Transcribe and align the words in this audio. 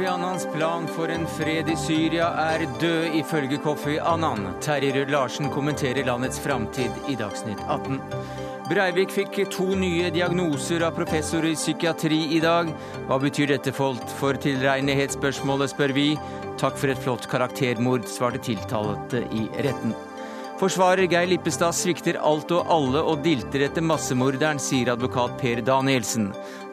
Kofi 0.00 0.12
Annans 0.12 0.46
plan 0.52 0.86
for 0.86 1.08
en 1.08 1.26
fred 1.26 1.68
i 1.68 1.74
Syria 1.76 2.30
er 2.40 2.62
død, 2.80 3.18
ifølge 3.18 3.58
Kofi 3.60 3.98
Annan. 4.00 4.46
Terje 4.64 4.94
Rød 4.94 5.12
Larsen 5.12 5.50
kommenterer 5.52 6.06
landets 6.08 6.40
framtid 6.40 6.96
i 7.12 7.18
Dagsnytt 7.20 7.60
18. 7.68 8.00
Breivik 8.70 9.12
fikk 9.12 9.36
to 9.52 9.66
nye 9.76 10.08
diagnoser 10.08 10.86
av 10.88 10.96
professor 10.96 11.44
i 11.44 11.52
psykiatri 11.52 12.22
i 12.32 12.40
dag. 12.40 12.72
Hva 13.10 13.20
betyr 13.20 13.52
dette 13.52 13.76
for 13.76 14.40
tilregnelighetsspørsmålet, 14.40 15.74
spør 15.74 15.92
vi. 15.92 16.14
Takk 16.56 16.80
for 16.80 16.88
et 16.94 17.04
flott 17.04 17.28
karaktermord, 17.28 18.08
svarte 18.08 18.40
tiltalte 18.48 19.26
i 19.36 19.50
retten. 19.60 19.92
Forsvarer 20.60 21.06
Geir 21.08 21.24
Lippestad 21.30 21.72
svikter 21.72 22.18
alt 22.20 22.50
og 22.52 22.68
alle 22.68 23.00
og 23.00 23.22
dilter 23.24 23.62
etter 23.64 23.80
massemorderen, 23.80 24.58
sier 24.60 24.90
advokat 24.92 25.38
Per 25.40 25.62
Danielsen. 25.64 26.26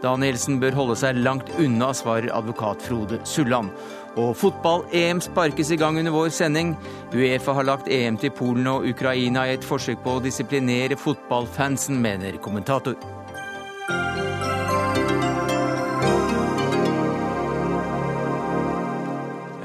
Danielsen 0.03 0.57
bør 0.59 0.75
holde 0.75 0.97
seg 0.99 1.21
langt 1.23 1.47
unna, 1.55 1.93
svarer 1.95 2.27
advokat 2.35 2.83
Frode 2.83 3.21
Sulland. 3.23 3.71
Og 4.19 4.33
fotball-EM 4.35 5.21
sparkes 5.23 5.71
i 5.71 5.79
gang 5.79 6.01
under 6.01 6.11
vår 6.11 6.33
sending. 6.35 6.73
Uefa 7.15 7.55
har 7.55 7.69
lagt 7.69 7.87
EM 7.87 8.19
til 8.19 8.33
Polen 8.35 8.67
og 8.73 8.89
Ukraina 8.91 9.45
i 9.47 9.55
et 9.55 9.63
forsøk 9.63 10.03
på 10.03 10.17
å 10.17 10.25
disiplinere 10.25 10.99
fotballfansen, 10.99 12.01
mener 12.03 12.41
kommentator. 12.43 13.16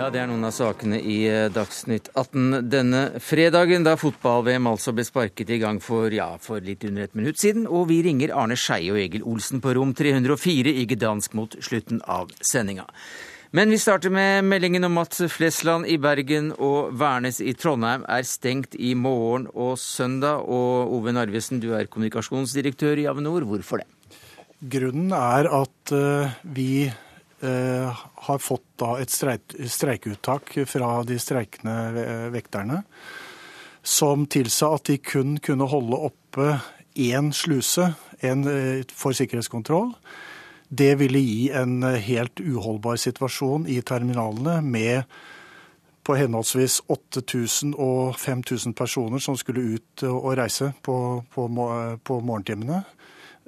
Ja, 0.02 0.08
Det 0.10 0.18
er 0.18 0.26
noen 0.26 0.42
av 0.42 0.50
sakene 0.50 0.96
i 0.98 1.20
eh, 1.30 1.44
Dagsnytt 1.54 2.08
18 2.18 2.64
denne 2.66 3.02
fredagen, 3.22 3.84
da 3.86 3.92
fotball-VM 3.94 4.64
altså 4.66 4.90
ble 4.96 5.04
sparket 5.06 5.52
i 5.54 5.60
gang 5.62 5.76
for, 5.78 6.10
ja, 6.10 6.24
for 6.42 6.58
litt 6.58 6.82
under 6.88 7.04
et 7.04 7.12
minutt 7.14 7.38
siden. 7.38 7.68
Og 7.70 7.84
vi 7.92 8.00
ringer 8.02 8.32
Arne 8.34 8.56
Skeie 8.58 8.90
og 8.90 8.98
Egil 8.98 9.22
Olsen 9.22 9.62
på 9.62 9.76
rom 9.78 9.92
304 9.94 10.72
i 10.80 10.88
Gdansk 10.90 11.36
mot 11.38 11.54
slutten 11.62 12.02
av 12.10 12.32
sendinga. 12.42 12.88
Men 13.54 13.70
vi 13.70 13.78
starter 13.78 14.10
med 14.10 14.42
meldingen 14.50 14.88
om 14.88 14.98
at 15.04 15.20
Flesland 15.30 15.86
i 15.86 16.00
Bergen 16.02 16.50
og 16.58 16.98
Værnes 16.98 17.38
i 17.38 17.54
Trondheim 17.54 18.02
er 18.10 18.26
stengt 18.26 18.74
i 18.74 18.96
morgen 18.98 19.46
og 19.54 19.78
søndag. 19.78 20.42
Og 20.42 20.96
Ove 20.98 21.14
Narvesen, 21.14 21.62
du 21.62 21.76
er 21.78 21.86
kommunikasjonsdirektør 21.86 22.98
i 22.98 23.06
Avinor. 23.06 23.46
Hvorfor 23.46 23.84
det? 23.84 24.18
Grunnen 24.66 25.14
er 25.14 25.46
at 25.62 25.94
uh, 25.94 26.34
vi 26.42 26.90
Eh, 26.90 27.11
har 27.42 28.38
fått 28.38 28.82
et 29.02 29.10
streikeuttak 29.10 30.52
fra 30.70 30.90
de 31.02 31.16
streikende 31.18 32.30
vekterne 32.30 32.82
som 33.82 34.26
tilsa 34.26 34.70
at 34.76 34.86
de 34.86 34.98
kun 35.02 35.36
kunne 35.42 35.66
holde 35.68 35.98
oppe 36.08 36.54
én 36.94 37.32
sluse 37.34 37.94
en, 38.20 38.46
eh, 38.46 38.84
for 38.94 39.12
sikkerhetskontroll. 39.12 39.92
Det 40.68 40.94
ville 40.98 41.18
gi 41.18 41.50
en 41.50 41.82
helt 41.82 42.40
uholdbar 42.40 42.96
situasjon 42.96 43.66
i 43.66 43.80
terminalene 43.82 44.62
med 44.62 45.04
på 46.02 46.16
henholdsvis 46.16 46.80
8000 46.88 47.74
og 47.78 48.16
5000 48.16 48.74
personer 48.74 49.18
som 49.18 49.36
skulle 49.36 49.76
ut 49.76 50.02
og 50.02 50.36
reise 50.36 50.72
på, 50.82 51.24
på, 51.30 51.48
på 52.04 52.20
morgentimene. 52.20 52.84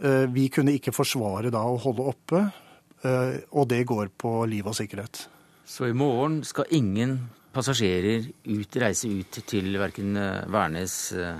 Eh, 0.02 0.26
vi 0.26 0.48
kunne 0.48 0.74
ikke 0.74 0.92
forsvare 0.92 1.50
da 1.50 1.62
å 1.64 1.80
holde 1.80 2.02
oppe 2.02 2.44
Eh, 2.44 2.63
og 3.04 3.68
det 3.68 3.84
går 3.88 4.12
på 4.16 4.36
liv 4.48 4.66
og 4.66 4.76
sikkerhet. 4.78 5.26
Så 5.64 5.88
i 5.88 5.96
morgen 5.96 6.42
skal 6.44 6.70
ingen 6.76 7.18
passasjerer 7.54 8.26
ut, 8.50 8.80
reise 8.82 9.10
ut 9.10 9.38
til 9.48 9.76
verken 9.80 10.16
eh, 10.18 10.42
Værnes 10.50 10.96
eh, 11.16 11.38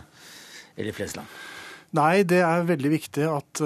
eller 0.78 0.96
Flesland? 0.96 1.42
Nei, 1.94 2.24
det 2.26 2.40
er 2.42 2.64
veldig 2.66 2.90
viktig 2.90 3.26
at 3.30 3.60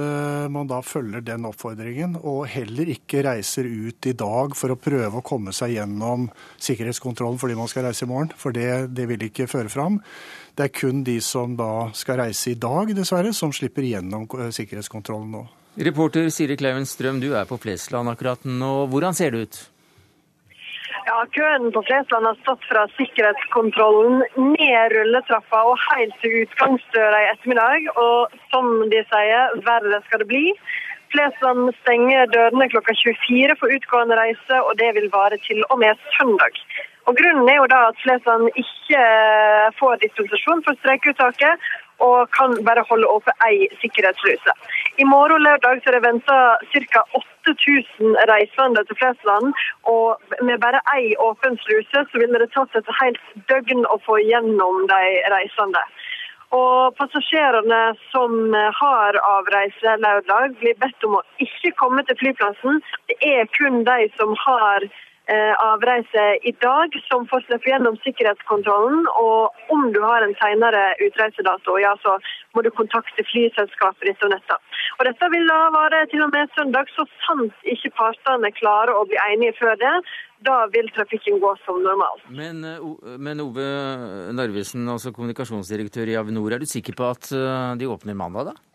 man 0.53 0.69
da 0.69 0.83
følger 0.85 1.23
den 1.25 1.47
oppfordringen, 1.49 2.19
og 2.21 2.43
heller 2.53 2.91
ikke 2.93 3.23
reiser 3.25 3.65
ut 3.65 4.05
i 4.05 4.13
dag 4.13 4.53
for 4.53 4.75
å 4.75 4.77
prøve 4.77 5.23
å 5.23 5.25
komme 5.25 5.55
seg 5.57 5.73
gjennom 5.79 6.27
sikkerhetskontrollen 6.61 7.41
fordi 7.41 7.57
man 7.57 7.73
skal 7.73 7.87
reise 7.87 8.05
i 8.05 8.11
morgen, 8.11 8.35
for 8.37 8.53
det, 8.53 8.91
det 8.93 9.09
vil 9.09 9.25
ikke 9.31 9.49
føre 9.49 9.73
fram. 9.73 9.97
Det 10.53 10.67
er 10.67 10.77
kun 10.77 11.01
de 11.09 11.17
som 11.25 11.57
da 11.57 11.89
skal 11.97 12.21
reise 12.21 12.53
i 12.53 12.61
dag, 12.61 12.93
dessverre, 12.93 13.33
som 13.33 13.49
slipper 13.49 13.89
gjennom 13.89 14.29
sikkerhetskontrollen 14.29 15.33
nå. 15.39 15.47
Reporter 15.79 16.27
Siri 16.35 16.57
Kleiven 16.59 16.87
Strøm, 16.87 17.21
du 17.23 17.37
er 17.39 17.45
på 17.47 17.55
Flesland 17.63 18.11
akkurat 18.11 18.43
nå. 18.43 18.89
Hvordan 18.91 19.15
ser 19.15 19.31
det 19.31 19.43
ut? 19.47 19.59
Ja, 21.07 21.21
Køen 21.37 21.71
på 21.73 21.83
Flesland 21.87 22.27
har 22.27 22.35
stått 22.41 22.67
fra 22.67 22.83
sikkerhetskontrollen 22.97 24.25
ned 24.57 24.95
rulletrappa 24.97 25.61
og 25.71 25.79
helt 25.85 26.19
til 26.25 26.35
utgangsdøra 26.41 27.23
i 27.23 27.31
ettermiddag. 27.31 27.87
Og 27.95 28.35
som 28.51 28.75
de 28.91 29.05
sier, 29.13 29.55
verre 29.71 30.03
skal 30.09 30.25
det 30.25 30.29
bli. 30.35 30.45
Flesland 31.15 31.71
stenger 31.85 32.27
dørene 32.35 32.69
klokka 32.75 32.99
24 32.99 33.57
for 33.63 33.79
utgående 33.79 34.19
reise, 34.19 34.59
og 34.59 34.75
det 34.83 34.91
vil 34.99 35.09
vare 35.15 35.39
til 35.47 35.63
og 35.71 35.79
med 35.85 35.95
søndag. 36.19 36.59
Og 37.07 37.17
Grunnen 37.17 37.49
er 37.49 37.63
jo 37.63 37.71
da 37.71 37.85
at 37.89 38.03
Flesland 38.03 38.51
ikke 38.53 39.05
får 39.79 40.03
dispensasjon 40.03 40.67
for 40.67 40.77
streikeuttaket, 40.83 41.71
og 42.05 42.31
kan 42.37 42.55
bare 42.67 42.85
holde 42.91 43.11
åpen 43.11 43.35
ei 43.47 43.69
sikkerhetsluse. 43.83 44.55
I 45.03 45.05
morgen 45.05 45.43
lørdag 45.43 45.83
så 45.83 45.91
er 45.91 45.99
det 45.99 46.07
venta 46.07 46.39
ca. 46.73 47.03
8000 47.21 48.19
reisende 48.31 48.85
til 48.85 48.99
Flesland. 49.01 49.55
Og 49.95 50.21
med 50.43 50.61
bare 50.61 50.83
ei 50.95 51.17
åpen 51.19 51.59
sluse 51.65 52.05
så 52.11 52.23
ville 52.23 52.39
det 52.39 52.53
tatt 52.55 52.77
et 52.79 52.95
helt 53.01 53.35
døgn 53.51 53.87
å 53.87 53.99
få 54.07 54.21
gjennom 54.23 54.87
de 54.93 55.03
reisende. 55.35 55.83
Og 56.55 56.95
Passasjerene 56.97 57.83
som 58.13 58.55
har 58.81 59.19
avreise 59.31 59.99
lørdag, 60.05 60.55
blir 60.63 60.79
bedt 60.81 61.05
om 61.05 61.19
å 61.19 61.27
ikke 61.45 61.75
komme 61.77 62.07
til 62.09 62.17
flyplassen. 62.23 62.81
Det 63.11 63.19
er 63.35 63.51
kun 63.59 63.83
de 63.85 64.07
som 64.17 64.33
har 64.47 64.89
Eh, 64.89 65.08
avreise 65.29 66.25
i 66.49 66.53
dag, 66.65 66.95
som 67.09 67.27
får 67.29 67.45
slippe 67.47 67.69
gjennom 67.69 67.99
sikkerhetskontrollen. 68.05 69.05
Og 69.21 69.75
om 69.75 69.91
du 69.93 70.01
har 70.01 70.25
en 70.25 70.35
senere 70.41 70.95
utreisedato, 71.05 71.77
ja, 71.83 71.93
så 72.05 72.17
må 72.57 72.65
du 72.65 72.71
kontakte 72.73 73.25
flyselskapet 73.29 74.09
ditt 74.09 74.25
og 74.25 74.33
dette. 74.33 74.57
Og 74.99 75.05
dette 75.07 75.29
vil 75.35 75.45
da 75.51 75.59
vare 75.75 76.05
til 76.11 76.25
og 76.25 76.33
med 76.33 76.51
søndag, 76.57 76.89
så 76.97 77.05
sant 77.27 77.69
ikke 77.75 77.93
partene 77.99 78.51
klarer 78.57 78.97
å 78.97 79.05
bli 79.09 79.21
enige 79.29 79.57
før 79.61 79.77
det. 79.81 79.95
Da 80.47 80.57
vil 80.71 80.87
trafikken 80.95 81.41
gå 81.43 81.51
som 81.65 81.81
normalt. 81.83 82.23
Men, 82.31 82.63
eh, 82.65 83.17
men 83.19 83.43
Ove 83.43 83.67
Narvesen, 84.39 84.87
altså 84.89 85.13
kommunikasjonsdirektør 85.13 86.09
i 86.09 86.17
Avinor, 86.19 86.55
er 86.55 86.63
du 86.63 86.67
sikker 86.67 86.95
på 86.95 87.11
at 87.11 87.33
eh, 87.35 87.75
de 87.79 87.91
åpner 87.91 88.15
mandag, 88.15 88.53
da? 88.53 88.68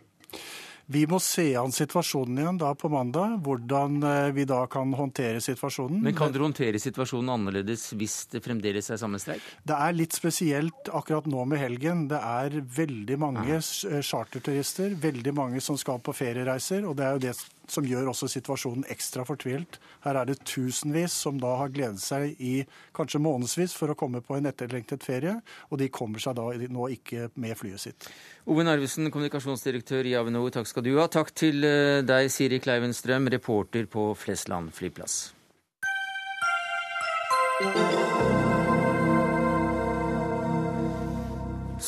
Vi 0.91 1.05
må 1.07 1.19
se 1.23 1.45
an 1.55 1.71
situasjonen 1.71 2.41
igjen 2.41 2.57
da 2.59 2.73
på 2.75 2.89
mandag, 2.91 3.37
hvordan 3.45 4.01
eh, 4.03 4.31
vi 4.35 4.43
da 4.49 4.65
kan 4.71 4.91
håndtere 4.97 5.39
situasjonen. 5.43 6.01
Men 6.03 6.15
kan 6.17 6.33
dere 6.33 6.43
håndtere 6.47 6.81
situasjonen 6.81 7.31
annerledes 7.37 7.89
hvis 7.95 8.17
det 8.33 8.43
fremdeles 8.43 8.91
er 8.91 8.99
samme 8.99 9.21
streik? 9.21 9.45
Det 9.63 9.77
er 9.77 9.95
litt 9.95 10.15
spesielt 10.17 10.91
akkurat 10.91 11.29
nå 11.31 11.45
med 11.47 11.61
helgen. 11.63 12.07
Det 12.11 12.19
er 12.19 12.59
veldig 12.77 13.19
mange 13.21 13.59
ja. 13.61 14.01
charterturister, 14.03 14.97
veldig 14.99 15.35
mange 15.37 15.63
som 15.63 15.79
skal 15.79 16.03
på 16.03 16.15
feriereiser. 16.15 16.83
og 16.83 16.97
det 16.99 17.07
er 17.07 17.15
jo 17.15 17.23
det 17.29 17.35
som 17.71 17.85
gjør 17.87 18.11
også 18.11 18.29
situasjonen 18.31 18.85
ekstra 18.91 19.25
fortvilt. 19.27 19.79
Her 20.03 20.19
er 20.19 20.29
det 20.29 20.39
tusenvis 20.47 21.15
som 21.25 21.39
da 21.41 21.55
har 21.61 21.71
gledet 21.73 22.01
seg 22.03 22.35
i 22.43 22.53
kanskje 22.95 23.21
månedsvis 23.23 23.75
for 23.77 23.93
å 23.93 23.97
komme 23.99 24.23
på 24.25 24.37
en 24.37 24.49
etterlengtet 24.49 25.05
ferie, 25.05 25.37
og 25.69 25.79
de 25.81 25.89
kommer 25.93 26.23
seg 26.23 26.37
da 26.39 26.49
nå 26.73 26.89
ikke 26.97 27.29
med 27.39 27.57
flyet 27.59 27.85
sitt. 27.85 28.09
Ove 28.49 28.65
Narvesen, 28.67 29.11
kommunikasjonsdirektør 29.13 30.09
i 30.09 30.17
Avinor, 30.19 30.51
takk 30.53 30.69
skal 30.69 30.85
du 30.85 30.93
ha. 30.97 31.07
Takk 31.11 31.31
til 31.37 31.63
eh, 31.67 32.01
deg, 32.05 32.31
Siri 32.33 32.59
Kleiven 32.63 32.95
Strøm, 32.95 33.31
reporter 33.31 33.87
på 33.91 34.11
Flesland 34.19 34.73
flyplass. 34.75 35.31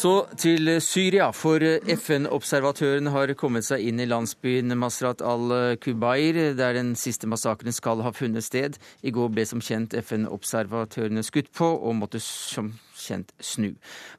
Så 0.05 0.27
til 0.37 0.69
Syria, 0.85 1.31
for 1.33 1.63
FN-observatøren 1.89 3.07
har 3.09 3.31
kommet 3.39 3.65
seg 3.65 3.87
inn 3.89 3.97
i 4.03 4.05
landsbyen 4.05 4.75
Masrat 4.77 5.23
al-Kubair, 5.25 6.37
der 6.53 6.75
den 6.77 6.91
siste 6.93 7.25
massakren 7.25 7.73
skal 7.73 8.03
ha 8.05 8.11
funnet 8.13 8.45
sted. 8.45 8.77
I 9.01 9.09
går 9.15 9.31
ble 9.33 9.47
som 9.49 9.63
kjent 9.65 9.95
FN-observatørene 9.97 11.25
skutt 11.25 11.49
på, 11.57 11.71
og 11.73 11.97
måtte 11.97 12.21
som 12.21 12.75
kjent 13.01 13.33
snu. 13.41 13.71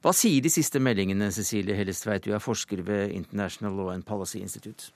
Hva 0.03 0.11
sier 0.11 0.43
de 0.43 0.51
siste 0.51 0.83
meldingene, 0.83 1.31
Cecilie 1.31 1.79
Hellestveit, 1.79 2.27
du 2.27 2.35
er 2.35 2.43
forsker 2.43 2.83
ved 2.83 3.15
International 3.15 3.79
Law 3.79 3.93
and 3.95 4.03
Policy 4.03 4.43
Institute? 4.43 4.91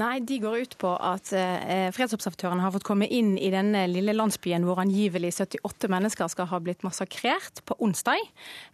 Nei, 0.00 0.18
de 0.26 0.40
går 0.42 0.56
ut 0.64 0.72
på 0.80 0.90
at 0.98 1.30
eh, 1.38 1.86
fredsobservatøren 1.94 2.58
har 2.64 2.72
fått 2.74 2.86
komme 2.86 3.06
inn 3.06 3.36
i 3.38 3.52
denne 3.54 3.84
lille 3.86 4.14
landsbyen 4.16 4.66
hvor 4.66 4.80
angivelig 4.82 5.30
78 5.36 5.90
mennesker 5.92 6.30
skal 6.32 6.48
ha 6.50 6.58
blitt 6.62 6.82
massakrert 6.82 7.62
på 7.68 7.76
onsdag. 7.84 8.18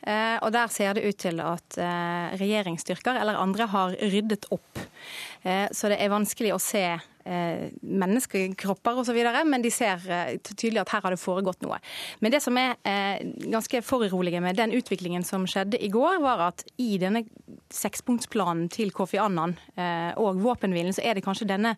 Eh, 0.00 0.38
og 0.40 0.48
der 0.56 0.72
ser 0.72 0.96
det 0.96 1.04
ut 1.04 1.20
til 1.20 1.42
at 1.44 1.76
eh, 1.76 2.32
regjeringsstyrker 2.40 3.20
eller 3.20 3.40
andre 3.40 3.68
har 3.68 3.98
ryddet 4.00 4.48
opp. 4.54 4.86
Så 5.40 5.88
det 5.88 5.96
er 6.04 6.10
vanskelig 6.12 6.50
å 6.52 6.58
se 6.60 6.82
Eh, 7.19 7.19
menneskekropper 7.24 9.00
osv., 9.02 9.18
men 9.46 9.62
de 9.62 9.70
ser 9.72 10.02
eh, 10.10 10.36
tydelig 10.42 10.82
at 10.82 10.92
her 10.94 11.04
har 11.04 11.14
det 11.14 11.20
foregått 11.20 11.62
noe. 11.64 11.78
Men 12.20 12.32
det 12.32 12.42
som 12.44 12.56
er 12.60 12.76
eh, 12.88 13.20
ganske 13.50 13.82
foruroligende 13.84 14.48
med 14.48 14.58
den 14.58 14.74
utviklingen 14.76 15.24
som 15.26 15.46
skjedde 15.48 15.80
i 15.80 15.90
går, 15.92 16.20
var 16.24 16.46
at 16.50 16.64
i 16.80 16.96
denne 17.00 17.24
sekspunktsplanen 17.70 18.68
til 18.72 18.90
Kofi 18.94 19.18
Annan 19.20 19.52
og 20.18 20.40
våpenhvilen, 20.42 20.94
så 20.94 21.04
er 21.06 21.14
det 21.14 21.22
kanskje 21.22 21.46
denne 21.46 21.76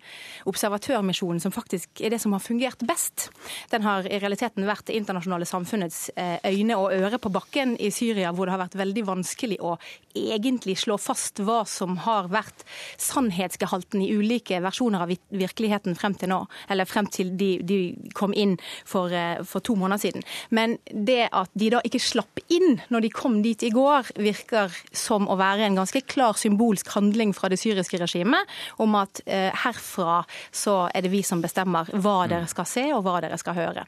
observatørmisjonen 0.48 1.40
som 1.42 1.52
faktisk 1.52 2.00
er 2.00 2.14
det 2.14 2.20
som 2.22 2.32
har 2.32 2.40
fungert 2.40 2.80
best. 2.88 3.26
Den 3.72 3.84
har 3.84 4.06
i 4.08 4.20
realiteten 4.22 4.64
vært 4.68 4.86
det 4.88 4.96
internasjonale 4.96 5.48
samfunnets 5.48 6.06
øyne 6.16 6.78
og 6.80 6.96
øre 6.96 7.20
på 7.20 7.32
bakken 7.34 7.74
i 7.76 7.90
Syria, 7.92 8.32
hvor 8.32 8.48
det 8.48 8.54
har 8.54 8.62
vært 8.64 8.78
veldig 8.80 9.04
vanskelig 9.10 9.58
å 9.60 9.74
egentlig 10.16 10.78
slå 10.80 10.96
fast 11.00 11.42
hva 11.44 11.62
som 11.68 11.98
har 12.06 12.30
vært 12.32 12.64
sannhetsgehalten 13.00 14.02
i 14.04 14.12
ulike 14.16 14.60
versjoner 14.64 15.04
av 15.04 15.12
virkeligheten 15.32 15.96
frem 15.98 16.14
til 16.18 16.32
nå, 16.32 16.40
eller 16.72 16.88
frem 16.88 17.08
til 17.12 17.32
de, 17.38 17.54
de 17.66 17.80
kom 18.16 18.34
inn 18.36 18.56
for, 18.88 19.12
eh, 19.12 19.42
for, 19.46 19.64
to 19.64 19.76
måneder 19.78 20.02
siden. 20.02 20.26
Men 20.50 20.78
det 20.92 21.28
at 21.32 21.50
de 21.58 21.70
da 21.74 21.82
ikke 21.86 22.02
slapp 22.02 22.42
inn 22.52 22.80
når 22.92 23.06
de 23.06 23.12
kom 23.14 23.40
dit 23.44 23.62
i 23.62 23.72
går, 23.74 24.12
virker 24.22 24.74
som 24.96 25.28
å 25.30 25.38
være 25.40 25.66
en 25.68 25.80
ganske 25.80 26.04
klar 26.10 26.38
symbolsk 26.38 26.92
handling 26.96 27.34
fra 27.36 27.50
det 27.52 27.60
syriske 27.62 28.00
regimet 28.02 28.48
om 28.82 28.96
at 28.98 29.22
eh, 29.26 29.50
herfra 29.64 30.22
så 30.50 30.86
er 30.92 31.04
det 31.04 31.12
vi 31.12 31.24
som 31.26 31.42
bestemmer 31.42 31.90
hva 31.92 32.22
dere 32.30 32.48
skal 32.50 32.68
se 32.68 32.88
og 32.92 33.04
hva 33.06 33.20
dere 33.24 33.38
skal 33.40 33.58
høre. 33.58 33.86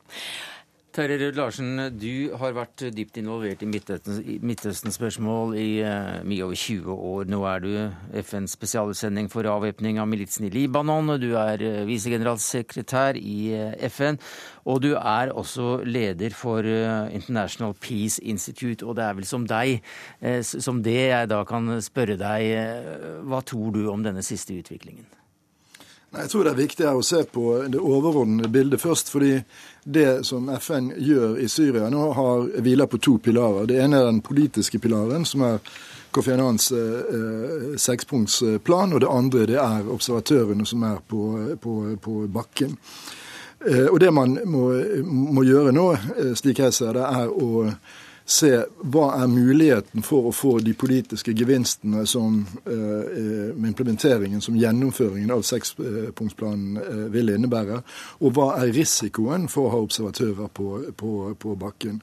Terje 0.94 1.16
Rød 1.18 1.34
Larsen, 1.34 1.70
du 1.98 2.36
har 2.38 2.52
vært 2.54 2.84
dypt 2.94 3.16
involvert 3.18 3.64
i 3.64 3.66
Midtøsten-spørsmål 3.66 5.56
i 5.58 5.70
mye 6.22 6.44
over 6.46 6.54
20 6.54 6.92
år. 6.94 7.24
Nå 7.32 7.40
er 7.50 7.64
du 7.64 7.70
FNs 8.22 8.54
spesialutsending 8.54 9.26
for 9.32 9.48
avvæpning 9.50 9.98
av 9.98 10.06
militsen 10.06 10.46
i 10.46 10.52
Libanon. 10.54 11.16
Du 11.18 11.32
er 11.34 11.64
uh, 11.66 11.80
visegeneralsekretær 11.88 13.18
i 13.18 13.34
uh, 13.58 13.74
FN, 13.90 14.20
og 14.70 14.84
du 14.86 14.92
er 14.94 15.34
også 15.34 15.80
leder 15.82 16.30
for 16.30 16.62
International 16.62 17.74
Peace 17.74 18.22
Institute. 18.22 18.86
Og 18.86 18.94
det 18.94 19.08
er 19.08 19.18
vel 19.18 19.26
som 19.26 19.50
deg, 19.50 19.82
som 20.46 20.78
det 20.86 21.00
jeg 21.08 21.32
da 21.34 21.42
kan 21.48 21.74
spørre 21.82 22.14
deg, 22.22 23.20
hva 23.26 23.42
tror 23.42 23.74
du 23.74 23.88
om 23.90 24.06
denne 24.06 24.22
siste 24.22 24.54
utviklingen? 24.62 25.10
Jeg 26.14 26.30
tror 26.30 26.44
det 26.44 26.52
er 26.52 26.58
viktig 26.58 26.86
å 26.86 27.02
se 27.02 27.24
på 27.26 27.44
det 27.68 27.80
overordnede 27.80 28.50
bildet 28.52 28.80
først. 28.80 29.10
fordi 29.10 29.42
det 29.84 30.24
som 30.26 30.48
FN 30.48 30.92
gjør 30.96 31.38
i 31.38 31.48
Syria 31.48 31.90
nå, 31.90 32.12
har 32.12 32.46
hviler 32.62 32.86
på 32.86 32.98
to 32.98 33.18
pilarer. 33.18 33.66
Det 33.66 33.80
ene 33.82 33.98
er 33.98 34.06
den 34.06 34.20
politiske 34.20 34.78
pilaren, 34.78 35.24
som 35.24 35.42
er 35.42 35.58
Kofi 36.10 36.32
Annans 36.32 36.70
eh, 36.72 37.74
sekspunktsplan. 37.76 38.94
Og 38.94 39.00
det 39.00 39.10
andre 39.10 39.46
det 39.50 39.58
er 39.58 39.90
observatørene 39.90 40.66
som 40.66 40.86
er 40.86 41.02
på, 41.08 41.26
på, 41.60 41.74
på 42.00 42.16
bakken. 42.32 42.78
Eh, 43.66 43.86
og 43.90 44.00
det 44.00 44.12
man 44.14 44.38
må, 44.46 44.70
må 45.04 45.44
gjøre 45.44 45.74
nå, 45.74 45.90
eh, 46.14 46.32
slik 46.38 46.62
jeg 46.62 46.72
ser 46.76 46.94
det, 46.96 47.04
er 47.04 47.28
å 47.28 47.66
se 48.24 48.50
hva 48.80 49.10
er 49.18 49.28
muligheten 49.28 50.04
for 50.04 50.30
å 50.30 50.32
få 50.32 50.56
de 50.64 50.72
politiske 50.78 51.34
gevinstene 51.36 52.06
som 52.08 52.38
eh, 52.64 53.52
med 53.52 53.74
implementeringen, 53.74 54.40
som 54.40 54.56
gjennomføringen 54.56 55.34
av 55.34 55.44
sekspunktsplanen 55.44 56.80
eh, 56.80 57.04
vil 57.12 57.34
innebære, 57.34 57.82
og 58.24 58.34
hva 58.36 58.48
er 58.62 58.72
risikoen 58.72 59.44
for 59.52 59.68
å 59.68 59.74
ha 59.74 59.82
observatører 59.84 60.48
på, 60.56 60.70
på, 60.96 61.12
på 61.36 61.54
bakken. 61.60 62.00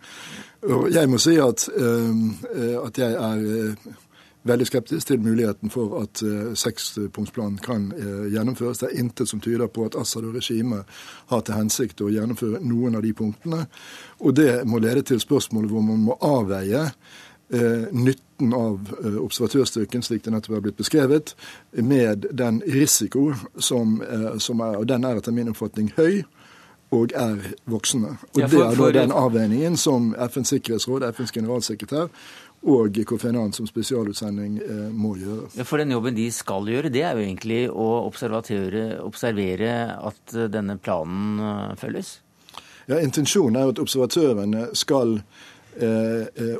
Og 0.69 0.91
jeg 0.93 1.09
må 1.09 1.17
si 1.21 1.39
at, 1.41 1.65
eh, 1.73 2.77
at 2.85 3.01
jeg 3.01 3.17
er 3.17 3.99
veldig 4.43 4.67
skeptisk 4.67 5.07
til 5.07 5.21
muligheten 5.21 5.69
for 5.69 6.01
at 6.01 6.21
eh, 6.25 6.53
sekspunktsplanen 6.57 7.59
kan 7.61 7.91
eh, 7.97 8.31
gjennomføres. 8.33 8.81
Det 8.81 8.89
er 8.89 8.99
intet 9.03 9.29
som 9.29 9.41
tyder 9.41 9.67
på 9.67 9.85
at 9.85 9.95
Assad 9.99 10.25
og 10.25 10.35
regimet 10.35 10.87
har 11.29 11.43
til 11.45 11.57
hensikt 11.57 12.01
å 12.01 12.09
gjennomføre 12.09 12.61
noen 12.65 12.97
av 12.97 13.05
de 13.05 13.13
punktene. 13.13 13.65
Og 14.19 14.35
det 14.35 14.63
må 14.65 14.81
lede 14.81 15.05
til 15.05 15.21
spørsmålet 15.21 15.71
hvor 15.71 15.85
man 15.85 16.01
må 16.07 16.17
avveie 16.25 16.87
eh, 16.87 17.87
nytten 17.93 18.55
av 18.57 18.93
observatørstyrken, 19.21 20.01
slik 20.01 20.25
det 20.25 20.33
nettopp 20.33 20.57
er 20.57 20.65
blitt 20.65 20.79
beskrevet, 20.81 21.35
med 21.77 22.25
den 22.33 22.63
risiko 22.65 23.27
som, 23.61 23.99
som 24.41 24.63
er, 24.65 24.79
og 24.79 24.87
den 24.89 25.05
er 25.05 25.19
etter 25.21 25.35
min 25.35 25.51
oppfatning 25.53 25.91
høy 25.93 26.23
og 26.91 27.13
er 27.15 27.37
voksne. 27.71 28.15
Og 28.33 28.39
ja, 28.41 28.47
for, 28.47 28.57
Det 28.57 28.65
er 28.65 28.93
da 28.93 29.01
den 29.01 29.13
avveiningen 29.15 29.77
som 29.77 30.15
FNs 30.17 30.55
sikkerhetsråd, 30.55 31.05
FNs 31.13 31.31
generalsekretær 31.31 32.09
og 32.61 32.97
Kofi 33.09 33.27
Annan 33.31 33.53
som 33.53 33.65
spesialutsending 33.65 34.57
eh, 34.61 34.89
må 34.93 35.15
gjøre. 35.17 35.49
Ja, 35.57 35.65
for 35.65 35.81
den 35.81 35.93
jobben 35.95 36.17
de 36.17 36.27
skal 36.33 36.67
gjøre, 36.69 36.91
det 36.93 37.01
er 37.01 37.17
jo 37.17 37.23
egentlig 37.25 37.61
å 37.73 37.87
observere 38.05 39.77
at 39.97 40.35
eh, 40.35 40.49
denne 40.51 40.77
planen 40.77 41.41
eh, 41.41 41.71
følges? 41.81 42.19
Ja, 42.85 42.99
Intensjonen 42.99 43.57
er 43.57 43.65
jo 43.65 43.73
at 43.73 43.81
observatørene 43.81 44.67
skal 44.77 45.17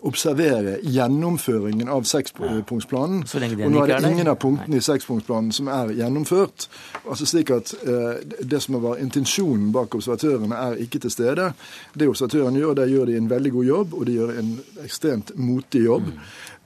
observere 0.01 0.77
gjennomføringen 0.83 1.89
av 1.91 2.05
sekspunktsplanen. 2.09 3.23
Ja. 3.25 3.65
Og 3.65 3.71
nå 3.73 3.83
er 3.85 4.01
det 4.01 4.11
ingen 4.11 4.31
av 4.31 4.39
punktene 4.41 4.79
i 4.79 4.85
sekspunktsplanen 4.85 5.51
som 5.55 5.69
er 5.71 5.93
gjennomført. 5.97 6.67
Altså 7.05 7.27
slik 7.29 7.51
at 7.53 7.73
eh, 7.85 8.21
Det 8.41 8.61
som 8.61 8.79
var 8.81 9.01
intensjonen 9.01 9.71
bak 9.71 9.95
observatørene, 9.95 10.55
er 10.55 10.81
ikke 10.83 10.99
til 10.99 11.11
stede. 11.11 11.51
Det 11.93 12.07
observatørene 12.07 12.59
gjør, 12.59 12.73
der 12.81 12.91
gjør 12.91 13.05
de 13.05 13.17
en 13.17 13.29
veldig 13.29 13.51
god 13.51 13.65
jobb, 13.65 13.93
og 13.93 14.05
de 14.07 14.17
gjør 14.17 14.39
en 14.39 14.55
ekstremt 14.83 15.35
motig 15.35 15.85
jobb. 15.85 16.07
Mm. 16.07 16.19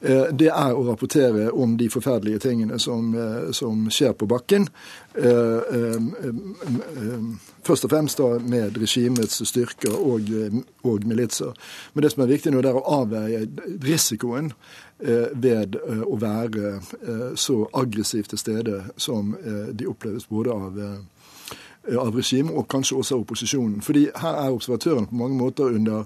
Eh, 0.06 0.25
det 0.38 0.52
er 0.52 0.75
å 0.75 0.84
rapportere 0.86 1.48
om 1.52 1.78
de 1.78 1.88
forferdelige 1.90 2.44
tingene 2.44 2.78
som, 2.80 3.13
eh, 3.16 3.52
som 3.52 3.88
skjer 3.90 4.13
på 4.13 4.28
bakken. 4.30 4.68
Eh, 5.16 6.02
først 7.63 7.86
og 7.86 7.90
fremst 7.90 8.18
da 8.18 8.40
med 8.40 8.78
regimets 8.78 9.42
styrker 9.48 9.96
og, 9.96 10.30
og 10.84 11.06
militser. 11.06 11.54
Men 11.94 12.04
det 12.04 12.12
som 12.12 12.24
er 12.24 12.28
viktig 12.28 12.52
nå, 12.54 12.62
det 12.62 12.69
er 12.69 12.78
å 12.78 13.02
avveie 13.02 13.48
risikoen 13.81 14.52
ved 15.34 15.75
å 16.06 16.16
være 16.19 16.80
så 17.36 17.56
aggressivt 17.74 18.30
til 18.30 18.40
stede 18.40 18.84
som 18.98 19.36
de 19.74 19.88
oppleves 19.88 20.25
både 20.30 20.52
av 20.52 20.80
av 22.00 22.16
regimet 22.16 22.56
og 22.56 22.68
kanskje 22.68 22.98
også 22.98 23.16
av 23.16 23.22
opposisjonen. 23.22 23.81
Fordi 23.81 24.07
her 24.16 24.40
er 24.46 24.54
observatørene 24.54 25.07
på 25.07 25.16
mange 25.16 25.38
måter 25.38 25.63
under 25.63 26.06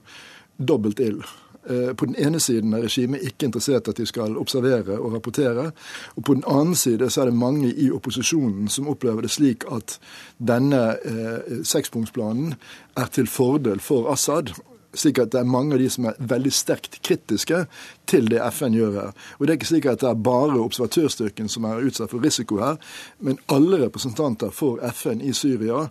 dobbelt 0.59 0.99
ild. 0.99 1.23
Eh, 1.67 1.93
på 1.93 2.05
den 2.05 2.15
ene 2.15 2.39
siden 2.39 2.73
er 2.73 2.83
regimet 2.83 3.23
ikke 3.23 3.49
interessert 3.49 3.87
at 3.87 3.97
de 3.97 4.05
skal 4.05 4.37
observere 4.37 4.99
og 4.99 5.13
rapportere. 5.13 5.71
Og 6.15 6.23
på 6.23 6.33
den 6.33 6.43
annen 6.47 6.75
side 6.75 7.09
så 7.09 7.21
er 7.21 7.25
det 7.25 7.35
mange 7.35 7.73
i 7.73 7.91
opposisjonen 7.91 8.67
som 8.67 8.87
opplever 8.87 9.21
det 9.21 9.31
slik 9.31 9.65
at 9.71 9.99
denne 10.39 10.81
eh, 11.05 11.63
sekspunktsplanen 11.63 12.55
er 12.97 13.11
til 13.11 13.27
fordel 13.27 13.79
for 13.79 14.11
Assad. 14.11 14.53
Slik 14.93 15.19
at 15.19 15.31
det 15.31 15.39
er 15.39 15.51
mange 15.51 15.75
av 15.75 15.79
de 15.79 15.89
som 15.89 16.07
er 16.09 16.17
veldig 16.19 16.51
sterkt 16.53 17.01
kritiske 17.03 17.65
til 18.07 18.31
det 18.31 18.39
FN 18.53 18.73
gjør 18.73 18.95
her. 18.95 19.11
Og 19.37 19.47
Det 19.47 19.49
er 19.49 19.59
ikke 19.59 19.73
slik 19.73 19.85
at 19.85 20.01
det 20.01 20.09
er 20.09 20.13
bare 20.13 20.63
observatørstyrken 20.63 21.49
som 21.49 21.63
er 21.63 21.83
utsatt 21.85 22.09
for 22.09 22.23
risiko 22.23 22.57
her, 22.57 22.79
men 23.19 23.37
alle 23.47 23.83
representanter 23.85 24.49
for 24.49 24.79
FN 24.93 25.21
i 25.21 25.33
Syria 25.33 25.89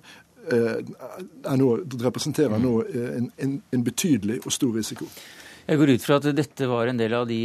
eh, 0.52 0.81
nå, 1.57 1.76
representerer 2.02 2.59
nå 2.59 2.83
eh, 2.83 3.16
en, 3.19 3.31
en, 3.38 3.62
en 3.73 3.85
betydelig 3.85 4.40
og 4.47 4.52
stor 4.52 4.75
risiko. 4.75 5.07
Jeg 5.69 5.77
går 5.77 5.91
ut 5.93 6.05
fra 6.07 6.17
at 6.17 6.27
dette 6.33 6.65
var 6.65 6.89
en 6.89 6.97
del 6.97 7.13
av 7.13 7.27
de, 7.29 7.43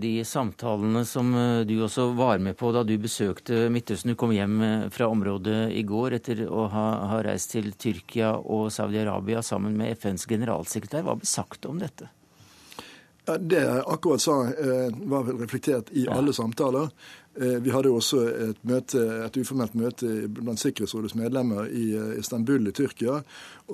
de, 0.00 0.12
samtalene 0.24 1.02
som 1.04 1.34
eh, 1.36 1.58
du 1.68 1.74
også 1.84 2.06
var 2.16 2.40
med 2.40 2.56
på 2.56 2.70
da 2.72 2.80
du 2.88 2.94
besøkte 2.96 3.66
Midtøsten. 3.68 4.14
Du 4.14 4.16
kom 4.16 4.32
hjem 4.32 4.54
eh, 4.64 4.86
fra 4.94 5.10
området 5.12 5.74
i 5.76 5.82
går 5.84 6.16
etter 6.16 6.40
å 6.48 6.64
ha, 6.72 6.86
ha 7.12 7.18
reist 7.26 7.52
til 7.52 7.74
Tyrkia 7.76 8.32
og 8.40 8.70
Saudi-Arabia 8.72 9.44
sammen 9.44 9.76
med 9.76 9.92
FNs 10.00 10.24
generalsekretær. 10.30 11.04
Hva 11.04 11.18
ble 11.20 11.28
sagt 11.28 11.68
om 11.68 11.76
dette? 11.82 12.08
Ja, 13.26 13.36
det 13.36 13.60
jeg 13.60 13.84
akkurat 13.92 14.24
sa, 14.24 14.38
eh, 14.48 14.88
var 15.12 15.28
vel 15.28 15.44
reflektert 15.44 15.92
i 15.92 16.06
ja. 16.06 16.16
alle 16.16 16.32
samtaler. 16.32 16.88
Eh, 17.40 17.62
vi 17.62 17.70
hadde 17.70 17.92
også 17.92 18.22
et, 18.50 18.60
møte, 18.64 19.00
et 19.26 19.36
uformelt 19.36 19.74
møte 19.76 20.28
blant 20.32 20.60
Sikkerhetsrådets 20.60 21.16
medlemmer 21.18 21.68
i 21.68 21.90
eh, 21.92 22.18
Istanbul 22.20 22.70
i 22.70 22.72
Tyrkia. 22.72 23.20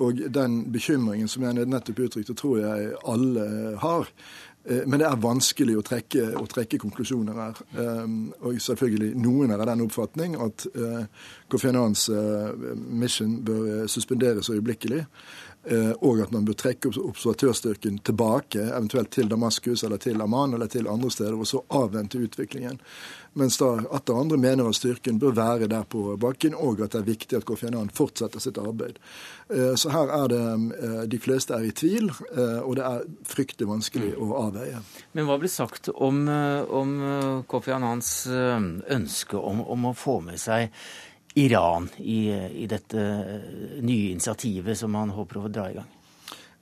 Og 0.03 0.23
den 0.35 0.63
bekymringen 0.73 1.31
som 1.31 1.45
jeg 1.45 1.67
nettopp 1.67 2.01
uttrykte, 2.07 2.35
tror 2.35 2.59
jeg 2.59 2.89
alle 3.07 3.45
har. 3.79 4.11
Eh, 4.65 4.83
men 4.83 4.99
det 4.99 5.07
er 5.07 5.23
vanskelig 5.23 5.77
å 5.79 5.85
trekke, 5.85 6.25
å 6.39 6.43
trekke 6.51 6.81
konklusjoner 6.83 7.39
her. 7.39 7.63
Og 8.43 8.59
selvfølgelig 8.63 9.13
noen 9.23 9.55
er 9.55 9.63
av 9.63 9.71
den 9.71 9.85
oppfatning 9.85 10.35
at 10.43 10.67
Kofi 11.51 11.71
Annans 11.71 12.09
mission 12.75 13.39
bør 13.45 13.87
suspenderes 13.91 14.51
øyeblikkelig. 14.51 15.05
Og 15.63 16.19
at 16.19 16.31
man 16.35 16.43
bør 16.43 16.57
trekke 16.59 16.89
observatørstyrken 16.99 18.01
tilbake, 18.03 18.59
eventuelt 18.65 19.13
til 19.15 19.29
Damaskus 19.31 19.85
eller 19.87 20.01
til 20.03 20.19
Amman 20.21 20.57
eller 20.57 20.67
til 20.67 20.89
andre 20.91 21.11
steder, 21.11 21.37
og 21.39 21.47
så 21.47 21.61
avvente 21.71 22.19
utviklingen. 22.19 22.81
Mens 23.33 23.57
da 23.57 23.67
atter 23.91 24.17
andre 24.17 24.37
mener 24.37 24.67
at 24.69 24.77
styrken 24.77 25.17
bør 25.21 25.33
være 25.37 25.67
der 25.71 25.85
på 25.89 26.17
bakken, 26.21 26.53
og 26.53 26.81
at 26.85 26.93
det 26.93 26.99
er 27.01 27.07
viktig 27.07 27.37
at 27.39 27.45
Kofi 27.49 27.65
Annan 27.69 27.89
fortsetter 27.93 28.41
sitt 28.43 28.59
arbeid. 28.61 28.99
Eh, 29.49 29.73
så 29.79 29.89
her 29.93 30.11
er 30.13 30.27
det 30.29 30.41
eh, 30.77 30.99
De 31.09 31.19
fleste 31.21 31.55
er 31.57 31.65
i 31.65 31.73
tvil, 31.73 32.11
eh, 32.11 32.59
og 32.61 32.75
det 32.77 32.85
er 32.85 33.07
fryktelig 33.25 33.69
vanskelig 33.69 34.11
å 34.21 34.29
avveie. 34.43 34.83
Men 35.17 35.29
hva 35.29 35.39
blir 35.41 35.51
sagt 35.51 35.89
om, 35.93 36.27
om 36.29 36.93
Kofi 37.49 37.73
Annans 37.73 38.13
ønske 38.29 39.39
om, 39.39 39.65
om, 39.65 39.89
å 39.89 39.97
få 39.97 40.19
med 40.25 40.41
seg 40.41 40.69
Iran 41.35 41.89
i, 41.97 42.29
i 42.63 42.67
dette 42.69 43.03
nye 43.81 44.11
initiativet 44.11 44.77
som 44.77 44.91
man 44.93 45.13
håper 45.13 45.41
å 45.41 45.51
dra 45.51 45.69
i 45.71 45.77
gang? 45.79 45.91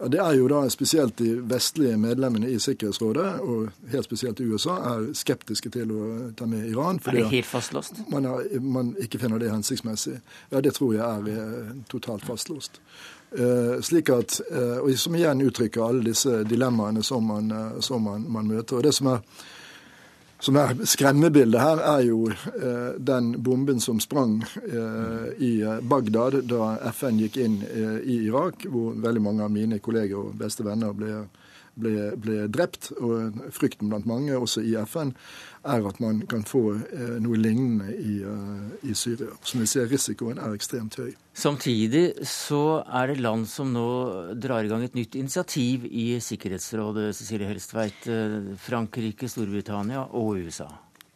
Ja, 0.01 0.08
Det 0.08 0.20
er 0.20 0.34
jo 0.34 0.48
da 0.48 0.70
spesielt 0.70 1.18
de 1.18 1.36
vestlige 1.46 1.98
medlemmene 1.98 2.50
i 2.50 2.60
Sikkerhetsrådet, 2.60 3.40
og 3.40 3.70
helt 3.92 4.06
spesielt 4.06 4.40
i 4.40 4.48
USA, 4.50 4.78
er 4.94 5.12
skeptiske 5.13 5.70
til 5.70 5.92
å 5.92 6.32
ta 6.38 6.46
med 6.46 6.70
Iran. 6.70 7.00
er 7.06 7.12
det 7.12 7.28
helt 7.30 7.46
fastlåst? 7.46 8.01
Man, 8.10 8.25
er, 8.25 8.60
man, 8.60 8.96
ikke 9.00 9.20
finner 9.20 9.38
det 9.40 9.51
hensiktsmessig. 9.51 10.18
Ja, 10.51 10.62
det 10.62 10.74
tror 10.74 10.94
jeg 10.94 11.06
er 11.06 11.30
eh, 11.30 11.75
totalt 11.90 12.25
fastlåst. 12.25 12.82
Uh, 13.32 13.80
slik 13.80 14.10
at, 14.10 14.42
uh, 14.51 14.82
og 14.84 14.92
Som 15.00 15.16
igjen 15.16 15.42
uttrykker 15.42 15.86
alle 15.86 16.04
disse 16.04 16.44
dilemmaene 16.44 17.04
som 17.04 17.24
man, 17.24 17.51
uh, 17.51 17.80
som 17.80 18.01
man, 18.04 18.25
man 18.28 18.48
møter. 18.48 18.75
Og 18.75 18.84
Det 18.84 18.94
som 18.94 19.08
er 19.08 19.22
som 20.42 20.58
er 20.58 20.74
Skremmebildet 20.90 21.62
her 21.62 21.82
er 21.86 22.02
jo 22.08 22.24
eh, 22.32 22.96
den 22.98 23.36
bomben 23.44 23.82
som 23.84 24.00
sprang 24.02 24.40
eh, 24.66 25.28
i 25.38 25.52
Bagdad 25.86 26.40
da 26.50 26.74
FN 26.90 27.22
gikk 27.22 27.38
inn 27.38 27.60
eh, 27.68 28.00
i 28.02 28.18
Irak, 28.26 28.66
hvor 28.66 28.98
veldig 28.98 29.22
mange 29.22 29.46
av 29.46 29.54
mine 29.54 29.78
kolleger 29.84 30.18
og 30.18 30.40
beste 30.40 30.66
venner 30.66 30.96
ble, 30.98 31.28
ble, 31.78 32.10
ble 32.18 32.48
drept. 32.50 32.90
Og 32.98 33.38
frykten 33.54 33.92
blant 33.92 34.10
mange, 34.10 34.34
også 34.34 34.66
i 34.66 34.74
FN, 34.82 35.14
er 35.63 35.88
at 35.88 36.00
man 36.01 36.22
kan 36.30 36.44
få 36.48 36.62
eh, 36.74 37.18
noe 37.22 37.38
lignende 37.38 37.94
i, 37.94 38.18
eh, 38.25 38.89
i 38.89 38.96
Syria. 38.98 39.30
Som 39.46 39.62
vi 39.63 39.70
ser, 39.70 39.89
risikoen 39.91 40.41
er 40.41 40.56
ekstremt 40.58 40.98
høy. 41.00 41.12
Samtidig 41.38 42.25
så 42.27 42.82
er 42.84 43.12
det 43.12 43.22
land 43.22 43.48
som 43.50 43.72
nå 43.74 43.88
drar 44.41 44.65
i 44.65 44.72
gang 44.72 44.84
et 44.86 44.98
nytt 44.98 45.15
initiativ 45.20 45.86
i 45.86 46.15
Sikkerhetsrådet, 46.22 47.12
Cecilie 47.18 47.51
Helstveit. 47.51 48.08
Eh, 48.10 48.56
Frankrike, 48.62 49.30
Storbritannia 49.30 50.08
og 50.18 50.41
USA. 50.41 50.70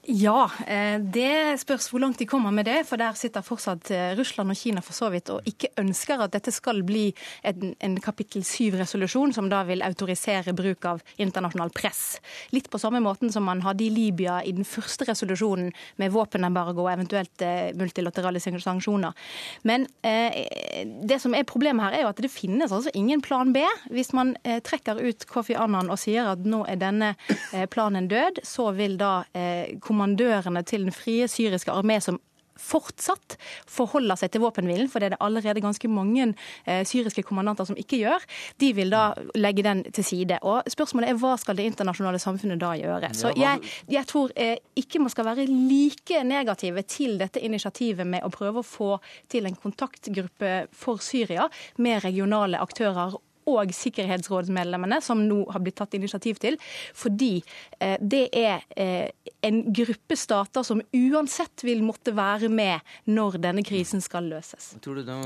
Ja, 0.08 0.52
eh, 0.68 1.00
det 1.02 1.58
spørs 1.64 1.88
hvor 1.90 2.02
langt 2.04 2.20
de 2.22 2.28
kommer 2.30 2.52
med 2.54 2.68
det. 2.68 2.84
For 2.86 3.02
der 3.02 3.16
sitter 3.18 3.42
fortsatt 3.42 3.90
eh, 3.90 4.12
Russland 4.18 4.54
og 4.54 4.58
Kina 4.60 4.82
for 4.86 4.94
så 4.94 5.10
vidt 5.10 5.32
og 5.34 5.48
ikke 5.50 5.72
ønsker 5.82 6.22
at 6.22 6.34
dette 6.36 6.52
skal 6.54 6.84
bli 6.86 7.08
en, 7.42 7.72
en 7.82 7.96
kapittel 8.04 8.44
syv-resolusjon, 8.46 9.34
som 9.34 9.50
da 9.50 9.64
vil 9.66 9.82
autorisere 9.86 10.54
bruk 10.54 10.86
av 10.86 11.02
internasjonal 11.18 11.74
press. 11.74 12.20
Litt 12.54 12.70
på 12.70 12.82
samme 12.82 13.02
måten 13.02 13.34
som 13.34 13.48
man 13.50 13.64
hadde 13.66 13.88
i 13.88 13.90
Libya 13.90 14.44
i 14.46 14.54
den 14.54 14.68
første 14.68 15.08
resolusjonen 15.10 15.72
med 15.98 16.14
våpenembargo 16.14 16.86
og 16.86 16.92
eventuelt 16.94 17.42
eh, 17.42 17.74
multilaterale 17.74 18.44
sanksjoner. 18.44 19.18
Men 19.66 19.88
eh, 20.06 20.86
det 21.02 21.18
som 21.24 21.34
er 21.34 21.50
problemet 21.50 21.88
her, 21.88 21.98
er 21.98 22.06
jo 22.06 22.14
at 22.14 22.22
det 22.22 22.34
finnes 22.34 22.70
altså 22.70 22.94
ingen 22.94 23.26
plan 23.26 23.56
B. 23.56 23.66
Hvis 23.90 24.14
man 24.14 24.36
eh, 24.44 24.62
trekker 24.62 25.02
ut 25.02 25.26
Kofi 25.34 25.58
Annan 25.58 25.90
og 25.90 25.98
sier 26.04 26.30
at 26.36 26.46
nå 26.46 26.62
er 26.70 26.78
denne 26.78 27.16
eh, 27.56 27.66
planen 27.66 28.12
død, 28.12 28.44
så 28.46 28.70
vil 28.78 29.00
da 29.02 29.16
eh, 29.34 29.74
kommandørene 29.96 30.64
til 30.68 30.88
den 30.88 30.96
frie 30.96 31.30
syriske 31.32 31.72
armé 31.72 32.02
som 32.04 32.20
fortsatt 32.56 33.36
forholder 33.68 34.16
seg 34.20 34.32
til 34.34 34.44
våpenhvilen, 34.46 34.88
for 34.92 35.04
det 35.04 35.10
er 35.10 35.16
det 35.16 35.22
allerede 35.24 35.64
ganske 35.64 35.90
mange 35.92 36.30
eh, 36.64 36.84
syriske 36.88 37.26
kommandanter 37.28 37.68
som 37.68 37.80
ikke 37.80 38.00
gjør, 38.00 38.24
de 38.64 38.72
vil 38.78 38.94
da 38.94 39.10
legge 39.36 39.66
den 39.66 39.84
til 39.96 40.08
side. 40.08 40.40
Og 40.48 40.64
Spørsmålet 40.72 41.12
er 41.12 41.20
hva 41.20 41.36
skal 41.42 41.60
det 41.60 41.68
internasjonale 41.72 42.22
samfunnet 42.22 42.62
da 42.62 42.72
gjøre? 42.80 43.12
Så 43.18 43.34
jeg, 43.36 43.60
jeg 43.92 44.08
tror 44.08 44.32
eh, 44.40 44.58
ikke 44.80 45.04
man 45.04 45.12
skal 45.12 45.28
være 45.28 45.48
like 45.52 46.24
negative 46.24 46.86
til 46.88 47.20
dette 47.20 47.44
initiativet 47.44 48.08
med 48.08 48.24
å 48.24 48.32
prøve 48.34 48.64
å 48.64 48.68
få 48.68 48.92
til 49.32 49.50
en 49.50 49.60
kontaktgruppe 49.60 50.56
for 50.76 51.04
Syria 51.04 51.50
med 51.84 52.04
regionale 52.08 52.62
aktører 52.64 53.20
og 53.50 53.74
sikkerhetsrådsmedlemmene, 53.74 55.00
som 55.02 55.22
nå 55.28 55.44
har 55.54 55.62
blitt 55.64 55.78
tatt 55.78 55.94
initiativ 55.98 56.40
til. 56.42 56.58
Fordi 56.98 57.38
eh, 57.80 57.96
det 58.02 58.26
er 58.34 58.66
eh, 58.76 59.12
en 59.46 59.62
gruppe 59.76 60.18
stater 60.18 60.66
som 60.66 60.82
uansett 60.96 61.66
vil 61.66 61.84
måtte 61.86 62.16
være 62.16 62.50
med 62.50 62.82
når 63.06 63.40
denne 63.44 63.66
krisen 63.66 64.04
skal 64.04 64.28
løses. 64.32 64.74
Tror 64.82 65.02
du, 65.02 65.06
da, 65.08 65.22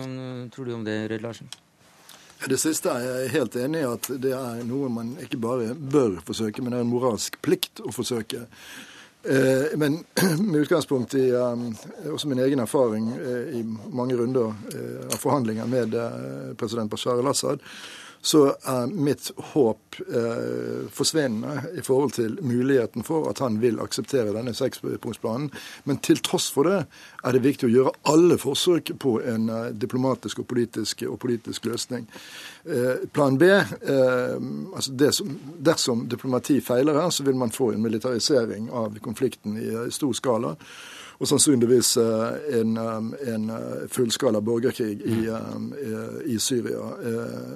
tror 0.53 0.67
du 0.69 0.75
om 0.75 0.85
det, 0.88 1.01
Rød 1.11 1.25
Larsen? 1.25 1.51
Det 2.39 2.55
siste 2.59 2.91
er 2.91 3.03
jeg 3.03 3.31
helt 3.33 3.55
enig 3.59 3.81
i 3.81 3.88
at 3.88 4.05
det 4.23 4.31
er 4.35 4.61
noe 4.67 4.88
man 4.91 5.11
ikke 5.19 5.39
bare 5.43 5.73
bør 5.75 6.21
forsøke, 6.23 6.63
men 6.63 6.71
det 6.71 6.79
er 6.79 6.85
en 6.85 6.91
moralsk 6.91 7.35
plikt 7.43 7.81
å 7.83 7.91
forsøke. 7.91 8.45
Eh, 9.27 9.75
men 9.79 9.99
med 10.47 10.61
utgangspunkt 10.61 11.17
i 11.19 11.25
også 11.35 12.31
min 12.31 12.39
egen 12.43 12.63
erfaring 12.63 13.11
i 13.55 13.63
mange 13.91 14.15
runder 14.19 14.53
av 15.09 15.17
forhandlinger 15.19 15.67
med 15.67 15.97
president 16.59 16.91
Bashar 16.91 17.19
al-Assad, 17.19 17.63
så 18.21 18.41
er 18.67 18.89
mitt 18.91 19.31
håp 19.53 19.95
eh, 19.99 20.89
forsvinnende 20.91 21.79
i 21.79 21.83
forhold 21.85 22.11
til 22.17 22.35
muligheten 22.41 23.03
for 23.07 23.29
at 23.29 23.39
han 23.39 23.61
vil 23.61 23.79
akseptere 23.79 24.33
denne 24.35 24.53
sekspunktsplanen. 24.55 25.47
Men 25.88 26.01
til 26.03 26.19
tross 26.23 26.49
for 26.51 26.67
det 26.67 26.81
er 27.23 27.35
det 27.35 27.43
viktig 27.45 27.69
å 27.69 27.71
gjøre 27.71 27.95
alle 28.11 28.39
forsøk 28.41 28.91
på 28.99 29.15
en 29.23 29.49
eh, 29.49 29.71
diplomatisk 29.71 30.43
og 30.43 30.49
politisk, 30.51 31.05
og 31.07 31.19
politisk 31.23 31.69
løsning. 31.71 32.09
Eh, 32.65 33.07
plan 33.15 33.39
B 33.39 33.49
eh, 33.55 34.38
altså 34.75 35.11
som, 35.15 35.33
Dersom 35.59 36.07
diplomati 36.11 36.59
feiler 36.61 36.99
her, 36.99 37.09
så 37.09 37.23
vil 37.23 37.39
man 37.39 37.55
få 37.55 37.71
en 37.73 37.83
militarisering 37.83 38.71
av 38.75 38.99
konflikten 39.03 39.57
i, 39.57 39.69
i 39.88 39.91
stor 39.95 40.15
skala 40.17 40.55
og 41.19 41.27
sannsynligvis 41.27 41.91
eh, 41.99 42.59
en, 42.61 42.77
eh, 42.79 43.33
en 43.33 43.49
eh, 43.51 43.81
fullskala 43.91 44.39
borgerkrig 44.45 45.01
i, 45.03 45.17
i, 46.31 46.38
Syria. 46.39 46.79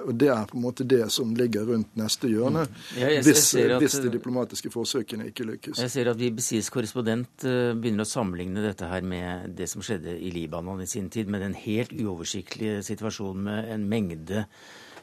Og 0.03 0.11
Det 0.19 0.27
er 0.27 0.45
på 0.49 0.57
en 0.57 0.65
måte 0.65 0.83
det 0.87 1.05
som 1.13 1.31
ligger 1.35 1.65
rundt 1.71 1.95
neste 1.99 2.27
hjørne, 2.27 2.65
mm. 2.67 2.83
ja, 2.99 3.13
jeg, 3.15 3.23
hvis, 3.23 3.45
jeg 3.55 3.71
at, 3.71 3.79
hvis, 3.83 3.97
de 4.03 4.11
diplomatiske 4.11 4.71
forsøkene 4.73 5.29
ikke 5.31 5.47
lykkes. 5.47 5.79
Jeg 5.79 5.93
ser 5.95 6.11
at 6.11 6.19
BBCs 6.19 6.69
korrespondent 6.73 7.47
begynner 7.79 8.03
å 8.03 8.09
sammenligne 8.09 8.65
dette 8.65 8.89
her 8.91 9.05
med 9.07 9.55
det 9.57 9.69
som 9.71 9.83
skjedde 9.85 10.17
i 10.19 10.33
Libanon 10.35 10.83
i 10.83 10.89
sin 10.89 11.09
tid, 11.13 11.31
med 11.31 11.45
den 11.45 11.55
helt 11.55 11.95
uoversiktlige 11.95 12.83
situasjonen 12.83 13.47
med 13.47 13.71
en 13.73 13.87
mengde 13.89 14.45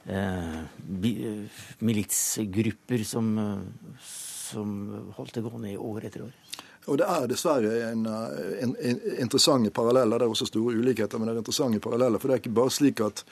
eh, 0.05 0.61
militsgrupper 1.81 3.05
som, 3.09 3.33
som 4.51 4.75
holdt 5.17 5.39
det 5.39 5.45
gående 5.47 5.73
i 5.73 5.79
år 5.79 6.11
etter 6.11 6.27
år. 6.27 6.35
Og 6.89 6.99
Det 6.99 7.07
er 7.07 7.27
dessverre 7.29 7.75
en, 7.91 8.07
en, 8.07 8.71
en 8.81 9.01
interessante 9.21 9.71
paralleller. 9.71 10.19
Det 10.19 10.27
er 10.27 10.33
også 10.33 10.49
store 10.49 10.79
ulikheter, 10.81 11.19
men 11.19 11.29
det 11.29 11.35
er 11.35 11.43
interessante 11.43 11.81
paralleller. 11.81 12.19
For 12.19 12.29
det 12.29 12.35
er 12.35 12.43
ikke 12.43 12.57
bare 12.57 12.73
slik 12.73 13.03
at 13.05 13.23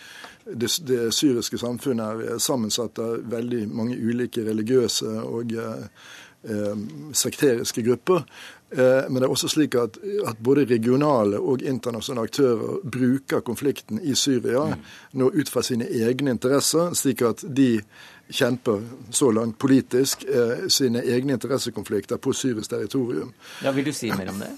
det, 0.44 0.70
det 0.86 1.00
syriske 1.16 1.58
samfunnet 1.58 2.24
er 2.34 2.42
sammensatt 2.44 3.00
av 3.02 3.24
veldig 3.32 3.64
mange 3.72 3.96
ulike 3.96 4.44
religiøse 4.44 5.14
og 5.24 5.56
eh, 5.56 6.04
eh, 6.52 6.84
sekteriske 7.16 7.82
grupper. 7.88 8.28
Eh, 8.70 9.08
men 9.08 9.16
det 9.16 9.24
er 9.24 9.32
også 9.32 9.48
slik 9.48 9.78
at, 9.80 9.96
at, 10.28 10.44
både 10.44 10.66
regionale 10.68 11.40
og 11.40 11.64
internasjonale 11.64 12.28
aktører 12.28 12.82
bruker 12.84 13.40
konflikten 13.40 14.02
i 14.04 14.12
Syria 14.14 14.66
mm. 14.74 14.82
nå 15.16 15.30
ut 15.32 15.48
fra 15.48 15.64
sine 15.64 15.88
egne 15.88 16.36
interesser, 16.36 16.92
slik 16.92 17.24
at 17.24 17.46
de 17.48 17.78
kjemper 18.30 18.82
så 19.10 19.30
langt 19.30 19.58
politisk 19.58 20.24
eh, 20.24 20.68
sine 20.68 21.02
egne 21.02 21.32
interessekonflikter 21.32 22.16
på 22.16 22.32
syrisk 22.32 22.70
territorium. 22.70 23.32
Ja, 23.64 23.72
Vil 23.72 23.84
du 23.84 23.92
si 23.92 24.12
mer 24.12 24.30
om 24.30 24.38
det? 24.38 24.50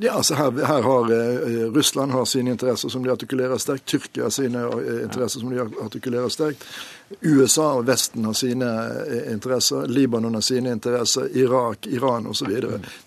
Ja, 0.00 0.12
altså 0.14 0.34
her, 0.34 0.50
her 0.50 0.82
har 0.82 1.10
eh, 1.10 1.72
Russland 1.74 2.12
har 2.12 2.24
sine 2.24 2.50
interesser 2.50 2.88
som 2.88 3.02
de 3.04 3.10
artikulerer 3.10 3.58
sterkt. 3.58 3.86
Tyrkia 3.86 4.28
har 4.28 4.30
sine 4.30 4.62
eh, 4.62 5.02
interesser 5.02 5.40
som 5.40 5.50
de 5.50 5.64
artikulerer 5.82 6.28
sterkt. 6.28 6.64
USA 7.20 7.70
og 7.78 7.86
Vesten 7.88 8.26
har 8.28 8.36
sine 8.36 8.68
eh, 9.06 9.32
interesser, 9.32 9.86
Libanon 9.88 10.36
har 10.36 10.44
sine 10.44 10.74
interesser, 10.76 11.30
Irak, 11.36 11.86
Iran 11.86 12.28
osv. 12.28 12.52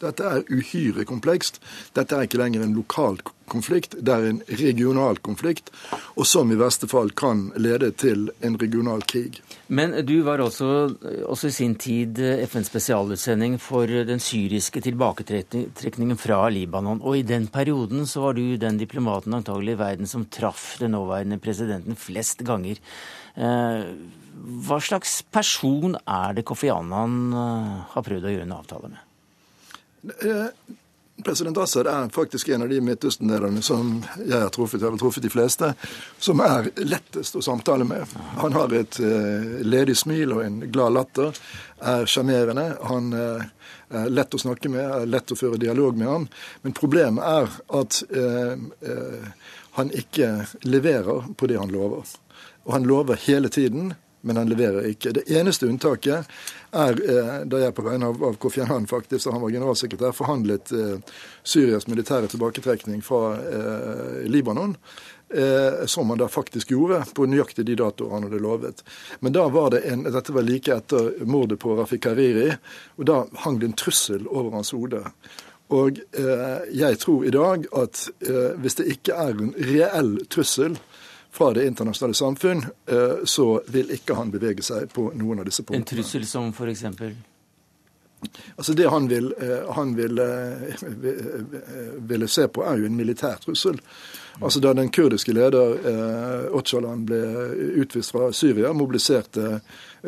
Dette 0.01 0.31
er 0.31 0.48
uhyre 0.50 1.05
komplekst. 1.05 1.62
Dette 1.93 2.17
er 2.17 2.25
ikke 2.25 2.41
lenger 2.41 2.65
en 2.65 2.75
lokal 2.77 3.22
konflikt, 3.51 3.98
det 4.00 4.13
er 4.13 4.27
en 4.29 4.39
regional 4.62 5.17
konflikt, 5.24 5.72
og 6.15 6.24
som 6.27 6.51
i 6.53 6.58
verste 6.60 6.88
fall 6.88 7.12
kan 7.17 7.50
lede 7.60 7.91
til 8.00 8.29
en 8.46 8.55
regional 8.62 9.03
krig. 9.03 9.41
Men 9.67 9.96
du 10.08 10.22
var 10.24 10.39
også, 10.43 10.70
også 11.27 11.50
i 11.50 11.55
sin 11.55 11.75
tid 11.75 12.20
FNs 12.48 12.72
spesialutsending 12.72 13.58
for 13.62 13.91
den 14.08 14.24
syriske 14.24 14.84
tilbaketrekningen 14.88 16.20
fra 16.20 16.46
Libanon. 16.51 17.03
Og 17.03 17.20
i 17.20 17.25
den 17.27 17.50
perioden 17.51 18.08
så 18.08 18.27
var 18.27 18.39
du 18.39 18.55
den 18.60 18.79
diplomaten 18.79 19.36
antagelig 19.36 19.75
i 19.75 19.81
verden 19.84 20.08
som 20.08 20.27
traff 20.31 20.77
den 20.79 20.96
nåværende 20.96 21.39
presidenten 21.43 22.00
flest 22.00 22.46
ganger. 22.48 22.79
Eh, 23.36 23.84
hva 24.66 24.82
slags 24.82 25.22
person 25.32 25.96
er 26.02 26.36
det 26.36 26.46
Kofi 26.48 26.72
Annan 26.74 27.32
eh, 27.32 27.80
har 27.94 28.06
prøvd 28.06 28.28
å 28.28 28.36
gjøre 28.36 28.48
en 28.48 28.58
avtale 28.58 28.92
med? 28.92 29.02
Eh, 30.26 30.78
President 31.22 31.60
Assad 31.62 31.86
er 31.86 32.10
faktisk 32.14 32.50
en 32.50 32.66
av 32.66 32.72
de 32.72 32.80
Midtøsten-lederne 32.82 33.62
som 33.62 34.00
jeg 34.18 34.40
har 34.40 34.50
truffet, 34.54 34.82
jeg 34.82 34.90
har 34.90 34.98
truffet 34.98 35.22
de 35.22 35.30
fleste, 35.30 35.68
som 36.18 36.42
er 36.42 36.72
lettest 36.82 37.38
å 37.38 37.44
samtale 37.46 37.86
med. 37.86 38.10
Han 38.42 38.58
har 38.58 38.74
et 38.74 38.98
ledig 39.62 40.00
smil 40.02 40.34
og 40.34 40.42
en 40.48 40.58
glad 40.74 40.96
latter, 40.96 41.38
er 41.78 42.10
sjarmerende. 42.10 42.66
Han 42.90 43.14
er 43.14 44.10
lett 44.10 44.34
å 44.34 44.42
snakke 44.42 44.72
med, 44.74 44.82
er 44.82 45.14
lett 45.14 45.36
å 45.36 45.38
føre 45.38 45.62
dialog 45.62 46.00
med 46.00 46.10
ham. 46.10 46.26
Men 46.66 46.78
problemet 46.80 47.22
er 47.22 47.54
at 47.84 48.02
han 49.78 49.94
ikke 50.02 50.32
leverer 50.66 51.30
på 51.38 51.54
det 51.54 51.62
han 51.62 51.70
lover. 51.70 52.10
Og 52.65 52.74
han 52.75 52.88
lover 52.88 53.20
hele 53.25 53.50
tiden, 53.50 53.94
men 54.22 54.38
han 54.38 54.50
leverer 54.50 54.86
ikke. 54.91 55.15
Det 55.18 55.24
eneste 55.34 55.65
unntaket 55.65 56.27
er 56.77 57.00
eh, 57.01 57.38
da 57.50 57.63
jeg 57.63 57.74
på 57.74 57.86
vegne 57.86 58.12
av, 58.12 58.20
av 58.24 58.36
Kofi 58.41 58.62
Annan 58.62 58.86
faktisk, 58.89 59.25
da 59.25 59.34
han 59.34 59.41
var 59.41 59.56
generalsekretær, 59.56 60.13
forhandlet 60.13 60.74
eh, 60.77 61.15
Syrias 61.41 61.89
militære 61.89 62.30
tilbaketrekning 62.30 63.01
fra 63.06 63.34
eh, 63.41 64.22
Libanon. 64.30 64.77
Eh, 65.34 65.86
som 65.86 66.10
han 66.10 66.18
da 66.18 66.27
faktisk 66.27 66.72
gjorde 66.72 67.06
på 67.15 67.24
nøyaktig 67.25 67.63
de 67.63 67.77
datoer 67.80 68.18
han 68.18 68.25
hadde 68.27 68.41
lovet. 68.44 68.82
Men 69.24 69.32
da 69.32 69.46
var 69.48 69.70
det 69.72 69.86
en, 69.88 70.03
dette 70.03 70.34
var 70.36 70.44
like 70.44 70.75
etter 70.75 71.24
mordet 71.24 71.56
på 71.62 71.77
Rafik 71.77 72.10
Hariri, 72.10 72.50
og 73.00 73.08
da 73.08 73.22
hang 73.46 73.62
det 73.62 73.70
en 73.70 73.77
trussel 73.80 74.27
over 74.27 74.58
hans 74.58 74.74
hode. 74.75 75.00
Og 75.72 76.01
eh, 76.20 76.68
jeg 76.75 77.00
tror 77.00 77.24
i 77.24 77.32
dag 77.32 77.63
at 77.80 78.03
eh, 78.27 78.60
hvis 78.60 78.75
det 78.82 78.89
ikke 78.98 79.15
er 79.15 79.39
en 79.39 79.53
reell 79.72 80.12
trussel 80.27 80.75
fra 81.32 81.54
det 81.54 81.66
internasjonale 81.66 82.14
samfunn, 82.14 82.66
eh, 82.86 83.26
så 83.26 83.62
vil 83.68 83.92
ikke 83.96 84.16
han 84.16 84.32
bevege 84.32 84.64
seg 84.64 84.90
på 84.94 85.12
noen 85.16 85.40
av 85.40 85.48
disse 85.48 85.64
punktene. 85.64 85.86
En 85.86 85.92
trussel 85.96 86.26
som 86.28 86.50
f.eks.? 86.52 86.84
Altså 88.56 88.74
Det 88.78 88.90
han 88.90 89.08
vil, 89.10 89.32
eh, 89.38 89.72
han 89.74 89.96
vil, 89.98 90.20
vil, 91.02 91.46
ville 91.98 92.28
se 92.28 92.48
på, 92.48 92.62
er 92.64 92.78
jo 92.78 92.86
en 92.86 93.00
militær 93.00 93.40
trussel. 93.42 93.80
Altså 94.42 94.60
Da 94.60 94.74
den 94.74 94.92
kurdiske 94.92 95.34
leder 95.34 95.74
Ocalan 96.52 96.60
Öcalan 96.60 97.06
ble 97.06 97.22
utvist 97.82 98.12
fra 98.12 98.32
Syria, 98.34 98.74
mobiliserte 98.74 99.62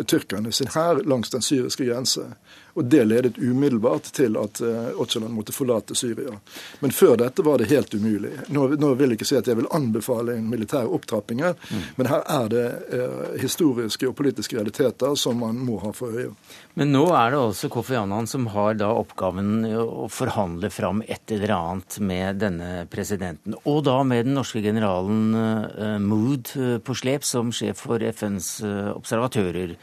tyrkerne 0.05 0.51
sin 0.51 0.69
hær 0.75 1.01
langs 1.05 1.29
den 1.29 1.41
syriske 1.41 1.85
grense. 1.85 2.27
Og 2.73 2.85
Det 2.85 3.03
ledet 3.05 3.37
umiddelbart 3.37 4.09
til 4.17 4.37
at 4.41 4.61
eh, 4.61 5.27
måtte 5.29 5.53
forlate 5.53 5.95
Syria. 5.95 6.33
Men 6.79 6.91
før 6.91 7.17
dette 7.21 7.45
var 7.45 7.61
det 7.61 7.69
helt 7.69 7.93
umulig. 7.93 8.31
Nå, 8.47 8.67
nå 8.81 8.93
vil 8.97 9.13
jeg 9.13 9.21
ikke 9.21 9.29
si 9.29 9.37
at 9.37 9.47
jeg 9.47 9.59
vil 9.59 9.69
anbefale 9.71 10.37
en 10.37 10.49
militær 10.49 10.89
opptrapping, 10.89 11.43
mm. 11.43 11.83
men 11.97 12.09
her 12.09 12.23
er 12.25 12.49
det 12.53 12.65
eh, 12.97 13.41
historiske 13.43 14.09
og 14.09 14.17
politiske 14.17 14.57
realiteter 14.57 15.15
som 15.19 15.39
man 15.43 15.61
må 15.61 15.79
ha 15.83 15.93
for 15.93 16.13
øye. 16.17 16.31
Men 16.73 16.89
nå 16.95 17.03
er 17.13 17.33
det 17.33 17.41
altså 17.43 17.69
Kofi 17.69 17.95
Annan 17.99 18.25
som 18.29 18.47
har 18.49 18.73
da 18.79 18.89
oppgaven 18.97 19.67
å 19.77 20.07
forhandle 20.09 20.71
fram 20.73 21.03
et 21.05 21.29
eller 21.35 21.53
annet 21.53 21.99
med 22.01 22.41
denne 22.41 22.71
presidenten. 22.89 23.53
Og 23.69 23.83
da 23.85 23.99
med 24.07 24.25
den 24.25 24.37
norske 24.39 24.63
generalen 24.63 25.37
eh, 25.37 25.99
Mood 26.01 26.49
uh, 26.57 26.79
på 26.83 26.95
slep 26.97 27.25
som 27.27 27.53
sjef 27.53 27.85
for 27.85 28.01
FNs 28.01 28.55
eh, 28.65 28.89
observatører 28.93 29.75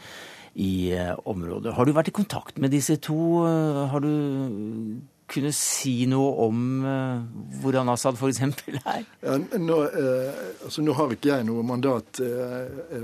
i 0.55 0.91
eh, 0.95 1.13
området. 1.25 1.75
Har 1.77 1.87
du 1.87 1.95
vært 1.95 2.11
i 2.11 2.15
kontakt 2.15 2.59
med 2.59 2.73
disse 2.73 2.97
to? 3.03 3.45
Eh, 3.47 3.81
har 3.91 4.03
du 4.03 4.13
kunnet 5.31 5.55
si 5.55 5.93
noe 6.09 6.31
om 6.45 6.57
uh, 6.83 7.21
hvordan 7.61 7.91
Assad 7.93 8.17
f.eks. 8.19 8.41
er? 8.95 9.05
Ja, 9.23 9.37
nå, 9.39 9.77
eh, 9.87 10.41
altså, 10.65 10.83
nå, 10.85 10.95
har 10.97 11.13
ikke 11.15 11.31
jeg 11.31 11.47
noe 11.47 11.63
mandat 11.65 12.21
eh, 12.23 12.97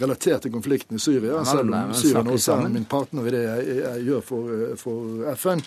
relatert 0.00 0.46
til 0.46 0.54
konflikten 0.54 0.98
i 0.98 1.02
Syria, 1.02 1.42
selv 1.46 1.70
om 1.70 1.94
Syria 1.96 2.24
også 2.24 2.58
er 2.58 2.74
min 2.74 2.88
partner 2.88 3.28
i 3.28 3.34
det 3.34 3.44
jeg, 3.44 3.78
jeg 3.82 4.08
gjør 4.08 4.26
for, 4.26 4.66
for 4.80 5.30
FN. 5.38 5.62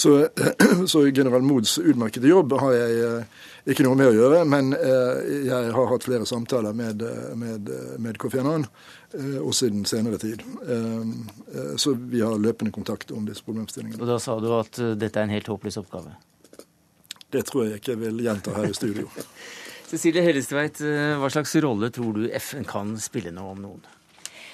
Så, 0.00 0.14
så, 0.92 1.04
general 1.10 1.44
Moods 1.44 1.76
utmerkede 1.82 2.30
jobb 2.30 2.54
har 2.62 2.76
jeg 2.78 3.24
ikke 3.74 3.84
noe 3.84 3.98
med 3.98 4.12
å 4.12 4.14
gjøre. 4.16 4.44
Men 4.48 4.70
jeg 4.72 5.74
har 5.74 5.90
hatt 5.90 6.06
flere 6.06 6.28
samtaler 6.28 6.76
med, 6.76 7.02
med, 7.36 7.72
med 8.00 8.20
Kofi 8.22 8.40
Annan 8.40 8.68
Eh, 9.12 9.50
siden 9.50 9.84
senere 9.84 10.18
tid. 10.18 10.42
Eh, 10.68 10.76
eh, 10.76 11.76
så 11.76 11.94
vi 11.94 12.20
har 12.20 12.38
løpende 12.38 12.72
kontakt 12.72 13.10
om 13.10 13.26
disse 13.26 13.44
problemstillingene. 13.44 13.98
Og 14.02 14.06
da 14.06 14.18
sa 14.22 14.38
du 14.40 14.50
at 14.54 14.78
dette 14.98 15.18
er 15.18 15.26
en 15.26 15.34
helt 15.34 15.50
håpløs 15.50 15.80
oppgave? 15.82 16.14
Det 17.30 17.42
tror 17.46 17.66
jeg 17.66 17.80
ikke 17.80 17.94
jeg 17.94 18.02
vil 18.04 18.22
gjenta 18.26 18.54
her 18.54 18.70
i 18.70 18.74
studio. 18.74 19.10
Cecilie 19.90 20.22
Hellestveit, 20.22 20.78
hva 21.18 21.30
slags 21.34 21.56
rolle 21.64 21.90
tror 21.90 22.14
du 22.14 22.28
FN 22.38 22.66
kan 22.68 22.94
spille 23.02 23.32
nå 23.34 23.48
om 23.50 23.64
noen? 23.64 23.88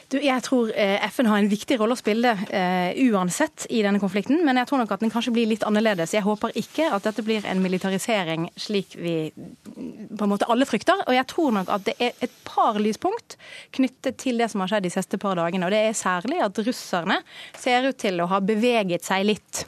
Du, 0.07 0.21
jeg 0.23 0.43
tror 0.47 0.71
eh, 0.79 1.03
FN 1.11 1.27
har 1.27 1.41
en 1.43 1.49
viktig 1.51 1.81
rolle 1.81 1.97
å 1.97 1.99
spille 1.99 2.31
uh, 2.31 2.91
uansett 3.11 3.65
i 3.75 3.81
denne 3.83 3.99
konflikten, 3.99 4.39
men 4.47 4.61
jeg 4.61 4.69
tror 4.71 4.79
nok 4.79 4.93
at 4.95 5.03
den 5.03 5.11
kanskje 5.11 5.33
blir 5.35 5.49
litt 5.51 5.65
annerledes. 5.67 6.13
Jeg 6.15 6.23
håper 6.23 6.55
ikke 6.61 6.93
at 6.95 7.09
dette 7.09 7.25
blir 7.27 7.47
en 7.51 7.63
militarisering 7.63 8.47
slik 8.55 8.95
vi 9.01 9.17
på 9.35 10.25
en 10.25 10.31
måte 10.31 10.47
alle 10.53 10.69
frykter. 10.69 11.03
Og 11.09 11.17
jeg 11.17 11.27
tror 11.33 11.57
nok 11.57 11.73
at 11.75 11.89
det 11.89 11.97
er 11.99 12.15
et 12.23 12.37
par 12.47 12.79
lyspunkt 12.79 13.35
knyttet 13.75 14.21
til 14.23 14.39
det 14.39 14.49
som 14.53 14.63
har 14.63 14.71
skjedd 14.71 14.87
de 14.87 14.93
siste 14.95 15.19
par 15.23 15.35
dagene. 15.41 15.67
Og 15.67 15.75
det 15.75 15.83
er 15.89 15.99
særlig 15.99 16.39
at 16.45 16.63
russerne 16.63 17.19
ser 17.59 17.91
ut 17.91 17.99
til 17.99 18.23
å 18.23 18.29
ha 18.31 18.39
beveget 18.39 19.07
seg 19.07 19.27
litt 19.27 19.65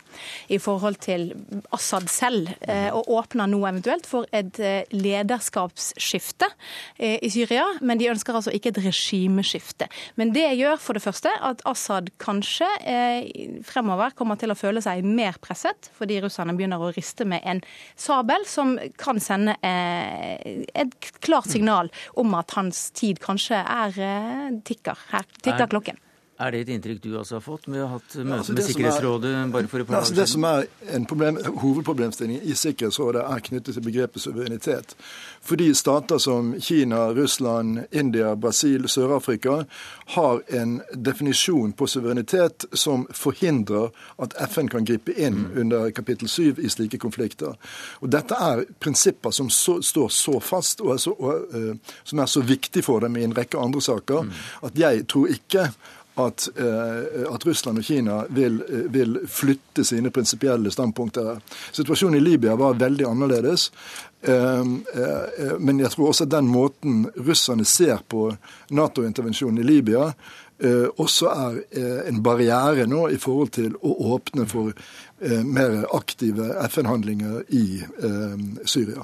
i 0.54 0.61
forhold 0.62 1.00
til 1.02 1.33
Assad 1.75 2.07
selv, 2.11 2.52
uh, 2.62 2.95
og 2.95 3.11
åpner 3.18 3.50
nå 3.50 3.59
eventuelt 3.64 4.07
for 4.07 4.30
et 4.30 4.62
uh, 4.62 4.87
lederskapsskifte 4.95 6.47
i 6.99 7.28
Syria. 7.32 7.67
Men 7.82 7.99
de 7.99 8.08
ønsker 8.13 8.39
altså 8.39 8.54
ikke 8.54 8.71
et 8.71 8.80
regimeskifte. 8.86 9.89
Men 10.19 10.27
men 10.28 10.34
det 10.36 10.58
gjør 10.58 10.76
for 10.76 10.99
det 10.99 11.00
første 11.00 11.30
at 11.41 11.62
Assad 11.69 12.10
kanskje 12.21 12.67
eh, 12.84 13.28
fremover 13.64 14.12
kommer 14.19 14.36
til 14.36 14.52
å 14.52 14.56
føle 14.58 14.82
seg 14.84 15.06
mer 15.06 15.38
presset, 15.41 15.88
fordi 15.97 16.19
russerne 16.21 16.52
begynner 16.58 16.82
å 16.84 16.91
riste 16.93 17.25
med 17.25 17.47
en 17.49 17.62
sabel 17.97 18.45
som 18.49 18.75
kan 19.00 19.23
sende 19.25 19.54
eh, 19.64 20.67
et 20.76 21.08
klart 21.25 21.49
signal 21.49 21.88
om 22.21 22.36
at 22.36 22.52
hans 22.58 22.91
tid 22.99 23.23
kanskje 23.25 23.62
er 23.62 23.97
eh, 23.97 24.45
tikker. 24.69 25.00
Her 25.14 25.25
tikker 25.41 25.73
klokken. 25.73 26.02
Er 26.39 26.53
det 26.55 26.61
et 26.63 26.69
inntrykk 26.71 27.01
du 27.03 27.09
også 27.19 27.35
har 27.35 27.43
fått 27.43 27.65
med 27.67 27.81
å 27.83 27.87
ha 27.89 27.97
hatt 27.97 28.15
møte 28.21 28.37
altså 28.37 28.55
med 28.55 28.67
Sikkerhetsrådet 28.69 29.31
er, 29.35 29.49
bare 29.51 29.71
for 29.71 29.83
et 29.83 29.89
par 29.89 29.97
altså 29.99 30.15
Det 30.15 30.27
som 30.31 30.45
er 30.47 30.69
en 30.95 31.07
problem, 31.11 31.41
hovedproblemstilling 31.65 32.45
i 32.47 32.55
Sikkerhetsrådet, 32.55 33.25
er 33.27 33.43
knyttet 33.49 33.75
til 33.75 33.83
begrepet 33.83 34.23
suverenitet. 34.23 34.95
Fordi 35.43 35.73
stater 35.75 36.23
som 36.23 36.53
Kina, 36.63 37.09
Russland, 37.17 37.81
India, 37.91 38.37
Brasil, 38.37 38.87
Sør-Afrika 38.89 39.65
har 40.15 40.41
en 40.61 40.79
definisjon 40.95 41.73
på 41.73 41.91
suverenitet 41.91 42.69
som 42.73 43.09
forhindrer 43.11 43.91
at 44.23 44.39
FN 44.53 44.71
kan 44.71 44.87
gripe 44.87 45.19
inn 45.19 45.43
mm. 45.43 45.61
under 45.65 45.91
kapittel 45.91 46.31
7 46.31 46.63
i 46.63 46.71
slike 46.71 47.03
konflikter. 47.03 47.59
Og 47.99 48.15
Dette 48.15 48.39
er 48.39 48.63
prinsipper 48.79 49.35
som 49.35 49.51
så, 49.51 49.81
står 49.83 50.09
så 50.15 50.39
fast, 50.39 50.87
og, 50.87 50.95
er 50.95 51.03
så, 51.03 51.19
og 51.19 51.55
uh, 51.55 51.95
som 52.05 52.23
er 52.23 52.31
så 52.31 52.47
viktig 52.47 52.87
for 52.87 53.03
dem 53.03 53.19
i 53.19 53.27
en 53.27 53.35
rekke 53.35 53.59
andre 53.59 53.83
saker, 53.83 54.23
mm. 54.23 54.35
at 54.71 54.85
jeg 54.87 55.07
tror 55.11 55.35
ikke 55.35 55.71
at, 56.19 56.49
eh, 56.57 57.35
at, 57.35 57.47
Russland 57.47 57.78
og 57.78 57.85
Kina 57.85 58.25
vil, 58.28 58.63
eh, 58.69 58.91
vil 58.91 59.19
flytte 59.28 59.85
sine 59.85 60.11
prinsipielle 60.11 60.71
standpunkter. 60.71 61.41
Situasjonen 61.73 62.19
i 62.19 62.21
Libya 62.21 62.57
var 62.57 62.75
veldig 62.75 63.07
annerledes. 63.07 63.71
Ehm, 64.23 64.85
eh, 64.95 65.59
men 65.59 65.78
jeg 65.78 65.91
tror 65.91 66.09
også 66.09 66.25
den 66.25 66.49
måten 66.49 67.07
russerne 67.17 67.65
ser 67.65 68.02
på 68.09 68.37
Nato-intervensjonen 68.71 69.59
i 69.59 69.63
Libya, 69.63 70.13
også 70.99 71.28
er 71.31 71.59
en 72.09 72.17
barriere 72.23 72.87
nå 72.91 73.04
i 73.15 73.17
forhold 73.17 73.52
til 73.54 73.76
å 73.78 73.93
åpne 74.17 74.47
for 74.50 74.73
mer 75.21 75.83
aktive 75.97 76.47
FN-handlinger 76.69 77.43
i 77.54 77.81
eh, 77.83 78.37
Syria. 78.69 79.02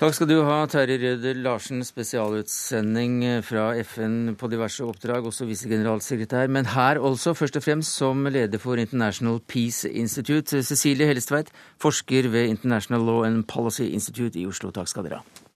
Takk 0.00 0.16
skal 0.16 0.30
du 0.30 0.38
ha, 0.46 0.62
Terje 0.70 0.96
Røder 1.02 1.36
Larsen, 1.44 1.82
spesialutsending 1.84 3.42
fra 3.44 3.70
FN 3.84 4.36
på 4.40 4.48
diverse 4.52 4.86
oppdrag, 4.86 5.28
også 5.28 5.48
visegeneralsekretær, 5.50 6.48
men 6.48 6.70
her 6.72 7.02
også 7.02 7.34
først 7.36 7.60
og 7.60 7.66
fremst 7.66 7.96
som 8.00 8.24
leder 8.30 8.62
for 8.62 8.80
International 8.80 9.40
Peace 9.44 9.90
Institute. 9.90 10.62
Cecilie 10.64 11.10
Hellestveit, 11.10 11.52
forsker 11.80 12.30
ved 12.32 12.48
International 12.48 13.04
Law 13.04 13.24
and 13.28 13.44
Policy 13.44 13.90
Institute 13.92 14.38
i 14.40 14.46
Oslo. 14.48 14.72
Takk 14.72 14.88
skal 14.88 15.08
dere 15.08 15.20
ha. 15.20 15.49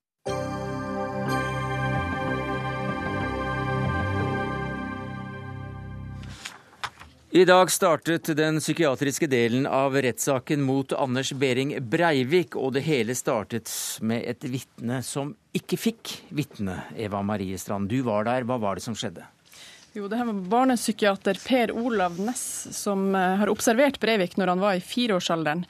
I 7.34 7.42
dag 7.44 7.70
startet 7.70 8.28
den 8.38 8.60
psykiatriske 8.60 9.26
delen 9.26 9.64
av 9.66 9.96
rettssaken 9.98 10.60
mot 10.62 10.92
Anders 10.94 11.32
Behring 11.34 11.72
Breivik, 11.90 12.54
og 12.54 12.76
det 12.76 12.84
hele 12.86 13.16
startet 13.18 13.66
med 14.06 14.22
et 14.22 14.46
vitne 14.46 15.00
som 15.02 15.32
ikke 15.50 15.78
fikk 15.82 16.12
vitne. 16.30 16.76
Eva 16.94 17.24
Marie 17.26 17.58
Strand, 17.58 17.90
du 17.90 18.04
var 18.06 18.28
der. 18.28 18.46
Hva 18.46 18.60
var 18.62 18.78
det 18.78 18.84
som 18.86 18.94
skjedde? 18.94 19.26
Jo, 19.98 20.06
det 20.06 20.20
her 20.20 20.30
var 20.30 20.46
barnepsykiater 20.52 21.42
Per 21.42 21.74
Olav 21.74 22.22
Næss 22.22 22.68
som 22.78 23.08
eh, 23.18 23.34
har 23.42 23.50
observert 23.50 23.98
Breivik 23.98 24.38
når 24.38 24.54
han 24.54 24.62
var 24.62 24.78
i 24.78 24.86
fireårsalderen. 24.94 25.66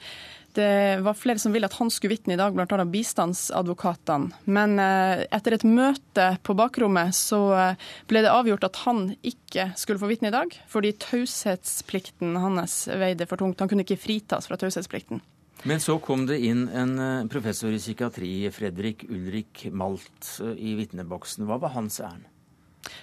Det 0.55 1.01
var 1.03 1.17
flere 1.19 1.41
som 1.41 1.51
ville 1.51 1.67
at 1.67 1.75
han 1.79 1.91
skulle 1.91 2.15
vitne 2.15 2.35
i 2.35 2.39
dag, 2.39 2.55
bl.a. 2.55 2.85
bistandsadvokatene. 2.87 4.45
Men 4.47 4.79
eh, 4.79 5.25
etter 5.35 5.57
et 5.57 5.65
møte 5.67 6.27
på 6.47 6.55
bakrommet 6.57 7.15
så 7.17 7.39
eh, 7.59 7.87
ble 8.09 8.23
det 8.23 8.31
avgjort 8.31 8.67
at 8.69 8.81
han 8.85 9.09
ikke 9.19 9.71
skulle 9.79 9.99
få 10.01 10.09
vitne 10.11 10.31
i 10.31 10.35
dag, 10.35 10.55
fordi 10.71 10.93
taushetsplikten 11.03 12.37
hans 12.39 12.85
veide 12.87 13.27
for 13.27 13.41
tungt. 13.41 13.59
Han 13.59 13.71
kunne 13.71 13.83
ikke 13.87 13.99
fritas 13.99 14.47
fra 14.47 14.59
taushetsplikten. 14.61 15.23
Men 15.65 15.81
så 15.81 15.97
kom 16.03 16.27
det 16.29 16.37
inn 16.45 16.67
en 16.69 16.95
professor 17.31 17.73
i 17.73 17.81
psykiatri, 17.81 18.31
Fredrik 18.53 19.07
Ulrik 19.09 19.65
Malt, 19.73 20.35
i 20.61 20.75
vitneboksen. 20.77 21.47
Hva 21.49 21.57
var 21.63 21.73
hans 21.73 21.97
ærend? 22.03 22.27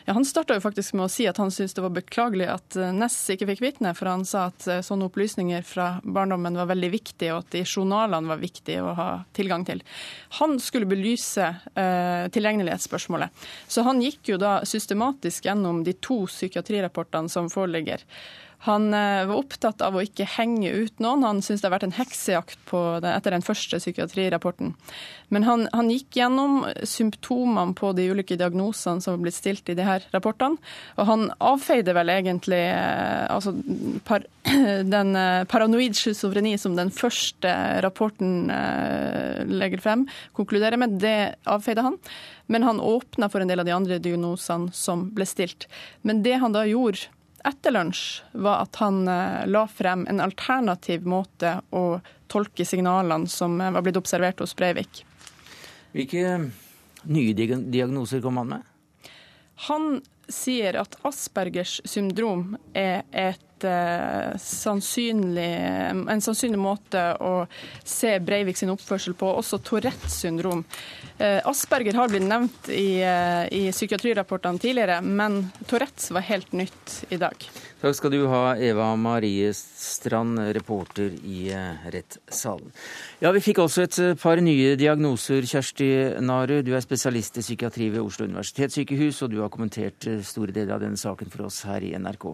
Ja, 0.04 0.12
Han 0.12 0.24
starta 0.24 0.60
faktisk 0.60 0.94
med 0.94 1.06
å 1.06 1.10
si 1.10 1.26
at 1.28 1.38
han 1.40 1.50
syntes 1.50 1.74
det 1.74 1.84
var 1.84 1.94
beklagelig 1.94 2.48
at 2.50 2.76
eh, 2.78 2.92
Ness 2.94 3.16
ikke 3.32 3.48
fikk 3.52 3.62
vitne, 3.64 3.94
for 3.98 4.10
han 4.10 4.24
sa 4.28 4.46
at 4.50 4.66
eh, 4.70 4.82
sånne 4.84 5.08
opplysninger 5.08 5.64
fra 5.66 5.88
barndommen 6.02 6.58
var 6.58 6.70
veldig 6.70 6.92
viktige, 6.92 7.32
og 7.34 7.44
at 7.44 7.56
de 7.56 7.64
journalene 7.64 8.30
var 8.32 8.42
viktige 8.42 8.84
å 8.84 8.94
ha 8.98 9.08
tilgang 9.36 9.66
til. 9.68 9.82
Han 10.38 10.58
skulle 10.62 10.90
belyse 10.90 11.48
eh, 11.74 12.28
tilregnelighetsspørsmålet, 12.34 13.30
Så 13.68 13.86
han 13.86 14.02
gikk 14.02 14.34
jo 14.34 14.40
da 14.40 14.60
systematisk 14.68 15.46
gjennom 15.46 15.82
de 15.84 15.94
to 15.98 16.22
psykiatrirapportene 16.30 17.30
som 17.32 17.50
foreligger. 17.52 18.02
Han 18.62 18.94
eh, 18.94 19.24
var 19.26 19.34
opptatt 19.40 19.82
av 19.82 19.96
å 19.96 20.02
ikke 20.04 20.26
henge 20.36 20.70
ut 20.70 21.00
noen. 21.02 21.24
Han 21.26 21.40
syntes 21.42 21.64
det 21.64 21.66
har 21.66 21.74
vært 21.74 21.86
en 21.88 21.96
heksejakt 21.96 22.58
det 23.02 23.10
etter 23.10 23.34
den 23.34 23.42
første 23.42 23.80
psykiatrirapporten. 23.80 24.70
Men 25.34 25.46
han, 25.48 25.64
han, 25.74 25.88
gikk 25.90 26.14
gjennom 26.20 26.60
symptomene 26.86 27.74
på 27.74 27.90
de 27.96 28.06
ulike 28.12 28.36
diagnosene 28.38 29.02
som 29.02 29.16
har 29.16 29.24
blitt 29.24 29.36
stilt 29.36 29.72
i 29.72 29.74
de 29.76 29.86
her 29.86 30.06
rapportene. 30.14 30.60
Og 30.94 31.08
han 31.08 31.24
avfeide 31.42 31.94
vel 31.96 32.12
egentlig 32.14 32.60
eh, 32.68 33.24
altså, 33.34 33.56
par, 34.06 34.28
den 34.94 35.10
eh, 35.18 35.42
paranoid 35.50 35.98
schizofreni 35.98 36.54
som 36.60 36.76
den 36.78 36.92
første 36.94 37.50
rapporten 37.82 38.46
legger 39.50 39.82
frem, 39.82 40.04
konkluderer 40.38 40.78
med. 40.78 41.00
Det 41.02 41.34
avfeide 41.50 41.82
han. 41.82 41.98
Men 42.46 42.68
han 42.68 42.78
åpna 42.82 43.26
for 43.32 43.42
en 43.42 43.50
del 43.50 43.62
av 43.64 43.66
de 43.66 43.74
andre 43.74 43.98
diagnosene 44.02 44.70
som 44.76 45.08
ble 45.16 45.26
stilt. 45.26 45.66
Men 46.06 46.22
det 46.22 46.38
han 46.42 46.54
da 46.54 46.62
gjorde 46.68 47.10
etter 47.44 47.74
lunsj, 47.74 48.22
var 48.32 48.64
at 48.66 48.76
han 48.82 49.06
eh, 49.08 49.46
la 49.46 49.66
frem 49.68 50.06
en 50.10 50.22
alternativ 50.22 51.06
måte 51.08 51.58
å 51.70 52.00
tolke 52.32 52.64
signalene 52.66 53.30
som 53.30 53.60
eh, 53.60 53.72
var 53.74 53.84
blitt 53.84 54.00
observert 54.00 54.40
hos 54.42 54.54
Breivik. 54.56 55.04
Hvilke 55.92 56.38
nye 57.02 57.34
diagnoser 57.34 58.22
kom 58.24 58.40
han 58.40 58.54
med? 58.54 58.68
Han 59.68 60.00
sier 60.32 60.78
at 60.80 60.96
Aspergers 61.06 61.80
syndrom 61.84 62.56
er 62.72 63.02
et 63.10 63.42
sannsynlig, 64.42 65.48
en 65.92 66.22
sannsynlig 66.24 66.60
måte 66.60 67.02
å 67.22 67.32
se 67.84 68.16
Breivik 68.24 68.58
sin 68.58 68.72
oppførsel 68.72 69.16
på, 69.18 69.28
også 69.40 69.60
Tourettes 69.64 70.20
syndrom. 70.22 70.64
Uh, 71.18 71.40
Asperger 71.48 71.96
har 71.98 72.10
blitt 72.10 72.26
nevnt 72.26 72.70
i, 72.72 73.02
uh, 73.04 73.44
i 73.52 73.68
psykiatrirapportene 73.70 74.62
tidligere, 74.62 75.00
men 75.02 75.44
Tourettes 75.70 76.10
var 76.14 76.26
helt 76.26 76.52
nytt 76.56 76.96
i 77.14 77.18
dag. 77.20 77.46
Takk 77.82 77.98
skal 77.98 78.12
du 78.14 78.20
ha, 78.30 78.54
Eva 78.62 78.92
Marie 78.96 79.50
Strand, 79.54 80.38
reporter 80.54 81.10
i 81.26 81.48
rettssalen. 81.90 82.70
Ja, 83.18 83.32
Vi 83.34 83.42
fikk 83.42 83.58
også 83.64 83.86
et 83.86 83.98
par 84.22 84.38
nye 84.38 84.76
diagnoser. 84.78 85.42
Kjersti 85.42 85.88
Naru, 86.22 86.60
du 86.62 86.70
er 86.76 86.84
spesialist 86.84 87.40
i 87.40 87.42
psykiatri 87.42 87.90
ved 87.90 88.04
Oslo 88.04 88.28
universitetssykehus, 88.30 89.24
og 89.26 89.34
du 89.34 89.40
har 89.42 89.50
kommentert 89.50 90.06
store 90.22 90.54
deler 90.54 90.76
av 90.76 90.84
denne 90.84 91.00
saken 91.00 91.30
for 91.32 91.48
oss 91.48 91.64
her 91.66 91.82
i 91.82 91.90
NRK. 91.98 92.28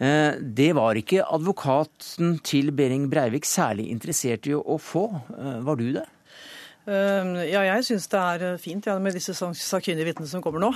Eh, 0.00 0.38
det 0.40 0.72
var 0.76 0.96
ikke 0.96 1.26
advokaten 1.28 2.38
til 2.44 2.72
Behring 2.72 3.10
Breivik 3.12 3.44
særlig 3.44 3.90
interessert 3.92 4.48
i 4.48 4.56
å 4.56 4.78
få. 4.80 5.10
Eh, 5.36 5.60
var 5.66 5.76
du 5.76 5.90
det? 5.92 6.06
Eh, 6.88 7.26
ja, 7.50 7.60
jeg 7.66 7.84
syns 7.84 8.06
det 8.08 8.20
er 8.20 8.56
fint 8.58 8.86
ja, 8.88 8.94
med 8.96 9.12
disse 9.12 9.34
sakkyndige 9.36 10.08
vitnene 10.08 10.30
som 10.30 10.40
kommer 10.40 10.62
nå. 10.62 10.70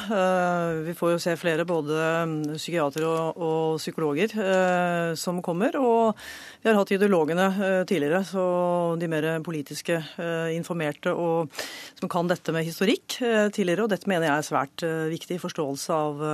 Vi 0.84 0.92
får 0.98 1.14
jo 1.14 1.22
se 1.24 1.32
flere, 1.40 1.64
både 1.64 1.96
mm, 2.28 2.34
psykiatere 2.58 3.08
og, 3.08 3.40
og 3.40 3.78
psykologer, 3.80 4.34
som 5.16 5.40
kommer. 5.40 5.78
Og 5.80 6.20
vi 6.60 6.68
har 6.68 6.76
hatt 6.76 6.92
ideologene 6.92 7.48
tidligere, 7.88 8.20
så 8.28 8.44
de 9.00 9.08
mer 9.08 9.30
politiske 9.46 10.02
informerte 10.52 11.16
og 11.16 11.48
som 11.96 12.12
kan 12.12 12.28
dette 12.28 12.52
med 12.52 12.68
historikk 12.68 13.16
tidligere. 13.56 13.86
Og 13.86 13.94
dette 13.96 14.12
mener 14.12 14.28
jeg 14.28 14.36
er 14.36 14.50
svært 14.50 14.84
viktig 15.16 15.38
i 15.38 15.46
forståelse 15.46 15.96
av, 15.96 16.28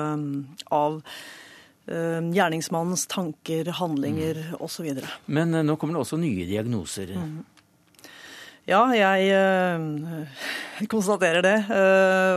av 0.74 0.98
Eh, 1.06 1.39
gjerningsmannens 1.90 3.06
tanker, 3.10 3.72
handlinger 3.80 4.38
mm. 4.50 4.58
osv. 4.62 4.90
Men 5.26 5.54
eh, 5.54 5.64
nå 5.66 5.76
kommer 5.80 5.98
det 5.98 6.04
også 6.04 6.20
nye 6.20 6.46
diagnoser. 6.48 7.14
Mm. 7.16 7.40
Ja, 8.68 8.84
jeg 8.94 9.32
øh, 9.34 10.86
konstaterer 10.92 11.42
det. 11.42 11.56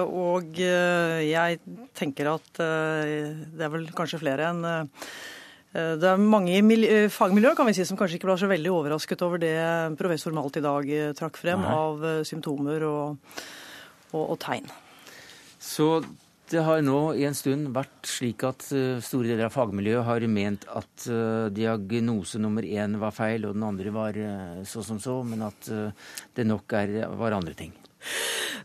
Og 0.08 0.58
jeg 0.58 1.60
tenker 1.94 2.32
at 2.32 2.50
det 2.58 3.68
er 3.68 3.74
vel 3.74 3.86
kanskje 3.94 4.22
flere 4.24 4.50
enn 4.50 4.66
det 5.74 6.06
er 6.06 6.20
mange 6.22 6.54
i 6.54 6.98
fagmiljøet 7.10 7.58
kan 7.58 7.66
vi 7.66 7.74
si, 7.74 7.82
som 7.90 7.98
kanskje 7.98 8.20
ikke 8.20 8.28
ble 8.28 8.36
så 8.38 8.46
veldig 8.46 8.70
overrasket 8.70 9.24
over 9.26 9.42
det 9.42 9.56
professor 9.98 10.36
Malt 10.38 10.60
i 10.60 10.62
dag 10.62 10.92
trakk 11.18 11.40
frem 11.42 11.64
Nei. 11.66 11.72
av 11.74 12.04
symptomer 12.30 12.86
og, 12.86 13.32
og, 14.12 14.22
og 14.22 14.38
tegn. 14.44 14.70
Så 15.58 15.88
det 16.52 16.64
har 16.66 16.82
nå 16.86 16.98
i 17.18 17.24
en 17.28 17.38
stund 17.38 17.70
vært 17.76 18.10
slik 18.10 18.44
at 18.48 18.66
uh, 18.76 19.00
store 19.04 19.32
deler 19.32 19.48
av 19.48 19.56
fagmiljøet 19.56 20.08
har 20.08 20.26
ment 20.32 20.68
at 20.72 21.08
uh, 21.10 21.48
diagnose 21.54 22.42
nummer 22.42 22.66
én 22.66 23.00
var 23.02 23.16
feil, 23.16 23.48
og 23.48 23.56
den 23.58 23.68
andre 23.68 23.94
var 23.96 24.20
uh, 24.20 24.60
så 24.68 24.84
som 24.86 25.00
så, 25.02 25.22
men 25.28 25.46
at 25.48 25.72
det 26.36 26.46
nok 26.48 26.76
er, 26.78 27.00
var 27.18 27.38
andre 27.38 27.56
ting. 27.58 27.74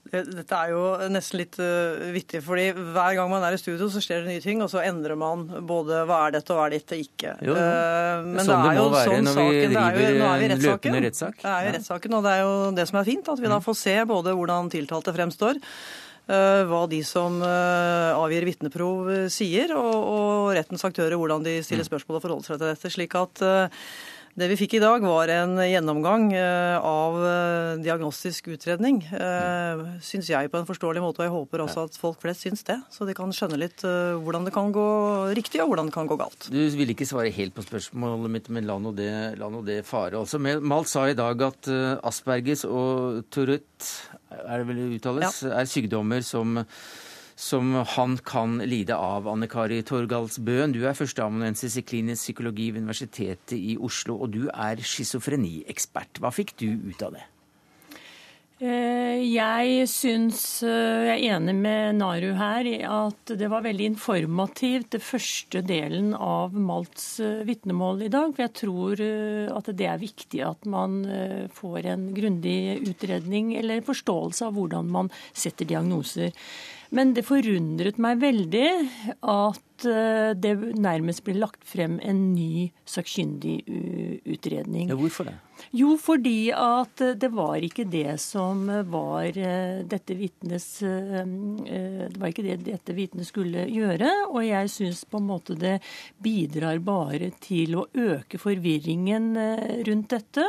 Dette 0.08 0.56
er 0.56 0.72
jo 0.72 0.82
nesten 1.12 1.40
litt 1.40 1.58
uh, 1.60 2.08
vittig, 2.14 2.40
fordi 2.44 2.70
hver 2.72 3.16
gang 3.18 3.28
man 3.30 3.44
er 3.44 3.56
i 3.56 3.60
studio, 3.60 3.90
så 3.92 4.00
skjer 4.02 4.24
det 4.24 4.32
nye 4.32 4.44
ting, 4.44 4.62
og 4.64 4.70
så 4.72 4.82
endrer 4.86 5.18
man 5.20 5.44
både 5.68 6.02
hva 6.08 6.24
er 6.26 6.38
dette 6.38 6.54
og 6.54 6.60
hva 6.60 6.66
er 6.68 6.76
dette 6.78 6.98
ikke. 7.02 7.36
Jo, 7.44 7.54
uh, 7.54 8.24
men 8.24 8.42
sånn 8.42 8.64
det, 8.64 8.72
er 8.72 8.80
jo 8.80 8.88
sånn 8.96 9.28
når 9.28 9.40
vi 9.42 9.62
driver 9.74 10.02
jo, 10.08 10.26
er 10.30 10.42
vi 10.42 10.50
løpende 10.64 11.04
rettssak. 11.06 11.40
Det 11.44 11.54
er 11.54 11.68
jo 11.68 11.76
rettssaken, 11.78 12.18
og 12.18 12.26
det 12.26 12.34
er 12.34 12.44
jo 12.44 12.58
det 12.80 12.90
som 12.90 13.00
er 13.02 13.08
fint, 13.12 13.32
at 13.34 13.42
vi 13.42 13.48
da 13.48 13.60
mm. 13.60 13.66
får 13.68 13.80
se 13.84 13.96
både 14.16 14.36
hvordan 14.40 14.72
tiltalte 14.74 15.16
fremstår, 15.16 15.62
Eh, 15.62 16.06
hva 16.28 16.82
de 16.90 17.00
som 17.06 17.40
eh, 17.40 18.12
avgir 18.12 18.44
vitneprov 18.48 19.08
eh, 19.14 19.24
sier, 19.32 19.72
og, 19.78 19.96
og 19.96 20.52
rettens 20.58 20.84
aktører 20.84 21.16
hvordan 21.16 21.46
de 21.46 21.58
stiller 21.64 21.86
mm. 21.86 21.90
spørsmål 21.92 22.20
og 22.20 22.24
forholder 22.26 22.50
seg 22.50 22.60
til 22.60 22.68
dette. 22.68 22.92
slik 22.92 23.18
at 23.18 23.44
det 24.38 24.46
vi 24.52 24.58
fikk 24.60 24.76
i 24.76 24.80
dag, 24.82 25.02
var 25.02 25.32
en 25.34 25.56
gjennomgang 25.66 26.28
av 26.38 27.16
diagnostisk 27.82 28.52
utredning. 28.52 29.00
Syns 30.04 30.28
jeg 30.30 30.52
på 30.52 30.60
en 30.60 30.68
forståelig 30.68 31.02
måte, 31.02 31.24
og 31.24 31.26
jeg 31.26 31.32
håper 31.32 31.64
også 31.64 31.86
at 31.88 31.98
folk 31.98 32.20
flest 32.22 32.44
syns 32.46 32.62
det. 32.68 32.76
Så 32.94 33.08
de 33.08 33.16
kan 33.18 33.34
skjønne 33.34 33.58
litt 33.58 33.82
hvordan 33.82 34.46
det 34.46 34.52
kan 34.54 34.70
gå 34.70 34.86
riktig, 35.34 35.58
og 35.64 35.72
hvordan 35.72 35.90
det 35.90 35.96
kan 35.96 36.06
gå 36.06 36.20
galt. 36.22 36.52
Du 36.54 36.60
vil 36.78 36.94
ikke 36.94 37.08
svare 37.10 37.34
helt 37.34 37.56
på 37.56 37.66
spørsmålet 37.66 38.34
mitt, 38.36 38.52
men 38.54 38.68
la 38.70 38.78
nå 38.78 38.94
det, 38.94 39.10
det, 39.66 39.80
fare. 39.88 40.14
Altså, 40.20 40.38
Malt 40.38 40.92
sa 40.92 41.08
i 41.10 41.18
dag 41.18 41.42
at 41.48 41.72
Aspergers 42.06 42.62
og 42.68 43.24
Tourette 43.34 44.17
er 44.30 44.60
det 44.60 44.68
vel 44.68 44.82
uttales, 44.96 45.42
ja. 45.44 45.54
er 45.60 45.70
sykdommer 45.70 46.24
som, 46.26 46.60
som 47.38 47.72
han 47.94 48.18
kan 48.26 48.58
lide 48.68 48.96
av. 48.96 49.28
Anne 49.30 49.48
Kari 49.50 49.80
Torgalsbøen, 49.86 50.74
du 50.76 50.84
er 50.84 50.98
førsteamanuensis 50.98 51.78
i 51.80 51.86
klinisk 51.86 52.28
psykologi 52.28 52.70
ved 52.74 52.84
Universitetet 52.84 53.56
i 53.58 53.78
Oslo, 53.80 54.20
og 54.24 54.34
du 54.36 54.46
er 54.52 54.82
schizofreniekspert. 54.82 56.22
Hva 56.22 56.34
fikk 56.34 56.56
du 56.60 56.70
ut 56.90 57.04
av 57.06 57.16
det? 57.18 57.26
Eh, 58.58 59.20
jeg 59.22 59.84
syns 59.86 60.64
eh, 60.66 61.04
jeg 61.06 61.28
er 61.28 61.36
enig 61.36 61.52
med 61.60 62.00
Naru 62.00 62.32
her 62.34 62.66
i 62.66 62.80
at 62.82 63.30
det 63.38 63.46
var 63.52 63.62
veldig 63.62 63.86
informativt, 63.92 64.88
det 64.96 65.02
første 65.06 65.62
delen 65.62 66.10
av 66.16 66.56
Malts 66.58 67.20
eh, 67.22 67.44
vitnemål 67.46 68.02
i 68.08 68.10
dag. 68.10 68.32
For 68.34 68.42
jeg 68.42 68.54
tror 68.58 69.04
at 69.60 69.70
det 69.78 69.86
er 69.86 70.02
viktig 70.02 70.42
at 70.42 70.66
man 70.66 70.98
får 71.54 71.86
en 71.92 72.08
grundig 72.16 72.80
utredning 72.90 73.54
eller 73.60 73.86
forståelse 73.86 74.48
av 74.48 74.58
hvordan 74.58 74.90
man 74.90 75.12
setter 75.30 75.68
diagnoser. 75.68 76.34
Men 76.90 77.14
det 77.14 77.28
forundret 77.28 78.00
meg 78.02 78.18
veldig 78.24 78.68
at 79.22 79.62
det 79.82 80.54
nærmest 80.78 81.24
ble 81.26 81.36
lagt 81.38 81.66
frem 81.68 81.98
en 82.02 82.22
ny 82.34 82.68
sakkyndig 82.88 83.60
utredning. 84.26 84.90
Ja, 84.92 84.98
hvorfor 84.98 85.30
det? 85.30 85.38
Jo, 85.74 85.96
fordi 86.00 86.50
at 86.54 87.00
det 87.20 87.28
var 87.34 87.60
ikke 87.64 87.84
det 87.90 88.16
som 88.22 88.64
var 88.88 89.26
eh, 89.36 89.80
dette 89.88 90.16
vitnes 90.16 90.66
eh, 90.86 91.18
eh, 91.18 92.04
Det 92.08 92.20
var 92.20 92.30
ikke 92.30 92.44
det 92.46 92.56
dette 92.68 92.94
vitnet 92.96 93.28
skulle 93.28 93.66
gjøre. 93.68 94.08
Og 94.30 94.40
jeg 94.46 94.72
syns 94.72 95.04
på 95.08 95.20
en 95.20 95.28
måte 95.28 95.58
det 95.58 95.78
bidrar 96.22 96.80
bare 96.84 97.32
til 97.42 97.76
å 97.80 97.86
øke 97.92 98.40
forvirringen 98.40 99.34
rundt 99.88 100.14
dette. 100.14 100.46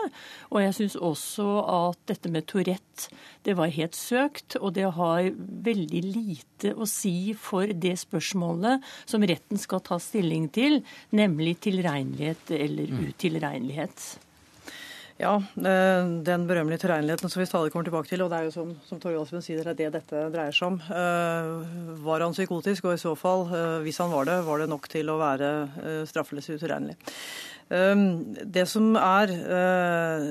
Og 0.53 0.63
jeg 0.63 0.77
syns 0.77 0.95
også 0.95 1.49
at 1.65 1.99
dette 2.09 2.31
med 2.31 2.47
Tourette, 2.49 3.09
det 3.43 3.57
var 3.59 3.73
helt 3.73 3.97
søkt. 3.97 4.59
Og 4.61 4.75
det 4.77 4.87
har 4.95 5.31
veldig 5.69 6.05
lite 6.05 6.48
å 6.75 6.87
si 6.89 7.33
for 7.37 7.69
det 7.71 7.95
spørsmålet 8.01 8.85
som 9.09 9.23
retten 9.23 9.59
skal 9.61 9.83
ta 9.85 9.99
stilling 10.01 10.49
til, 10.53 10.81
nemlig 11.15 11.57
tilregnelighet 11.67 12.55
eller 12.59 12.95
mm. 12.95 13.05
utilregnelighet. 13.09 14.09
Ja, 15.19 15.33
eh, 15.35 16.05
den 16.23 16.45
berømmelige 16.47 16.85
tilregneligheten 16.85 17.29
som 17.29 17.41
vi 17.41 17.47
stadig 17.49 17.73
kommer 17.73 17.89
tilbake 17.89 18.07
til, 18.07 18.21
og 18.23 18.29
det 18.31 18.37
er 18.37 18.45
jo 18.47 18.53
som, 18.55 18.69
som 18.87 19.01
Torje 19.03 19.19
Aspen 19.19 19.43
sier, 19.43 19.65
det 19.67 19.73
er 19.73 19.79
det 19.81 19.89
dette 19.97 20.21
dreier 20.31 20.55
seg 20.55 20.69
om. 20.69 20.77
Uh, 20.87 21.97
var 22.05 22.23
han 22.23 22.31
psykotisk, 22.31 22.87
og 22.87 22.95
i 22.95 23.01
så 23.01 23.11
fall, 23.19 23.43
uh, 23.51 23.81
hvis 23.83 23.99
han 23.99 24.13
var 24.13 24.29
det, 24.29 24.37
var 24.47 24.63
det 24.63 24.69
nok 24.71 24.87
til 24.87 25.11
å 25.11 25.19
være 25.19 25.49
straffeløs 26.07 26.47
utilregnelig. 26.53 26.95
Ehm, 27.69 28.33
det 28.49 28.65
som 28.69 28.95
er 28.97 29.29
eh, 29.29 30.29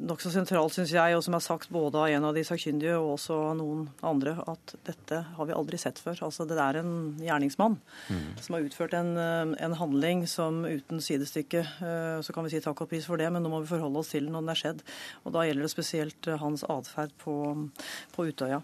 nokså 0.00 0.30
sentralt, 0.32 0.72
syns 0.72 0.92
jeg, 0.94 1.16
og 1.16 1.22
som 1.24 1.36
er 1.36 1.42
sagt 1.44 1.68
både 1.72 2.00
av 2.00 2.08
en 2.08 2.26
av 2.30 2.36
de 2.36 2.44
sakkyndige 2.46 2.96
og 2.96 3.18
også 3.18 3.36
av 3.50 3.58
noen 3.58 3.82
andre, 4.06 4.32
at 4.48 4.74
dette 4.88 5.18
har 5.36 5.48
vi 5.48 5.56
aldri 5.56 5.80
sett 5.80 6.00
før. 6.00 6.16
Altså, 6.28 6.46
Det 6.48 6.56
er 6.56 6.80
en 6.80 6.94
gjerningsmann 7.20 7.76
mm. 8.08 8.40
som 8.40 8.56
har 8.56 8.64
utført 8.64 8.96
en, 8.96 9.12
eh, 9.20 9.52
en, 9.66 9.76
handling 9.80 10.24
som 10.28 10.64
uten 10.66 11.00
sidestykke 11.00 11.60
eh, 11.62 12.18
Så 12.24 12.34
kan 12.34 12.44
vi 12.44 12.50
si 12.52 12.60
takk 12.64 12.82
og 12.82 12.90
pris 12.90 13.06
for 13.08 13.20
det, 13.20 13.28
men 13.32 13.44
nå 13.44 13.52
må 13.52 13.62
vi 13.62 13.70
forholde 13.70 14.00
oss 14.00 14.12
til 14.14 14.26
den 14.26 14.34
når 14.34 14.46
den 14.46 14.54
er 14.54 14.62
skjedd. 14.62 14.82
Og 15.24 15.36
da 15.36 15.44
gjelder 15.44 15.68
det 15.68 15.72
spesielt 15.72 16.30
hans 16.40 16.64
atferd 16.64 17.12
på, 17.20 17.36
på 18.16 18.28
Utøya. 18.30 18.62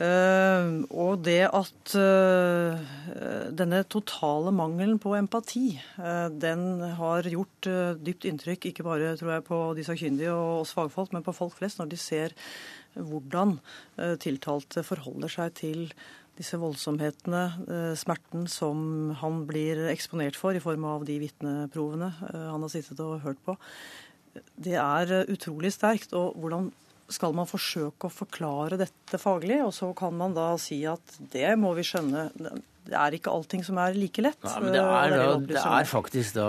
Og 0.00 1.20
det 1.20 1.42
at 1.52 1.92
denne 3.52 3.82
totale 3.92 4.52
mangelen 4.56 4.96
på 5.02 5.12
empati, 5.18 5.76
den 6.40 6.80
har 6.96 7.28
gjort 7.28 7.68
dypt 8.00 8.24
inntrykk, 8.30 8.70
ikke 8.70 8.86
bare 8.86 9.12
tror 9.20 9.34
jeg 9.34 9.44
på 9.50 9.60
de 9.76 9.84
sakkyndige 9.84 10.32
og 10.32 10.62
oss 10.62 10.72
fagfolk, 10.72 11.12
men 11.12 11.26
på 11.26 11.36
folk 11.36 11.58
flest, 11.58 11.78
når 11.78 11.92
de 11.92 12.00
ser 12.00 12.32
hvordan 12.96 13.58
tiltalte 14.24 14.84
forholder 14.86 15.28
seg 15.32 15.54
til 15.60 15.84
disse 16.40 16.56
voldsomhetene, 16.56 17.44
smerten 18.00 18.48
som 18.48 19.12
han 19.20 19.44
blir 19.48 19.90
eksponert 19.92 20.40
for 20.40 20.56
i 20.56 20.64
form 20.64 20.88
av 20.88 21.04
de 21.04 21.18
vitneprovene 21.20 22.08
han 22.32 22.64
har 22.64 22.72
sittet 22.72 23.00
og 23.04 23.20
hørt 23.26 23.40
på. 23.44 23.58
Det 24.56 24.78
er 24.80 25.28
utrolig 25.28 25.74
sterkt. 25.76 26.14
Og 26.16 26.32
hvordan 26.40 26.70
skal 27.14 27.34
man 27.36 27.48
forsøke 27.48 28.08
å 28.08 28.12
forklare 28.12 28.78
dette 28.80 29.20
faglig? 29.20 29.60
Og 29.66 29.72
så 29.76 29.90
kan 29.96 30.16
man 30.18 30.36
da 30.36 30.52
si 30.60 30.82
at 30.88 31.16
det 31.32 31.54
må 31.60 31.74
vi 31.78 31.86
skjønne 31.86 32.28
det 32.82 32.96
er 32.98 33.14
ikke 33.14 33.30
allting 33.30 33.62
som 33.62 33.78
er 33.78 33.94
like 33.94 34.22
lett. 34.24 34.40
Nei, 34.42 34.54
men 34.64 34.74
det 34.74 34.80
er, 34.82 35.12
da, 35.14 35.26
det 35.46 35.60
er, 35.60 35.86
faktisk 35.86 36.34
da 36.34 36.46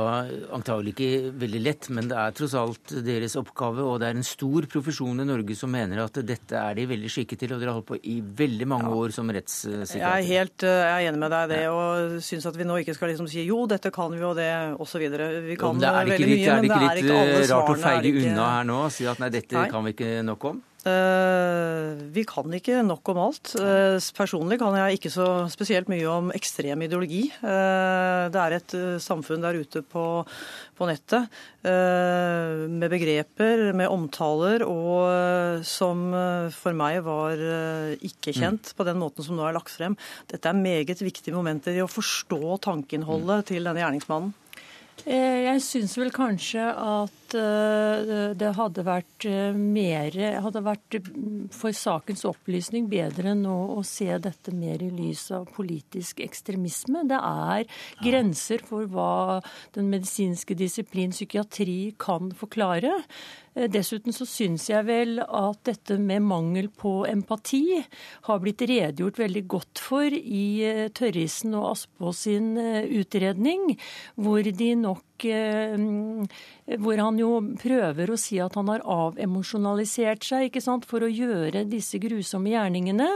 antagelig 0.56 0.96
ikke 0.96 1.30
veldig 1.43 1.62
lett, 1.62 1.89
men 1.93 2.10
det 2.10 2.17
er 2.17 2.34
tross 2.34 2.56
alt 2.58 2.93
deres 3.06 3.38
oppgave. 3.38 3.86
Og 3.86 4.00
det 4.02 4.10
er 4.10 4.17
en 4.17 4.26
stor 4.26 4.65
profesjon 4.72 5.22
i 5.22 5.28
Norge 5.30 5.58
som 5.60 5.69
mener 5.74 6.02
at 6.02 6.17
dette 6.26 6.58
er 6.58 6.80
de 6.80 6.88
veldig 6.89 7.12
skikket 7.13 7.43
til. 7.43 7.54
Og 7.54 7.62
dere 7.62 7.69
har 7.69 7.78
holdt 7.78 7.91
på 7.91 8.00
i 8.10 8.17
veldig 8.43 8.69
mange 8.74 8.89
ja. 8.89 8.98
år 9.04 9.13
som 9.13 9.30
rettssikkerhet. 9.30 9.93
Jeg 10.02 10.10
er 10.10 10.28
helt 10.32 10.67
jeg 10.67 10.89
er 10.89 11.12
enig 11.12 11.22
med 11.22 11.36
deg 11.36 11.46
i 11.46 11.54
det, 11.54 11.62
og 11.69 12.17
syns 12.26 12.50
at 12.50 12.60
vi 12.60 12.69
nå 12.72 12.82
ikke 12.82 12.98
skal 12.98 13.13
liksom 13.13 13.30
si 13.30 13.46
jo, 13.46 13.62
dette 13.69 13.93
kan 13.93 14.17
vi 14.17 14.26
og 14.26 14.36
det, 14.39 14.52
osv. 14.82 15.06
Vi 15.06 15.60
kan 15.60 15.78
jo, 15.78 15.93
veldig 15.93 16.19
litt, 16.19 16.36
mye, 16.36 16.60
men 16.60 16.69
det 16.74 16.82
er 16.82 17.04
ikke 17.04 17.17
alle 17.22 17.39
svarene. 17.46 17.54
Rart 17.54 17.74
å 17.74 17.82
feige 17.86 18.13
unna 18.26 18.52
her 18.58 18.69
nå 18.74 18.84
og 18.88 18.93
si 18.96 19.10
at 19.10 19.22
nei, 19.22 19.30
dette 19.38 19.60
nei. 19.60 19.69
kan 19.69 19.86
vi 19.86 19.93
ikke 19.93 20.13
nok 20.26 20.50
om? 20.50 20.62
Eh, 20.84 21.93
vi 22.12 22.26
kan 22.28 22.52
ikke 22.52 22.82
nok 22.84 23.08
om 23.13 23.19
alt. 23.24 23.54
Eh, 23.56 23.96
personlig 24.17 24.58
kan 24.60 24.76
jeg 24.76 24.98
ikke 24.98 25.12
så 25.13 25.28
spesielt 25.52 25.88
mye 25.91 26.04
om 26.12 26.32
ekstrem 26.36 26.84
ideologi. 26.84 27.30
Eh, 27.39 28.24
det 28.34 28.41
er 28.41 28.58
et 28.58 28.76
samfunn 29.04 29.46
der 29.46 29.62
ute 29.63 29.84
på, 29.88 30.06
på 30.76 30.89
nettet 30.89 31.32
med 31.63 32.89
begreper, 32.91 33.69
med 33.72 33.88
omtaler, 33.88 34.65
og 34.67 35.63
som 35.63 36.02
for 36.52 36.76
meg 36.76 36.98
var 37.06 37.39
ikke 38.04 38.34
mm. 38.34 38.36
kjent 38.36 38.74
på 38.76 38.84
den 38.84 39.00
måten 39.00 39.24
som 39.24 39.39
nå 39.39 39.46
er 39.48 39.56
lagt 39.56 39.72
frem. 39.72 39.96
Dette 40.28 40.52
er 40.52 40.60
meget 40.60 41.00
viktige 41.00 41.32
momenter 41.32 41.72
i 41.72 41.80
å 41.80 41.88
forstå 41.88 42.58
tankeinnholdet 42.67 43.46
mm. 43.46 43.48
til 43.48 43.63
denne 43.63 43.80
gjerningsmannen. 43.80 44.36
Jeg 45.08 45.63
syns 45.63 45.96
vel 45.98 46.12
kanskje 46.15 46.67
at 46.67 47.22
det 47.34 48.50
hadde 48.58 48.86
vært 48.86 49.26
eh, 49.30 49.56
mer 49.56 50.15
Hadde 50.43 50.63
vært 50.65 50.98
mm, 51.02 51.50
for 51.54 51.76
sakens 51.76 52.24
opplysning 52.28 52.88
bedre 52.91 53.36
nå 53.38 53.56
å 53.76 53.84
se 53.88 54.10
dette 54.22 54.54
mer 54.56 54.84
i 54.84 54.89
lys 54.93 55.26
av 55.36 55.48
politisk 55.56 56.22
ekstremisme. 56.24 57.06
Det 57.10 57.19
er 57.19 57.67
grenser 58.04 58.63
for 58.65 58.89
hva 58.91 59.39
den 59.76 59.91
medisinske 59.93 60.58
disiplin 60.58 61.13
psykiatri 61.15 61.93
kan 62.02 62.34
forklare. 62.38 62.96
Eh, 63.56 63.69
dessuten 63.72 64.15
så 64.15 64.28
syns 64.30 64.69
jeg 64.72 64.88
vel 64.89 65.22
at 65.24 65.63
dette 65.69 66.00
med 66.02 66.26
mangel 66.28 66.69
på 66.74 67.04
empati 67.10 67.80
har 68.30 68.43
blitt 68.43 68.65
redegjort 68.65 69.22
veldig 69.24 69.46
godt 69.56 69.84
for 69.84 70.10
i 70.10 70.89
Tørrisen 70.96 71.56
og 71.60 71.72
Aspås 71.74 72.26
sin 72.28 72.54
utredning, 72.58 73.76
hvor 74.15 74.43
de 74.43 74.74
nok 74.80 75.04
hvor 75.23 76.99
han 76.99 77.19
jo 77.19 77.30
prøver 77.62 78.12
å 78.12 78.17
si 78.19 78.39
at 78.43 78.56
han 78.60 78.67
har 78.71 78.84
avemosjonalisert 78.84 80.26
seg 80.26 80.47
ikke 80.49 80.63
sant, 80.63 80.88
for 80.89 81.06
å 81.06 81.12
gjøre 81.12 81.63
disse 81.69 81.99
grusomme 82.02 82.52
gjerningene. 82.52 83.08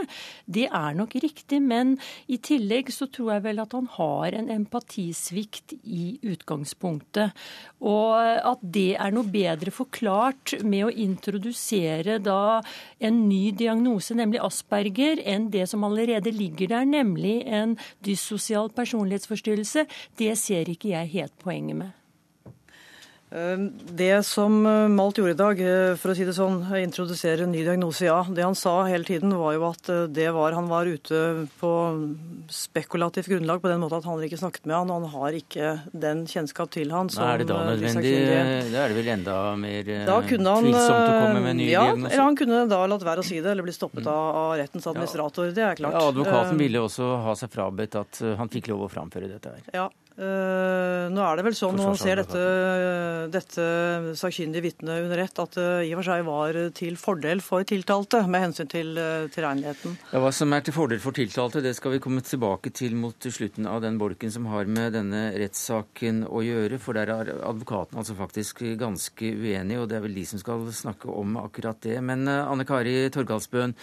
Det 0.46 0.68
er 0.70 0.96
nok 0.96 1.18
riktig, 1.20 1.60
men 1.60 1.96
i 2.30 2.38
tillegg 2.38 2.92
så 2.94 3.10
tror 3.12 3.34
jeg 3.34 3.44
vel 3.48 3.60
at 3.64 3.74
han 3.76 3.88
har 3.98 4.36
en 4.38 4.48
empatisvikt 4.54 5.76
i 5.82 6.18
utgangspunktet. 6.22 7.36
Og 7.84 8.16
at 8.18 8.62
det 8.62 8.96
er 8.96 9.14
noe 9.14 9.28
bedre 9.28 9.74
forklart 9.74 10.56
med 10.64 10.86
å 10.88 10.94
introdusere 10.94 12.18
da 12.22 12.60
en 13.04 13.24
ny 13.28 13.50
diagnose, 13.52 14.16
nemlig 14.16 14.42
Asperger, 14.44 15.22
enn 15.28 15.50
det 15.52 15.68
som 15.70 15.84
allerede 15.86 16.32
ligger 16.34 16.72
der, 16.72 16.88
nemlig 16.88 17.42
en 17.44 17.76
dyssosial 18.06 18.72
personlighetsforstyrrelse, 18.74 19.86
det 20.18 20.34
ser 20.40 20.70
ikke 20.72 20.94
jeg 20.94 21.14
helt 21.18 21.38
poenget 21.42 21.82
med. 21.84 21.97
Ehm, 23.30 23.72
det 23.92 24.22
som 24.24 24.66
eh, 24.66 24.88
Malt 24.88 25.18
gjorde 25.18 25.34
i 25.34 25.36
dag, 25.36 25.58
eh, 25.60 25.94
for 26.00 26.12
å 26.12 26.16
si 26.16 26.24
det 26.24 26.32
sånn, 26.32 26.62
introdusere 26.80 27.44
en 27.44 27.52
ny 27.52 27.60
diagnose, 27.66 28.06
ja. 28.06 28.22
Det 28.24 28.44
han 28.44 28.56
sa 28.56 28.80
hele 28.88 29.04
tiden, 29.04 29.34
var 29.36 29.52
jo 29.52 29.66
at 29.68 29.90
eh, 29.92 30.06
det 30.08 30.30
var 30.32 30.56
han 30.56 30.70
var 30.70 30.88
ute 30.88 31.44
på 31.60 31.72
spekulativt 32.48 33.28
grunnlag, 33.28 33.60
på 33.60 33.68
den 33.68 33.82
måten 33.82 34.00
at 34.00 34.08
han 34.08 34.24
ikke 34.24 34.40
snakket 34.40 34.64
med 34.64 34.78
han, 34.78 34.94
og 34.94 35.04
han 35.04 35.12
har 35.18 35.36
ikke 35.42 35.74
den 35.92 36.24
kjennskap 36.30 36.72
til 36.72 36.94
han 36.94 37.12
som 37.12 37.26
Er 37.26 37.44
det 37.44 37.50
da 37.52 37.60
nødvendig? 37.68 38.16
Da 38.72 38.86
er 38.86 38.94
det 38.94 38.98
vel 39.02 39.12
enda 39.18 39.36
mer 39.60 39.92
han, 39.92 40.26
tvilsomt 40.32 40.96
å 40.96 41.20
komme 41.20 41.44
med 41.50 41.60
ny 41.60 41.68
ja, 41.68 41.84
diagnose? 41.90 42.16
Ja, 42.16 42.24
han 42.24 42.40
kunne 42.40 42.64
da 42.72 42.82
latt 42.88 43.08
være 43.12 43.26
å 43.26 43.28
si 43.28 43.42
det, 43.42 43.52
eller 43.52 43.68
bli 43.68 43.76
stoppet 43.76 44.08
mm. 44.08 44.12
av 44.16 44.56
rettens 44.56 44.88
administrator. 44.88 45.52
Det 45.52 45.68
er 45.68 45.80
klart. 45.82 46.00
Ja, 46.00 46.08
Advokaten 46.08 46.56
ville 46.56 46.80
også 46.80 47.12
ha 47.28 47.36
seg 47.36 47.52
frabedt 47.52 48.00
at 48.00 48.24
han 48.40 48.48
fikk 48.48 48.72
lov 48.72 48.88
å 48.88 48.92
framføre 48.92 49.28
dette 49.28 49.52
her. 49.52 49.72
Ja, 49.76 49.90
nå 50.18 51.22
er 51.22 51.38
det 51.38 51.44
vel 51.46 51.54
sånn 51.54 51.76
når 51.78 51.92
man 51.92 51.98
ser 52.00 52.18
dette, 52.18 52.40
dette 53.30 53.66
sakkyndige 54.18 54.64
vitnet 54.64 55.04
under 55.04 55.20
ett, 55.22 55.38
at 55.38 55.54
det 55.54 55.66
i 55.86 55.92
og 55.92 56.00
for 56.00 56.08
seg 56.08 56.24
var 56.26 56.58
til 56.74 56.98
fordel 56.98 57.42
for 57.44 57.66
tiltalte 57.68 58.24
med 58.26 58.48
hensyn 58.48 58.70
til 58.72 58.98
tilregneligheten. 59.34 59.94
Ja, 60.10 60.22
hva 60.24 60.32
som 60.34 60.50
er 60.56 60.64
til 60.66 60.74
fordel 60.74 60.98
for 61.02 61.14
tiltalte, 61.14 61.62
det 61.62 61.76
skal 61.78 61.94
vi 61.94 62.02
komme 62.02 62.24
tilbake 62.26 62.72
til 62.74 62.96
mot 62.98 63.28
slutten 63.30 63.68
av 63.70 63.84
den 63.84 64.00
bolken 64.00 64.32
som 64.34 64.48
har 64.50 64.66
med 64.66 64.96
denne 64.98 65.28
rettssaken 65.38 66.24
å 66.26 66.42
gjøre. 66.42 66.80
For 66.82 66.98
der 66.98 67.14
er 67.14 67.32
advokaten 67.38 68.02
altså 68.02 68.18
faktisk 68.18 68.64
ganske 68.80 69.32
uenig, 69.38 69.78
og 69.78 69.86
det 69.90 70.00
er 70.00 70.06
vel 70.08 70.18
de 70.18 70.26
som 70.26 70.42
skal 70.42 70.66
snakke 70.74 71.12
om 71.14 71.38
akkurat 71.44 71.78
det. 71.86 72.00
Men 72.02 72.26
Anne 72.26 72.66
Kari 72.66 73.04
Torgalsbøen, 73.14 73.76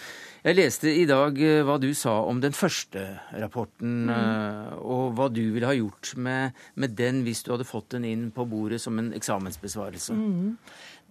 jeg 0.44 0.60
leste 0.60 0.92
i 0.92 1.08
dag 1.08 1.40
hva 1.66 1.80
du 1.80 1.88
sa 1.96 2.20
om 2.28 2.44
den 2.44 2.54
første 2.54 3.08
rapporten, 3.32 4.04
mm. 4.10 4.76
og 4.84 5.16
hva 5.16 5.30
du 5.32 5.42
ville 5.56 5.66
ha 5.72 5.74
gjort 5.74 6.12
med 6.14 6.25
med, 6.26 6.58
med, 6.74 6.96
den 6.98 7.22
hvis 7.26 7.44
du 7.46 7.52
hadde 7.54 7.68
fått 7.68 7.94
den 7.96 8.06
inn 8.08 8.28
på 8.34 8.46
bordet 8.50 8.82
som 8.82 8.98
en 9.02 9.12
eksamensbesvarelse? 9.16 10.16
Mm 10.16 10.56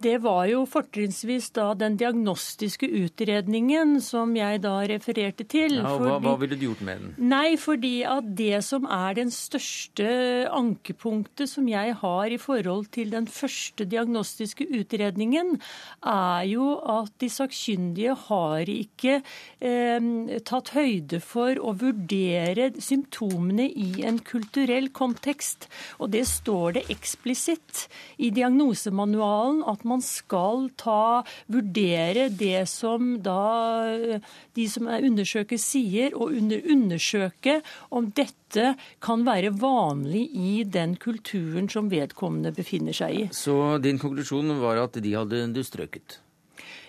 det 0.04 0.18
var 0.20 0.44
jo 0.50 0.64
fortrinnsvis 0.68 1.48
da 1.56 1.70
den 1.78 1.94
diagnostiske 1.96 2.88
utredningen 3.00 3.96
som 4.04 4.34
jeg 4.36 4.60
da 4.64 4.74
refererte 4.90 5.46
til. 5.48 5.78
Ja, 5.78 5.94
og 5.94 6.02
hva, 6.04 6.16
hva, 6.20 6.34
ville 6.42 6.58
du 6.58 6.66
gjort 6.66 6.82
med 6.84 7.00
den? 7.00 7.14
Nei, 7.30 7.56
fordi 7.60 7.94
at 8.04 8.28
det 8.36 8.60
som 8.66 8.84
er 8.92 9.16
den 9.16 9.32
største 9.32 10.08
ankepunktet 10.52 11.48
som 11.48 11.68
jeg 11.70 11.94
har 12.02 12.32
i 12.32 12.40
forhold 12.40 12.90
til 12.92 13.14
den 13.14 13.28
første 13.30 13.86
diagnostiske 13.88 14.66
utredningen, 14.76 15.56
er 16.04 16.44
jo 16.50 16.68
at 16.76 17.14
de 17.22 17.30
sakkyndige 17.32 18.18
har 18.26 18.68
ikke 18.68 19.20
eh, 19.64 20.10
tatt 20.44 20.74
høyde 20.76 21.22
for 21.24 21.56
å 21.56 21.72
vurdere 21.80 22.68
symptomene 22.84 23.70
i 23.72 24.04
en 24.04 24.20
kulturell 24.20 24.90
kontekst. 24.92 25.70
Og 26.02 26.12
det 26.12 26.26
står 26.28 26.76
det 26.76 26.86
eksplisitt 26.92 27.86
i 28.20 28.28
diagnosemanualen 28.34 29.64
at 29.64 29.85
man 29.86 30.02
skal 30.04 30.68
ta, 30.78 31.22
vurdere 31.52 32.28
det 32.28 32.66
som 32.70 33.16
da 33.24 34.18
de 34.56 34.66
som 34.70 34.90
er 34.90 35.06
undersøker 35.06 35.60
sier, 35.60 36.16
og 36.16 36.34
under, 36.36 36.62
undersøke 36.72 37.60
om 37.94 38.10
dette 38.16 38.74
kan 39.04 39.24
være 39.26 39.54
vanlig 39.56 40.26
i 40.32 40.52
den 40.64 40.96
kulturen 41.00 41.70
som 41.72 41.90
vedkommende 41.92 42.54
befinner 42.56 42.96
seg 42.96 43.16
i. 43.16 43.26
Så 43.34 43.76
din 43.84 44.00
konklusjon 44.02 44.56
var 44.62 44.84
at 44.86 45.00
de 45.02 45.16
hadde 45.16 45.46
du 45.54 45.62
strøket? 45.66 46.20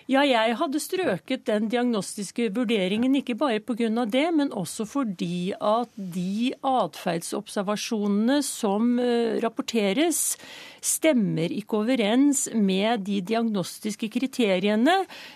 Ja, 0.08 0.22
jeg 0.24 0.54
hadde 0.56 0.80
strøket 0.80 1.42
den 1.50 1.66
diagnostiske 1.68 2.46
vurderingen, 2.56 3.12
ikke 3.18 3.34
bare 3.36 3.60
pga. 3.60 4.06
det, 4.08 4.24
men 4.32 4.48
også 4.56 4.86
fordi 4.88 5.52
at 5.60 5.90
de 5.96 6.54
atferdsobservasjonene 6.64 8.38
som 8.42 8.98
eh, 8.98 9.36
rapporteres, 9.44 10.38
stemmer 10.84 11.52
ikke 11.54 11.80
overens 11.82 12.46
med 12.54 13.04
de 13.06 13.20
diagnostiske 13.24 14.10
kriteriene 14.12 14.94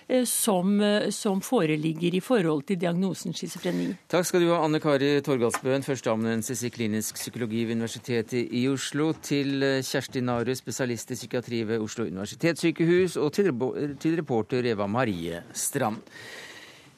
eh, 0.08 0.24
som, 0.28 0.74
eh, 0.80 1.08
som 1.14 1.42
foreligger 1.44 2.18
i 2.18 2.22
forhold 2.24 2.66
til 2.68 2.80
diagnosen 2.82 3.36
schizofreni. 3.36 3.90
Takk 4.12 4.28
skal 4.28 4.44
du 4.44 4.50
ha, 4.52 4.60
Anne 4.64 4.80
Kari 4.82 5.14
Torgalsbøen, 5.24 5.86
førsteamanuensis 5.86 6.64
i 6.66 6.72
klinisk 6.74 7.20
psykologi 7.20 7.64
ved 7.68 7.80
Universitetet 7.80 8.52
i 8.52 8.66
Oslo, 8.70 9.12
til 9.22 9.64
Kjersti 9.82 10.22
Naru, 10.24 10.54
spesialist 10.58 11.12
i 11.12 11.18
psykiatri 11.18 11.64
ved 11.68 11.82
Oslo 11.82 12.06
universitetssykehus, 12.06 13.16
og 13.16 13.32
til, 13.36 13.52
til 14.00 14.16
reporter 14.20 14.72
Eva 14.72 14.86
Marie 14.90 15.42
Strand. 15.52 16.02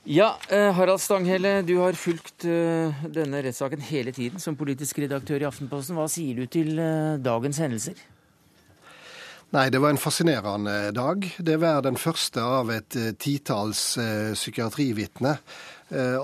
Ja, 0.04 0.34
eh, 0.50 0.70
Harald 0.76 1.00
Stanghelle, 1.00 1.62
du 1.62 1.78
har 1.80 1.96
fulgt 1.96 2.44
eh, 2.44 3.04
denne 3.08 3.40
rettssaken 3.40 3.80
hele 3.80 4.12
tiden 4.12 4.42
som 4.42 4.56
politisk 4.56 4.98
redaktør 5.00 5.40
i 5.40 5.46
Aftenposten. 5.48 5.96
Hva 5.96 6.04
sier 6.12 6.36
du 6.36 6.44
til 6.44 6.76
eh, 6.76 7.16
dagens 7.24 7.62
hendelser? 7.62 8.02
Nei, 9.52 9.68
det 9.70 9.78
var 9.78 9.90
en 9.90 10.00
fascinerende 10.00 10.90
dag. 10.96 11.26
Det 11.38 11.56
var 11.62 11.82
den 11.84 11.98
første 12.00 12.42
av 12.42 12.72
et 12.74 12.96
titalls 13.20 13.82
psykiatrivitner. 14.34 15.42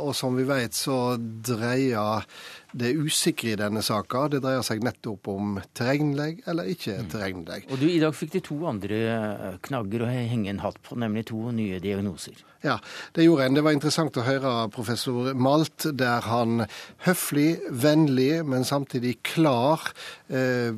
Og 0.01 0.15
som 0.17 0.35
vi 0.35 0.47
vet, 0.49 0.75
så 0.75 1.15
dreier 1.21 2.25
det 2.73 2.93
usikre 2.95 3.55
i 3.55 3.59
denne 3.59 3.83
saka 3.83 4.27
det 4.31 4.43
dreier 4.45 4.65
seg 4.67 4.85
nettopp 4.85 5.31
om 5.33 5.59
tilregnelig 5.77 6.43
eller 6.51 6.71
ikke 6.71 7.01
mm. 7.07 7.41
Og 7.71 7.77
du, 7.81 7.89
I 7.91 8.01
dag 8.03 8.15
fikk 8.17 8.37
de 8.37 8.45
to 8.45 8.61
andre 8.69 9.01
eh, 9.17 9.59
knagger 9.67 10.05
å 10.05 10.11
henge 10.11 10.53
en 10.53 10.63
hatt 10.63 10.79
på, 10.85 10.99
nemlig 11.01 11.29
to 11.31 11.51
nye 11.55 11.81
diagnoser. 11.83 12.39
Ja, 12.61 12.77
det 13.13 13.25
gjorde 13.25 13.47
en. 13.47 13.55
Det 13.57 13.63
var 13.65 13.73
interessant 13.73 14.19
å 14.21 14.25
høre 14.27 14.51
professor 14.73 15.31
Malt, 15.33 15.87
der 15.97 16.27
han 16.29 16.67
høflig, 17.07 17.55
vennlig, 17.73 18.43
men 18.45 18.67
samtidig 18.69 19.15
klar 19.25 19.87
eh, 20.29 20.69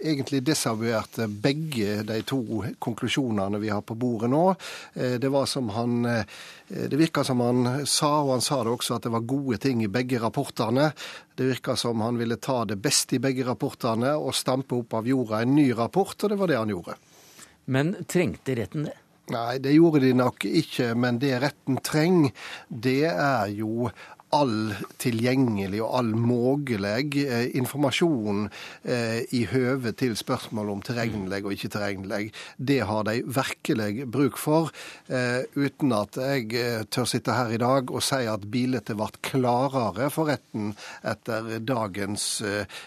egentlig 0.00 0.40
desavouerte 0.48 1.28
begge 1.28 2.00
de 2.08 2.22
to 2.24 2.40
konklusjonene 2.80 3.60
vi 3.60 3.68
har 3.68 3.84
på 3.84 3.98
bordet 4.00 4.32
nå. 4.32 4.46
Eh, 4.94 5.18
det 5.20 5.32
var 5.32 5.44
som 5.50 5.68
han 5.76 6.08
eh, 6.08 6.38
det 6.66 6.96
virka 6.98 7.22
som 7.22 7.44
han 7.44 7.84
sa, 7.86 8.24
og 8.24 8.32
han 8.32 8.42
sa 8.42 8.62
det 8.64 8.72
også, 8.72 8.96
at 8.96 9.04
det 9.04 9.12
var 9.14 9.28
gode 9.28 9.60
ting 9.62 9.84
i 9.84 9.92
begge 9.92 10.18
rapportene. 10.18 10.88
Det 11.36 11.44
virka 11.44 11.76
som 11.76 12.00
han 12.00 12.16
ville 12.16 12.38
ta 12.40 12.62
det 12.64 12.78
beste 12.80 13.18
i 13.18 13.20
begge 13.20 13.44
rapportene 13.44 14.14
og 14.16 14.32
stampe 14.34 14.78
opp 14.78 14.96
av 14.96 15.08
jorda 15.08 15.42
en 15.44 15.52
ny 15.56 15.68
rapport, 15.76 16.16
og 16.16 16.32
det 16.32 16.38
var 16.40 16.48
det 16.48 16.56
han 16.56 16.72
gjorde. 16.72 16.96
Men 17.68 17.92
trengte 18.08 18.56
retten 18.56 18.86
det? 18.88 18.94
Nei, 19.34 19.58
det 19.58 19.72
gjorde 19.74 20.00
de 20.04 20.12
nok 20.14 20.46
ikke. 20.46 20.92
Men 20.94 21.18
det 21.22 21.34
retten 21.42 21.80
trenger, 21.84 22.32
det 22.68 23.10
er 23.10 23.50
jo 23.52 23.90
all 24.34 24.74
tilgjengelig 24.98 25.80
og 25.84 25.92
all 26.00 26.08
mulig 26.18 27.22
eh, 27.22 27.50
informasjon 27.58 28.46
eh, 28.82 29.22
i 29.36 29.44
høve 29.50 29.92
til 29.98 30.16
spørsmål 30.18 30.72
om 30.72 30.82
tilregnelig 30.84 31.44
og 31.44 31.54
ikke 31.54 31.70
tilregnelig. 31.76 32.32
Det 32.58 32.80
har 32.88 33.06
de 33.06 33.20
virkelig 33.22 34.06
bruk 34.10 34.40
for, 34.40 34.72
eh, 35.08 35.46
uten 35.54 35.94
at 35.94 36.18
jeg 36.18 36.86
tør 36.90 37.06
sitte 37.08 37.36
her 37.36 37.54
i 37.54 37.60
dag 37.62 37.90
og 37.90 38.02
si 38.02 38.24
at 38.26 38.48
bildet 38.50 38.90
ble 38.96 39.08
klarere 39.22 40.10
for 40.10 40.32
retten 40.32 40.74
etter 41.06 41.58
dagens 41.62 42.42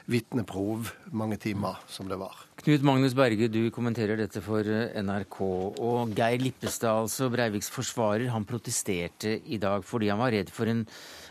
vitneprov 0.09 0.91
mange 1.15 1.39
timer 1.39 1.79
som 1.87 2.09
det 2.09 2.19
var. 2.19 2.35
Knut 2.59 2.83
Magnus 2.83 3.15
Berge, 3.15 3.47
du 3.47 3.71
kommenterer 3.71 4.19
dette 4.19 4.41
for 4.43 4.67
NRK. 4.67 5.37
Og 5.79 6.11
Geir 6.17 6.41
Lippestad, 6.43 7.05
altså 7.05 7.29
Breiviks 7.31 7.71
forsvarer, 7.71 8.27
han 8.33 8.47
protesterte 8.47 9.37
i 9.47 9.59
dag 9.61 9.85
fordi 9.87 10.11
han 10.11 10.19
var 10.19 10.35
redd 10.35 10.51
for 10.51 10.67
en 10.67 10.83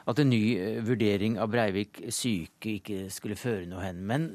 at 0.09 0.21
en 0.23 0.31
ny 0.33 0.43
eh, 0.57 0.79
vurdering 0.85 1.39
av 1.41 1.51
Breivik 1.53 2.03
syke 2.15 2.79
ikke 2.79 3.09
skulle 3.13 3.39
føre 3.39 3.67
noe 3.69 3.85
hen. 3.85 4.01
Men 4.09 4.31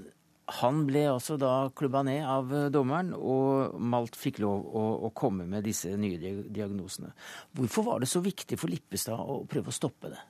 han 0.60 0.84
ble 0.88 1.06
altså 1.08 1.38
da 1.40 1.70
klubba 1.76 2.04
ned 2.06 2.26
av 2.28 2.52
eh, 2.54 2.70
dommeren, 2.74 3.14
og 3.16 3.78
Malt 3.80 4.18
fikk 4.20 4.42
lov 4.44 4.68
å, 4.68 4.84
å, 5.08 5.14
komme 5.16 5.48
med 5.50 5.66
disse 5.66 5.94
nye 5.98 6.20
diagnosene. 6.44 7.14
Hvorfor 7.58 7.88
var 7.88 8.04
det 8.04 8.12
så 8.12 8.22
viktig 8.24 8.60
for 8.60 8.74
Lippestad 8.74 9.18
å 9.18 9.44
prøve 9.50 9.72
å 9.72 9.76
stoppe 9.76 10.14
det? 10.14 10.22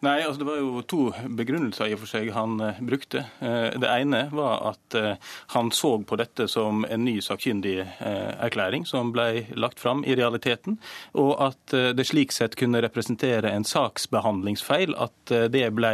Nei, 0.00 0.20
altså 0.22 0.38
Det 0.38 0.46
var 0.46 0.58
jo 0.60 0.82
to 0.86 1.00
begrunnelser 1.34 1.90
i 1.90 1.94
og 1.96 2.04
for 2.04 2.10
seg 2.12 2.28
han 2.30 2.60
uh, 2.62 2.78
brukte. 2.86 3.24
Uh, 3.42 3.74
det 3.82 3.88
ene 3.90 4.20
var 4.30 4.62
at 4.70 4.94
uh, 4.94 5.32
han 5.56 5.72
så 5.74 5.96
på 6.06 6.18
dette 6.20 6.46
som 6.50 6.84
en 6.86 7.02
ny 7.02 7.16
sakkyndig 7.24 7.80
erklæring 7.98 8.84
som 8.86 9.10
ble 9.14 9.48
lagt 9.58 9.80
fram 9.82 10.04
i 10.06 10.14
realiteten, 10.18 10.76
og 11.18 11.32
at 11.42 11.74
det 11.96 12.04
slik 12.06 12.32
sett 12.34 12.54
kunne 12.58 12.80
representere 12.82 13.50
en 13.50 13.66
saksbehandlingsfeil 13.66 14.94
at 14.98 15.32
det 15.52 15.64
ble 15.74 15.92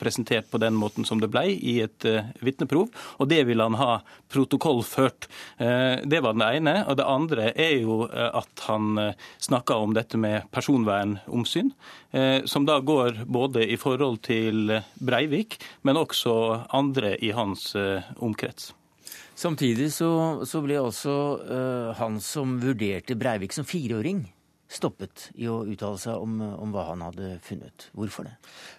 presentert 0.00 0.48
på 0.50 0.58
den 0.62 0.76
måten 0.78 1.06
som 1.06 1.20
det 1.22 1.30
ble 1.32 1.44
i 1.54 1.76
et 1.84 2.06
vitneprov, 2.44 2.90
og 3.18 3.30
det 3.30 3.42
ville 3.48 3.66
han 3.66 3.78
ha 3.78 4.00
protokollført. 4.32 5.28
Det 5.58 6.22
var 6.24 6.38
det 6.38 6.50
ene. 6.58 6.76
Og 6.88 6.98
det 6.98 7.08
andre 7.08 7.50
er 7.52 7.76
jo 7.82 8.02
at 8.10 8.66
han 8.68 9.14
snakka 9.42 9.78
om 9.84 9.94
dette 9.96 10.20
med 10.20 10.48
personvernomsyn, 10.54 11.72
som 12.50 12.68
da 12.68 12.80
går 12.84 13.24
både 13.26 13.43
både 13.44 13.66
i 13.68 13.76
forhold 13.80 14.22
til 14.26 14.78
Breivik, 15.00 15.58
men 15.82 16.00
også 16.00 16.34
andre 16.74 17.14
i 17.20 17.34
hans 17.36 17.72
eh, 17.78 18.02
omkrets. 18.24 18.72
Samtidig 19.34 19.90
så, 19.92 20.10
så 20.46 20.60
ble 20.62 20.78
også 20.78 21.14
uh, 21.42 21.90
han 21.98 22.20
som 22.22 22.54
vurderte 22.62 23.16
Breivik 23.18 23.54
som 23.56 23.66
fireåring, 23.66 24.22
stoppet 24.74 25.28
i 25.38 25.46
å 25.50 25.60
uttale 25.68 25.98
seg 26.00 26.22
om, 26.22 26.38
om, 26.40 26.72
hva 26.74 26.86
han 26.90 27.02
hadde 27.04 27.34
funnet. 27.44 27.88
Hvorfor 27.94 28.26
det? 28.28 28.34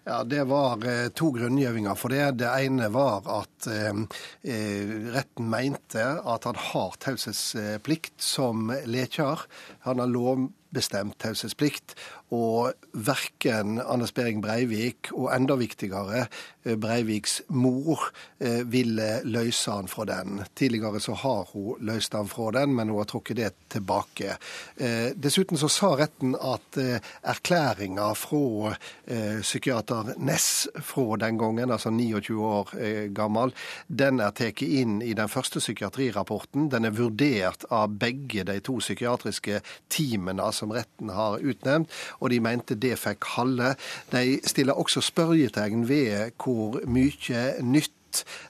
Ja, 0.07 0.23
Det 0.27 0.43
var 0.49 0.81
eh, 0.87 1.07
to 1.15 1.29
grunngjevinger 1.35 1.95
for 1.99 2.13
det. 2.13 2.39
Det 2.41 2.49
ene 2.49 2.89
var 2.93 3.27
at 3.31 3.69
eh, 3.71 4.01
eh 4.43 4.95
retten 5.15 5.49
mente 5.51 6.03
at 6.03 6.49
han 6.49 6.59
har 6.71 6.97
taushetsplikt 7.05 8.17
som 8.21 8.71
lekjær. 8.89 9.45
Han 9.87 10.01
har 10.03 10.11
lovbestemt 10.11 11.19
taushetsplikt. 11.21 11.95
Og 12.33 12.73
verken 12.97 13.77
Anders 13.79 14.13
Behring 14.15 14.41
Breivik 14.41 15.11
og 15.13 15.29
enda 15.35 15.53
viktigere 15.59 16.23
eh, 16.63 16.73
Breiviks 16.81 17.41
mor 17.53 18.07
eh, 18.39 18.63
ville 18.65 19.19
løse 19.29 19.71
han 19.71 19.89
fra 19.91 20.07
den. 20.09 20.41
Tidligere 20.57 20.99
så 21.03 21.13
har 21.21 21.51
hun 21.51 21.83
løst 21.85 22.17
han 22.17 22.29
fra 22.31 22.49
den, 22.55 22.73
men 22.73 22.89
hun 22.89 23.03
har 23.03 23.09
trukket 23.11 23.37
det 23.37 23.51
tilbake. 23.75 24.39
Eh, 24.77 25.13
dessuten 25.13 25.59
så 25.61 25.69
sa 25.69 25.91
retten 25.99 26.33
at 26.35 26.79
erklæringa 27.23 28.07
fra 28.17 28.73
psykiater 29.05 30.15
Ness 30.17 30.67
fra 30.83 31.17
den 31.21 31.37
gangen, 31.37 31.71
altså 31.71 31.91
29 31.93 32.39
år 32.41 32.73
gammel, 33.15 33.53
den 33.87 34.19
er 34.19 34.33
tatt 34.35 34.63
inn 34.65 34.97
i 35.05 35.13
den 35.17 35.29
første 35.31 35.61
psykiatrirapporten. 35.61 36.67
Den 36.73 36.87
er 36.89 36.95
vurdert 36.95 37.67
av 37.73 37.93
begge 37.99 38.45
de 38.47 38.57
to 38.65 38.77
psykiatriske 38.81 39.61
teamene 39.93 40.49
som 40.55 40.73
retten 40.75 41.13
har 41.13 41.39
utnevnt 41.43 41.93
og 42.19 42.31
de 42.33 42.39
mente 42.43 42.77
det 42.79 42.95
fikk 43.01 43.29
halde. 43.35 43.75
De 44.11 44.39
stiller 44.47 44.77
også 44.79 45.03
spørjetegn 45.05 45.87
ved 45.89 46.35
hvor 46.41 46.81
mye 46.87 47.45
nytt 47.65 47.93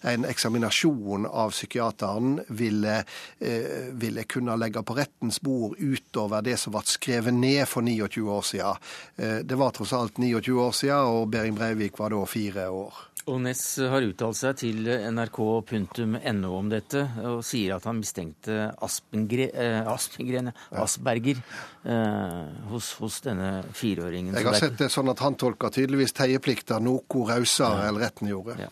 en 0.01 0.25
eksaminasjon 0.29 1.25
av 1.25 1.53
psykiateren 1.53 2.39
ville, 2.47 2.99
eh, 3.39 3.87
ville, 3.91 4.23
kunne 4.23 4.57
legge 4.61 4.83
på 4.83 4.97
rettens 4.97 5.41
bord 5.41 5.79
utover 5.79 6.45
det 6.45 6.57
som 6.61 6.75
ble 6.75 6.83
skrevet 6.85 7.33
ned 7.33 7.65
for 7.69 7.81
29 7.81 8.29
år 8.29 8.45
siden. 8.45 8.85
Eh, 9.17 9.39
det 9.43 9.57
var 9.57 9.71
tross 9.71 9.93
alt 9.93 10.17
29 10.17 10.59
år 10.61 10.71
siden, 10.71 11.11
og 11.15 11.31
Behring 11.31 11.55
Breivik 11.55 11.99
var 11.99 12.09
da 12.09 12.25
fire 12.25 12.69
år. 12.69 13.14
Og 13.25 13.39
Ness 13.41 13.61
har 13.81 14.05
uttalt 14.05 14.37
seg 14.37 14.57
til 14.59 14.85
nrk.no 14.85 16.49
om 16.53 16.67
dette, 16.69 17.01
og 17.25 17.39
sier 17.45 17.73
at 17.79 17.87
han 17.89 17.97
mistenkte 17.97 18.67
Aspengre, 18.85 19.47
eh, 19.49 19.79
Aspengren, 19.89 20.51
Asperger 20.69 21.39
eh, 21.41 22.51
hos, 22.69 22.91
hos, 23.01 23.17
denne 23.25 23.63
fireåringen. 23.73 24.37
Jeg 24.37 24.45
har 24.45 24.59
sett 24.61 24.77
det 24.77 24.91
sånn 24.93 25.09
at 25.09 25.25
han 25.25 25.39
tolker 25.41 25.73
tydeligvis 25.73 26.13
teieplikta 26.13 26.77
noe 26.83 27.25
rausere 27.31 27.87
ja. 27.87 27.89
enn 27.89 28.01
retten 28.03 28.29
gjorde. 28.29 28.59
Ja. 28.61 28.69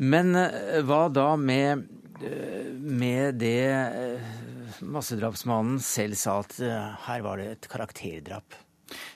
Men 0.00 0.32
eh, 0.40 0.80
hva 0.88 1.04
da 1.12 1.28
med, 1.36 1.84
eh, 2.24 2.72
med 2.72 3.42
det 3.44 4.80
massedrapsmannen 4.80 5.82
selv 5.84 6.16
sa, 6.16 6.40
at 6.40 6.56
her 7.10 7.28
var 7.28 7.44
det 7.44 7.50
et 7.58 7.68
karakterdrap? 7.68 8.56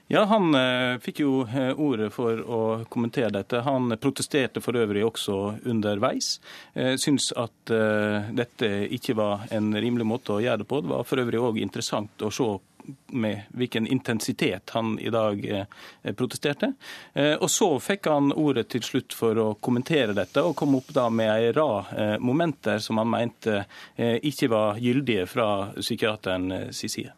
Ja, 0.09 0.25
Han 0.25 0.55
eh, 0.55 0.99
fikk 0.99 1.21
jo 1.21 1.40
eh, 1.42 1.73
ordet 1.75 2.12
for 2.14 2.38
å 2.38 2.61
kommentere 2.88 3.33
dette. 3.35 3.64
Han 3.66 3.90
protesterte 3.99 4.62
for 4.62 4.79
øvrig 4.79 5.03
også 5.03 5.38
underveis. 5.66 6.37
Eh, 6.75 6.95
syns 6.95 7.33
at 7.35 7.73
eh, 7.75 8.31
dette 8.38 8.71
ikke 8.95 9.16
var 9.19 9.49
en 9.51 9.75
rimelig 9.75 10.07
måte 10.07 10.37
å 10.37 10.38
gjøre 10.45 10.62
det 10.62 10.69
på. 10.71 10.81
Det 10.85 10.92
var 10.95 11.11
for 11.11 11.25
øvrig 11.25 11.42
òg 11.42 11.59
interessant 11.59 12.23
å 12.23 12.31
se 12.31 12.49
med 13.19 13.51
hvilken 13.59 13.90
intensitet 13.90 14.71
han 14.79 14.95
i 15.03 15.11
dag 15.11 15.42
eh, 15.42 15.66
protesterte. 16.14 16.71
Eh, 17.11 17.35
og 17.35 17.51
så 17.51 17.73
fikk 17.83 18.07
han 18.07 18.31
ordet 18.31 18.69
til 18.77 18.87
slutt 18.87 19.11
for 19.11 19.42
å 19.42 19.51
kommentere 19.59 20.14
dette, 20.14 20.38
og 20.47 20.55
kom 20.55 20.79
opp 20.79 20.95
da 20.95 21.11
med 21.11 21.35
ei 21.35 21.51
rad 21.51 22.23
momenter 22.23 22.79
som 22.79 23.03
han 23.03 23.11
mente 23.11 23.64
ikke 23.99 24.55
var 24.55 24.79
gyldige 24.79 25.27
fra 25.27 25.73
psykiateren 25.81 26.71
sin 26.71 26.95
side. 26.95 27.16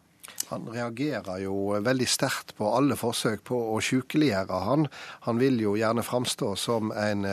Han 0.49 0.67
reagerer 0.73 1.41
jo 1.43 1.55
veldig 1.85 2.07
sterkt 2.09 2.55
på 2.57 2.69
alle 2.73 2.97
forsøk 2.99 3.43
på 3.47 3.57
å 3.73 3.79
sykeliggjøre 3.83 4.59
han. 4.65 4.87
Han 5.27 5.39
vil 5.41 5.59
jo 5.61 5.75
gjerne 5.79 6.05
framstå 6.05 6.51
som 6.59 6.93
en, 6.95 7.25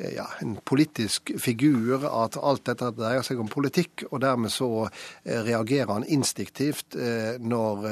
ja, 0.00 0.26
en 0.42 0.56
politisk 0.64 1.34
figur, 1.42 2.06
at 2.08 2.38
alt 2.40 2.64
dette 2.68 2.90
dreier 2.96 3.26
seg 3.26 3.40
om 3.42 3.50
politikk. 3.52 4.06
Og 4.10 4.20
dermed 4.24 4.52
så 4.54 4.88
reagerer 5.24 5.92
han 5.92 6.08
instinktivt 6.08 6.96
når 7.40 7.88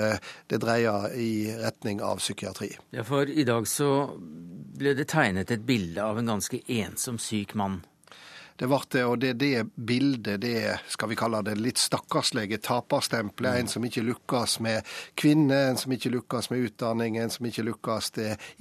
det 0.51 0.61
dreier 0.65 1.11
i 1.15 1.33
retning 1.61 2.03
av 2.05 2.23
psykiatri. 2.23 2.73
Ja, 2.97 3.05
for 3.07 3.29
i 3.29 3.45
dag 3.49 3.69
så 3.71 3.91
ble 4.19 4.95
det 4.99 5.11
tegnet 5.13 5.53
et 5.55 5.67
bilde 5.67 6.03
av 6.03 6.19
en 6.19 6.35
ganske 6.35 6.65
ensom 6.81 7.21
syk 7.23 7.55
mann. 7.59 7.83
Det 8.55 8.69
ble 8.71 8.79
det, 8.95 9.03
og 9.03 9.17
det 9.19 9.33
det 9.41 9.65
bildet, 9.75 10.39
det 10.41 10.77
skal 10.93 11.11
vi 11.11 11.17
kalle 11.19 11.41
det 11.43 11.57
litt 11.59 11.81
stakkarslige 11.83 12.61
taperstempelet. 12.63 13.51
Mm. 13.51 13.61
En 13.65 13.71
som 13.73 13.87
ikke 13.87 14.05
lykkes 14.07 14.61
med 14.63 14.93
kvinner, 15.19 15.73
en 15.73 15.81
som 15.81 15.95
ikke 15.95 16.13
lykkes 16.15 16.51
med 16.53 16.69
utdanning, 16.69 17.19
en 17.19 17.33
som 17.35 17.49
ikke 17.49 17.65
lykkes 17.67 18.13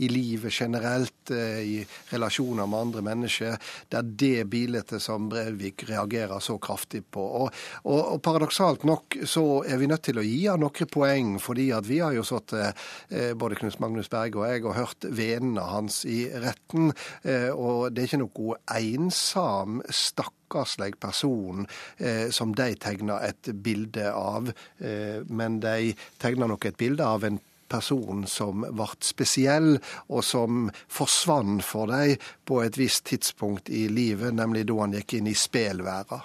i 0.01 0.09
livet 0.09 0.53
generelt, 0.53 1.29
eh, 1.29 1.59
i 1.61 1.75
relasjoner 2.09 2.65
med 2.65 2.79
andre 2.87 3.03
mennesker. 3.05 3.59
Det 3.89 3.99
er 3.99 4.09
det 4.23 4.47
bildet 4.49 4.95
som 5.01 5.27
Breivik 5.29 5.85
reagerer 5.89 6.41
så 6.41 6.57
kraftig 6.57 7.03
på. 7.13 7.27
Og, 7.43 7.53
og, 7.83 8.01
og 8.15 8.21
paradoksalt 8.25 8.87
nok 8.89 9.19
så 9.29 9.45
er 9.61 9.77
vi 9.77 9.91
nødt 9.91 10.07
til 10.09 10.17
å 10.17 10.25
gi 10.25 10.47
han 10.47 10.63
noen 10.63 10.89
poeng, 10.89 11.37
fordi 11.37 11.69
at 11.75 11.85
vi 11.85 12.01
har 12.01 12.17
jo 12.17 12.25
sittet, 12.25 12.81
eh, 13.13 13.37
både 13.37 13.61
Knut 13.61 13.77
Magnus 13.83 14.09
Berge 14.09 14.41
og 14.41 14.49
jeg, 14.49 14.65
og 14.65 14.77
hørt 14.79 15.09
vennene 15.13 15.69
hans 15.69 16.01
i 16.09 16.25
retten. 16.33 16.89
Eh, 17.21 17.51
og 17.53 17.93
det 17.93 18.07
er 18.07 18.09
ikke 18.09 18.23
noe 18.25 18.59
ensom 18.73 19.82
stakkarslig 19.89 20.97
person 21.01 21.67
eh, 21.97 22.29
som 22.29 22.53
de 22.55 22.73
tegner 22.75 23.23
et 23.29 23.49
bilde 23.65 24.11
av. 24.11 24.51
Eh, 24.79 25.23
men 25.27 25.59
de 25.63 25.93
tegner 26.21 26.51
nok 26.51 26.69
et 26.69 26.79
bilde 26.79 27.07
av 27.07 27.25
en 27.27 27.39
person 27.73 28.27
som 28.29 28.65
ble 28.67 28.89
spesiell, 29.01 29.77
og 30.13 30.21
som 30.25 30.67
forsvant 30.91 31.63
for 31.65 31.89
dem 31.89 32.21
på 32.45 32.61
et 32.61 32.77
visst 32.77 33.07
tidspunkt 33.09 33.71
i 33.73 33.87
livet, 33.89 34.35
nemlig 34.35 34.67
da 34.69 34.77
han 34.83 34.95
gikk 34.99 35.17
inn 35.19 35.31
i 35.31 35.37
spelverden. 35.37 36.21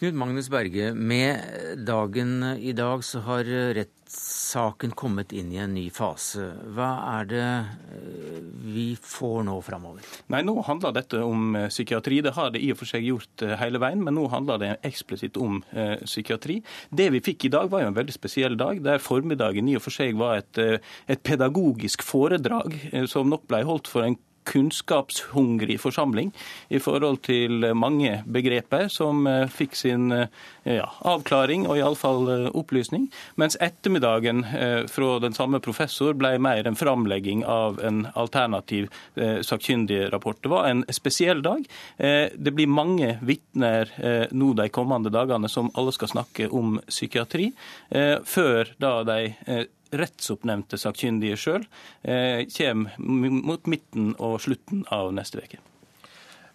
Knut 0.00 0.16
Magnus 0.16 0.48
Berge, 0.48 0.94
med 0.96 1.84
dagen 1.84 2.54
i 2.56 2.72
dag 2.72 3.04
så 3.04 3.20
har 3.26 3.44
rett 3.76 3.99
saken 4.10 4.90
kommet 4.98 5.32
inn 5.32 5.52
i 5.54 5.58
en 5.62 5.74
ny 5.74 5.84
fase. 5.94 6.48
Hva 6.74 6.88
er 7.12 7.28
det 7.30 7.44
eh, 7.44 8.40
vi 8.74 8.86
får 8.98 9.44
nå 9.46 9.56
framover? 9.64 10.06
Nei, 10.32 10.42
Nå 10.46 10.56
handler 10.66 10.94
dette 10.96 11.20
om 11.22 11.54
eh, 11.58 11.68
psykiatri. 11.70 12.20
Det 12.26 12.34
har 12.36 12.50
det 12.54 12.62
i 12.64 12.72
og 12.74 12.80
for 12.80 12.90
seg 12.90 13.06
gjort 13.06 13.44
eh, 13.46 13.54
hele 13.60 13.80
veien, 13.82 14.02
men 14.06 14.16
nå 14.18 14.26
handler 14.32 14.60
det 14.62 14.72
eksplisitt 14.86 15.38
om 15.40 15.60
psykiatri. 15.70 16.60
Det 16.90 17.10
vi 17.14 17.22
fikk 17.24 17.46
i 17.46 17.52
dag, 17.52 17.68
var 17.70 17.84
jo 17.84 17.90
en 17.92 17.98
veldig 17.98 18.14
spesiell 18.14 18.56
dag, 18.58 18.80
der 18.84 19.02
formiddagen 19.02 19.68
i 19.70 19.76
og 19.78 19.84
for 19.84 19.94
seg 19.94 20.18
var 20.18 20.40
et, 20.40 20.82
et 21.10 21.22
pedagogisk 21.26 22.02
foredrag 22.06 22.74
som 23.10 23.30
nok 23.30 23.46
ble 23.50 23.62
holdt 23.68 23.90
for 23.90 24.06
en 24.06 24.16
kunnskapshungrig 24.44 25.80
forsamling 25.80 26.32
i 26.68 26.80
forhold 26.80 27.20
til 27.26 27.64
mange 27.76 28.20
begreper 28.26 28.88
som 28.92 29.26
eh, 29.28 29.46
fikk 29.50 29.76
sin 29.78 30.10
eh, 30.14 30.28
ja, 30.64 30.88
avklaring 31.06 31.66
og 31.68 31.78
iallfall 31.78 32.30
eh, 32.32 32.46
opplysning. 32.56 33.08
Mens 33.40 33.58
ettermiddagen 33.60 34.44
fra 34.90 35.10
den 35.22 35.34
samme 35.36 35.60
professor 35.62 36.14
ble 36.18 36.32
mer 36.42 36.66
en 36.66 36.78
framlegging 36.78 37.42
av 37.44 37.80
en 37.84 38.02
alternativ 38.18 38.88
sakkyndig 39.16 40.12
rapport. 40.12 40.38
Det 40.42 40.50
var 40.52 40.68
en 40.68 40.82
spesiell 40.92 41.42
dag. 41.44 41.64
Det 41.98 42.52
blir 42.54 42.70
mange 42.70 43.16
vitner 43.26 43.90
nå 44.32 44.52
de 44.58 44.68
kommende 44.72 45.12
dagene 45.12 45.48
som 45.48 45.70
alle 45.78 45.92
skal 45.94 46.12
snakke 46.12 46.48
om 46.56 46.78
psykiatri, 46.88 47.50
før 48.24 48.72
da 48.82 48.94
de 49.08 49.20
rettsoppnevnte 49.96 50.78
sakkyndige 50.80 51.38
sjøl 51.40 51.66
eh, 52.02 52.46
kommer 52.54 52.94
mot 52.98 53.66
midten 53.70 54.14
og 54.18 54.40
slutten 54.44 54.86
av 54.92 55.12
neste 55.16 55.42
uke. 55.42 55.60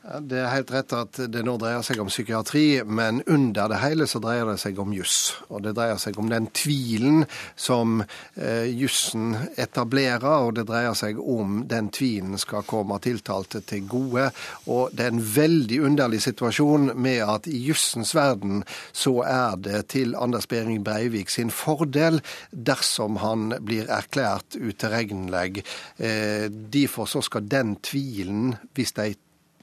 Det 0.05 0.37
er 0.37 0.51
helt 0.51 0.69
rett 0.69 0.93
at 0.93 1.17
det 1.33 1.41
nå 1.41 1.55
dreier 1.57 1.81
seg 1.81 1.97
om 2.03 2.11
psykiatri, 2.11 2.83
men 2.85 3.23
under 3.25 3.71
det 3.71 3.79
hele 3.81 4.05
så 4.05 4.19
dreier 4.21 4.45
det 4.45 4.59
seg 4.61 4.77
om 4.77 4.91
juss. 4.93 5.33
Og 5.49 5.63
det 5.65 5.73
dreier 5.79 5.97
seg 6.01 6.19
om 6.21 6.29
den 6.29 6.45
tvilen 6.53 7.23
som 7.57 8.03
eh, 8.03 8.69
jussen 8.69 9.33
etablerer, 9.57 10.45
og 10.45 10.59
det 10.59 10.67
dreier 10.69 10.93
seg 10.93 11.17
om 11.17 11.63
den 11.71 11.89
tvilen 11.95 12.37
skal 12.37 12.67
komme 12.69 12.99
tiltalte 13.01 13.63
til 13.65 13.89
gode. 13.89 14.27
Og 14.69 14.93
det 14.93 15.07
er 15.07 15.15
en 15.15 15.25
veldig 15.39 15.81
underlig 15.89 16.21
situasjon 16.27 16.91
med 16.93 17.23
at 17.25 17.49
i 17.49 17.63
jussens 17.65 18.13
verden 18.13 18.61
så 18.93 19.17
er 19.25 19.57
det 19.57 19.87
til 19.95 20.13
Anders 20.21 20.45
Behring 20.45 20.85
Breivik 20.85 21.33
sin 21.33 21.49
fordel 21.49 22.21
dersom 22.53 23.17
han 23.25 23.57
blir 23.65 23.89
erklært 23.89 24.53
utilregnelig. 24.53 25.65
Eh, 25.97 26.45
derfor 26.45 27.09
så 27.09 27.25
skal 27.25 27.49
den 27.49 27.79
tvilen, 27.81 28.53
hvis 28.77 28.93
de 28.93 29.15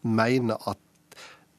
mener 0.02 0.58
at 0.70 0.80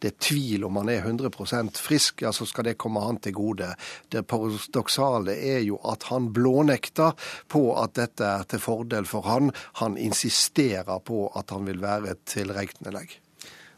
det 0.04 0.10
er 0.12 0.20
tvil 0.20 0.66
om 0.68 0.82
han 0.82 0.90
er 0.92 1.06
100% 1.08 1.78
frisk, 1.80 2.26
ja, 2.26 2.34
så 2.36 2.44
skal 2.46 2.68
det 2.68 2.76
komme 2.82 3.00
han 3.06 3.22
til 3.24 3.38
gode. 3.38 3.70
Det 4.12 4.26
paradoksale 4.28 5.38
er 5.38 5.62
jo 5.64 5.78
at 5.88 6.10
han 6.10 6.28
blånekter 6.36 7.16
på 7.48 7.62
at 7.80 7.96
dette 8.02 8.28
er 8.28 8.44
til 8.52 8.60
fordel 8.60 9.08
for 9.08 9.24
han. 9.32 9.54
Han 9.80 9.96
insisterer 9.96 11.00
på 11.00 11.30
at 11.40 11.56
han 11.56 11.64
vil 11.70 11.80
være 11.80 12.18
tilregnelig. 12.28 13.22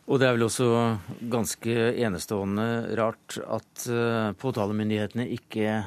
Og 0.06 0.22
det 0.22 0.28
er 0.28 0.36
vel 0.36 0.48
også 0.48 0.68
ganske 1.34 1.76
enestående 2.06 2.68
rart 2.98 3.38
at 3.42 3.86
eh, 3.90 4.34
påtalemyndighetene 4.38 5.26
ikke 5.34 5.80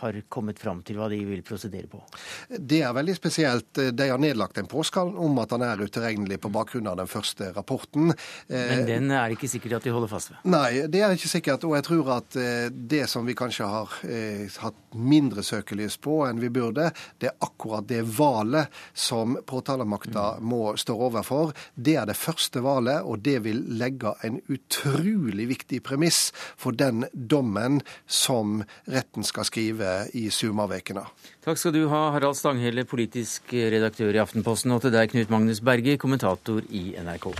har 0.00 0.20
kommet 0.30 0.60
fram 0.60 0.82
til 0.86 0.98
hva 0.98 1.08
de 1.10 1.18
vil 1.26 1.42
prosedere 1.46 1.88
på? 1.90 2.00
Det 2.48 2.82
er 2.86 2.94
veldig 2.96 3.16
spesielt. 3.16 3.70
De 3.74 4.08
har 4.08 4.20
nedlagt 4.22 4.58
en 4.60 4.68
påskall 4.70 5.14
om 5.18 5.38
at 5.42 5.54
han 5.54 5.64
er 5.66 5.82
utilregnelig 5.82 6.40
på 6.42 6.52
bakgrunn 6.54 6.88
av 6.90 6.98
den 7.00 7.10
første 7.10 7.50
rapporten. 7.56 8.12
Men 8.48 8.84
den 8.86 9.10
er 9.10 9.28
det 9.28 9.38
ikke 9.38 9.50
sikkert 9.50 9.78
at 9.80 9.88
de 9.88 9.94
holder 9.94 10.10
fast 10.10 10.32
ved? 10.32 10.40
Nei, 10.48 10.86
det 10.90 11.02
er 11.04 11.14
ikke 11.16 11.30
sikkert. 11.30 11.66
Og 11.68 11.74
jeg 11.78 11.86
tror 11.88 12.12
at 12.18 12.38
eh, 12.38 12.68
det 12.70 13.04
som 13.10 13.26
vi 13.26 13.36
kanskje 13.38 13.68
har 13.68 13.94
eh, 14.08 14.46
hatt 14.62 14.78
mindre 14.98 15.44
søkelys 15.46 15.98
på 16.02 16.20
enn 16.26 16.40
vi 16.42 16.50
burde, 16.52 16.90
det 17.20 17.30
er 17.30 17.36
akkurat 17.44 17.88
det 17.88 18.02
valget 18.18 18.72
som 18.94 19.36
påtalemakta 19.46 20.38
mm. 20.38 20.48
må 20.48 20.62
stå 20.80 20.96
overfor. 21.08 21.54
Det 21.74 21.96
er 22.00 22.08
det 22.08 22.18
første 22.18 22.62
valget, 22.64 23.02
og 23.04 23.22
det 23.24 23.38
vil 23.46 23.64
legge 23.80 24.14
en 24.26 24.40
utrolig 24.48 25.48
viktig 25.52 25.82
premiss 25.86 26.28
for 26.58 26.76
den 26.76 27.06
dommen 27.12 27.80
som 28.06 28.62
retten 28.88 29.26
skal 29.26 29.47
skrive 29.48 29.92
i 30.16 30.28
Sumavekene. 30.32 31.06
Takk 31.44 31.60
skal 31.60 31.74
du 31.74 31.86
ha, 31.90 32.08
Harald 32.14 32.38
Stanghelle, 32.38 32.84
politisk 32.88 33.52
redaktør 33.52 34.14
i 34.14 34.22
Aftenposten, 34.22 34.72
og 34.76 34.84
til 34.84 34.94
deg, 34.94 35.10
Knut 35.12 35.32
Magnus 35.32 35.62
Berge, 35.64 35.98
kommentator 36.00 36.64
i 36.68 36.92
NRK. 37.00 37.32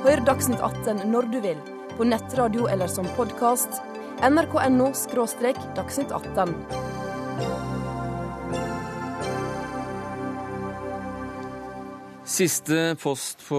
Hør 0.00 0.24
Dagsnytt 0.24 0.62
18 0.64 1.04
når 1.12 1.26
du 1.32 1.40
vil, 1.44 1.58
på 1.98 2.08
nettradio 2.08 2.68
eller 2.72 2.88
som 2.88 3.08
podkast. 3.18 3.82
nrk.no– 4.24 4.92
dagsnytt 5.76 6.12
18. 6.12 7.09
Siste 12.30 12.94
post 13.02 13.40
på 13.42 13.58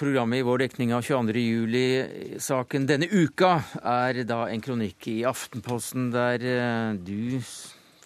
programmet 0.00 0.40
i 0.40 0.44
vår 0.46 0.62
dekning 0.62 0.94
av 0.96 1.04
22.07-saken 1.04 2.86
denne 2.88 3.04
uka 3.12 3.50
er 3.76 4.22
da 4.24 4.46
en 4.48 4.62
kronikk 4.64 5.04
i 5.12 5.18
Aftenposten 5.28 6.08
der 6.14 6.40
eh, 6.48 6.96
du 6.96 7.44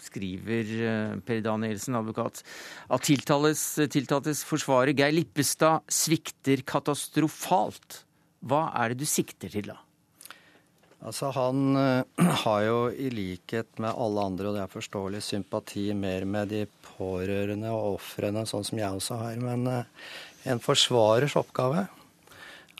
skriver, 0.03 0.75
eh, 0.89 1.15
Per 1.23 1.45
Danielsen, 1.47 1.95
advokat, 1.95 2.43
at 2.91 3.07
tiltales, 3.07 3.63
tiltaltes 3.95 4.43
forsvarer 4.49 4.99
Geir 4.99 5.15
Lippestad 5.15 5.87
svikter 5.87 6.67
katastrofalt. 6.67 8.03
Hva 8.43 8.67
er 8.75 8.93
det 8.93 9.05
du 9.07 9.07
sikter 9.07 9.55
til 9.55 9.71
da? 9.71 9.84
Altså 11.05 11.31
Han 11.37 11.77
uh, 11.77 12.05
har 12.45 12.63
jo 12.65 12.79
i 12.91 13.11
likhet 13.13 13.81
med 13.83 13.93
alle 13.93 14.29
andre, 14.31 14.49
og 14.49 14.57
det 14.57 14.63
er 14.65 14.73
forståelig, 14.73 15.21
sympati 15.25 15.91
mer 15.97 16.25
med 16.25 16.53
de 16.55 16.65
pårørende 16.95 17.73
og 17.75 17.99
ofrene, 17.99 18.47
sånn 18.49 18.65
som 18.65 18.81
jeg 18.81 19.01
også 19.01 19.21
har. 19.21 19.37
Men 19.43 19.69
uh, 19.69 20.09
en 20.49 20.63
forsvarers 20.65 21.37
oppgave 21.41 21.87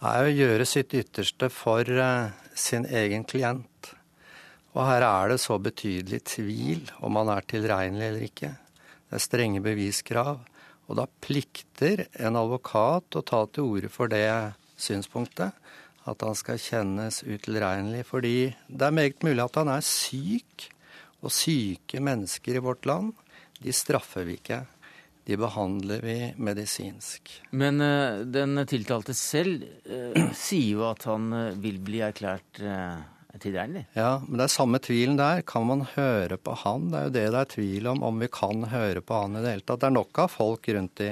er 0.05 0.25
å 0.25 0.33
gjøre 0.33 0.67
sitt 0.69 0.97
ytterste 0.97 1.51
for 1.53 1.85
uh, 1.85 2.33
sin 2.57 2.89
egen 2.89 3.29
klient. 3.29 3.93
Og 4.75 4.83
her 4.89 5.05
er 5.07 5.35
det 5.35 5.39
så 5.43 5.61
betydelig 5.63 6.25
tvil 6.33 6.89
om 7.05 7.21
han 7.21 7.31
er 7.37 7.47
tilregnelig 7.47 8.09
eller 8.09 8.27
ikke. 8.27 8.55
Det 9.05 9.21
er 9.21 9.23
strenge 9.23 9.63
beviskrav. 9.63 10.41
Og 10.89 10.99
da 10.99 11.07
plikter 11.25 12.07
en 12.21 12.37
advokat 12.37 13.17
å 13.17 13.23
ta 13.25 13.45
til 13.49 13.69
orde 13.77 13.93
for 13.93 14.11
det 14.13 14.27
synspunktet 14.81 15.55
at 16.11 16.25
han 16.27 16.37
skal 16.39 16.61
kjennes 16.61 17.23
utilregnelig. 17.25 18.05
Fordi 18.09 18.37
det 18.69 18.87
er 18.87 18.95
meget 18.95 19.25
mulig 19.25 19.45
at 19.45 19.61
han 19.61 19.73
er 19.73 19.85
syk, 19.87 20.71
og 21.25 21.33
syke 21.33 22.03
mennesker 22.05 22.59
i 22.59 22.63
vårt 22.65 22.85
land, 22.85 23.15
de 23.65 23.73
straffer 23.73 24.27
vi 24.29 24.37
ikke. 24.37 24.61
De 25.25 25.39
behandler 25.41 26.03
vi 26.05 26.17
medisinsk. 26.37 27.31
Men 27.57 27.81
uh, 27.81 28.21
den 28.29 28.61
tiltalte 28.69 29.15
selv 29.17 29.65
uh, 29.89 30.19
sier 30.37 30.75
jo 30.75 30.85
at 30.91 31.07
han 31.09 31.31
uh, 31.33 31.57
vil 31.57 31.81
bli 31.81 32.03
erklært 32.05 32.61
tilregnelig. 33.43 33.85
Ja, 33.97 34.21
men 34.27 34.39
det 34.39 34.47
er 34.47 34.53
samme 34.55 34.79
tvilen 34.83 35.19
der. 35.19 35.43
Kan 35.47 35.67
man 35.69 35.85
høre 35.95 36.39
på 36.39 36.55
han? 36.63 36.91
Det 36.93 36.99
er 36.99 37.09
jo 37.09 37.15
det 37.17 37.25
det 37.35 37.41
er 37.41 37.51
tvil 37.55 37.89
om, 37.91 38.03
om 38.07 38.23
vi 38.23 38.29
kan 38.33 38.67
høre 38.71 39.03
på 39.05 39.21
han 39.23 39.39
i 39.39 39.43
det 39.45 39.55
hele 39.55 39.67
tatt. 39.67 39.83
Det 39.83 39.89
er 39.91 39.97
nok 39.97 40.21
av 40.25 40.31
folk 40.33 40.69
rundt 40.77 41.03
i 41.05 41.11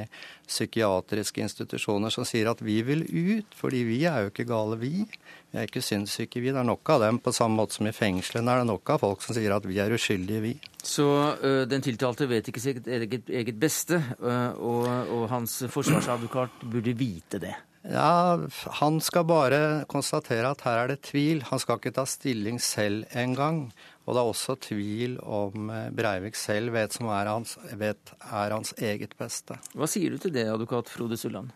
psykiatriske 0.52 1.42
institusjoner 1.42 2.12
som 2.12 2.26
sier 2.28 2.50
at 2.50 2.60
vi 2.64 2.80
vil 2.86 3.06
ut, 3.08 3.56
fordi 3.56 3.82
vi 3.88 4.02
er 4.10 4.26
jo 4.26 4.32
ikke 4.32 4.48
gale, 4.50 4.78
vi. 4.80 5.06
Vi 5.52 5.60
er 5.60 5.68
ikke 5.68 5.82
sinnssyke, 5.84 6.42
vi. 6.42 6.52
Det 6.52 6.60
er 6.60 6.68
nok 6.68 6.94
av 6.94 7.02
dem, 7.06 7.18
på 7.22 7.34
samme 7.34 7.58
måte 7.60 7.78
som 7.78 7.88
i 7.88 7.94
fengslene 7.96 8.52
er 8.52 8.62
det 8.62 8.70
nok 8.70 8.94
av 8.94 9.02
folk 9.06 9.24
som 9.24 9.36
sier 9.36 9.56
at 9.56 9.66
vi 9.68 9.80
er 9.82 9.96
uskyldige, 9.96 10.44
vi. 10.44 10.54
Så 10.82 11.08
uh, 11.42 11.64
den 11.68 11.84
tiltalte 11.84 12.28
vet 12.30 12.48
ikke 12.52 12.62
sitt 12.62 12.86
eget, 12.86 13.28
eget 13.30 13.58
beste, 13.60 14.00
uh, 14.22 14.52
og, 14.58 14.88
og 15.12 15.28
hans 15.32 15.62
forsvarsadvokat 15.72 16.64
burde 16.70 16.96
vite 16.98 17.42
det? 17.42 17.54
Ja, 17.82 18.38
Han 18.78 19.00
skal 19.02 19.24
bare 19.26 19.58
konstatere 19.90 20.52
at 20.54 20.62
her 20.66 20.84
er 20.84 20.92
det 20.92 21.02
tvil. 21.08 21.42
Han 21.48 21.58
skal 21.58 21.80
ikke 21.80 21.94
ta 21.96 22.04
stilling 22.06 22.60
selv 22.62 23.08
engang. 23.10 23.72
Og 24.06 24.14
det 24.14 24.22
er 24.22 24.30
også 24.30 24.56
tvil 24.62 25.18
om 25.22 25.70
eh, 25.70 25.90
Breivik 25.94 26.38
selv 26.38 26.74
vet, 26.74 26.94
som 26.94 27.10
er 27.14 27.30
hans, 27.30 27.56
vet 27.78 28.14
er 28.22 28.54
hans 28.54 28.74
eget 28.78 29.14
beste. 29.18 29.58
Hva 29.74 29.86
sier 29.90 30.14
du 30.14 30.22
til 30.22 30.34
det, 30.34 30.48
advokat 30.50 30.90
Frode 30.90 31.18
Sulland? 31.18 31.52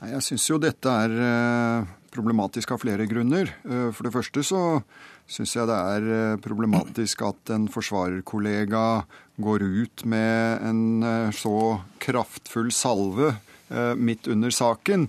Jeg 0.00 0.22
syns 0.24 0.46
jo 0.48 0.58
dette 0.62 0.92
er 1.04 1.16
eh, 1.26 1.88
problematisk 2.14 2.74
av 2.74 2.82
flere 2.82 3.06
grunner. 3.10 3.50
Eh, 3.66 3.90
for 3.94 4.06
det 4.06 4.14
første 4.14 4.46
så 4.46 4.62
syns 5.30 5.54
jeg 5.54 5.70
det 5.70 5.78
er 5.78 6.38
problematisk 6.42 7.22
at 7.26 7.52
en 7.54 7.68
forsvarerkollega 7.70 8.86
går 9.42 9.62
ut 9.62 10.02
med 10.10 10.64
en 10.66 11.30
så 11.30 11.78
kraftfull 12.02 12.72
salve 12.74 13.30
midt 13.96 14.26
under 14.30 14.50
saken. 14.50 15.08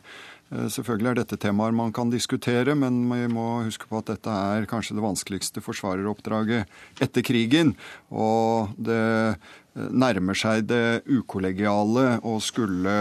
Eh, 0.51 0.67
selvfølgelig 0.71 1.13
er 1.13 1.19
dette 1.21 1.39
temaer 1.39 1.75
man 1.75 1.93
kan 1.95 2.11
diskutere, 2.11 2.75
men 2.75 3.05
vi 3.07 3.23
må 3.31 3.63
huske 3.63 3.87
på 3.87 4.01
at 4.01 4.11
dette 4.11 4.35
er 4.51 4.67
kanskje 4.69 4.97
det 4.97 5.05
vanskeligste 5.05 5.63
forsvareroppdraget 5.63 7.01
etter 7.03 7.25
krigen. 7.25 7.73
Og 8.11 8.73
det 8.75 8.99
eh, 8.99 9.49
nærmer 9.71 10.35
seg 10.35 10.65
det 10.67 11.05
ukollegiale 11.07 12.17
å 12.27 12.33
skulle 12.43 12.93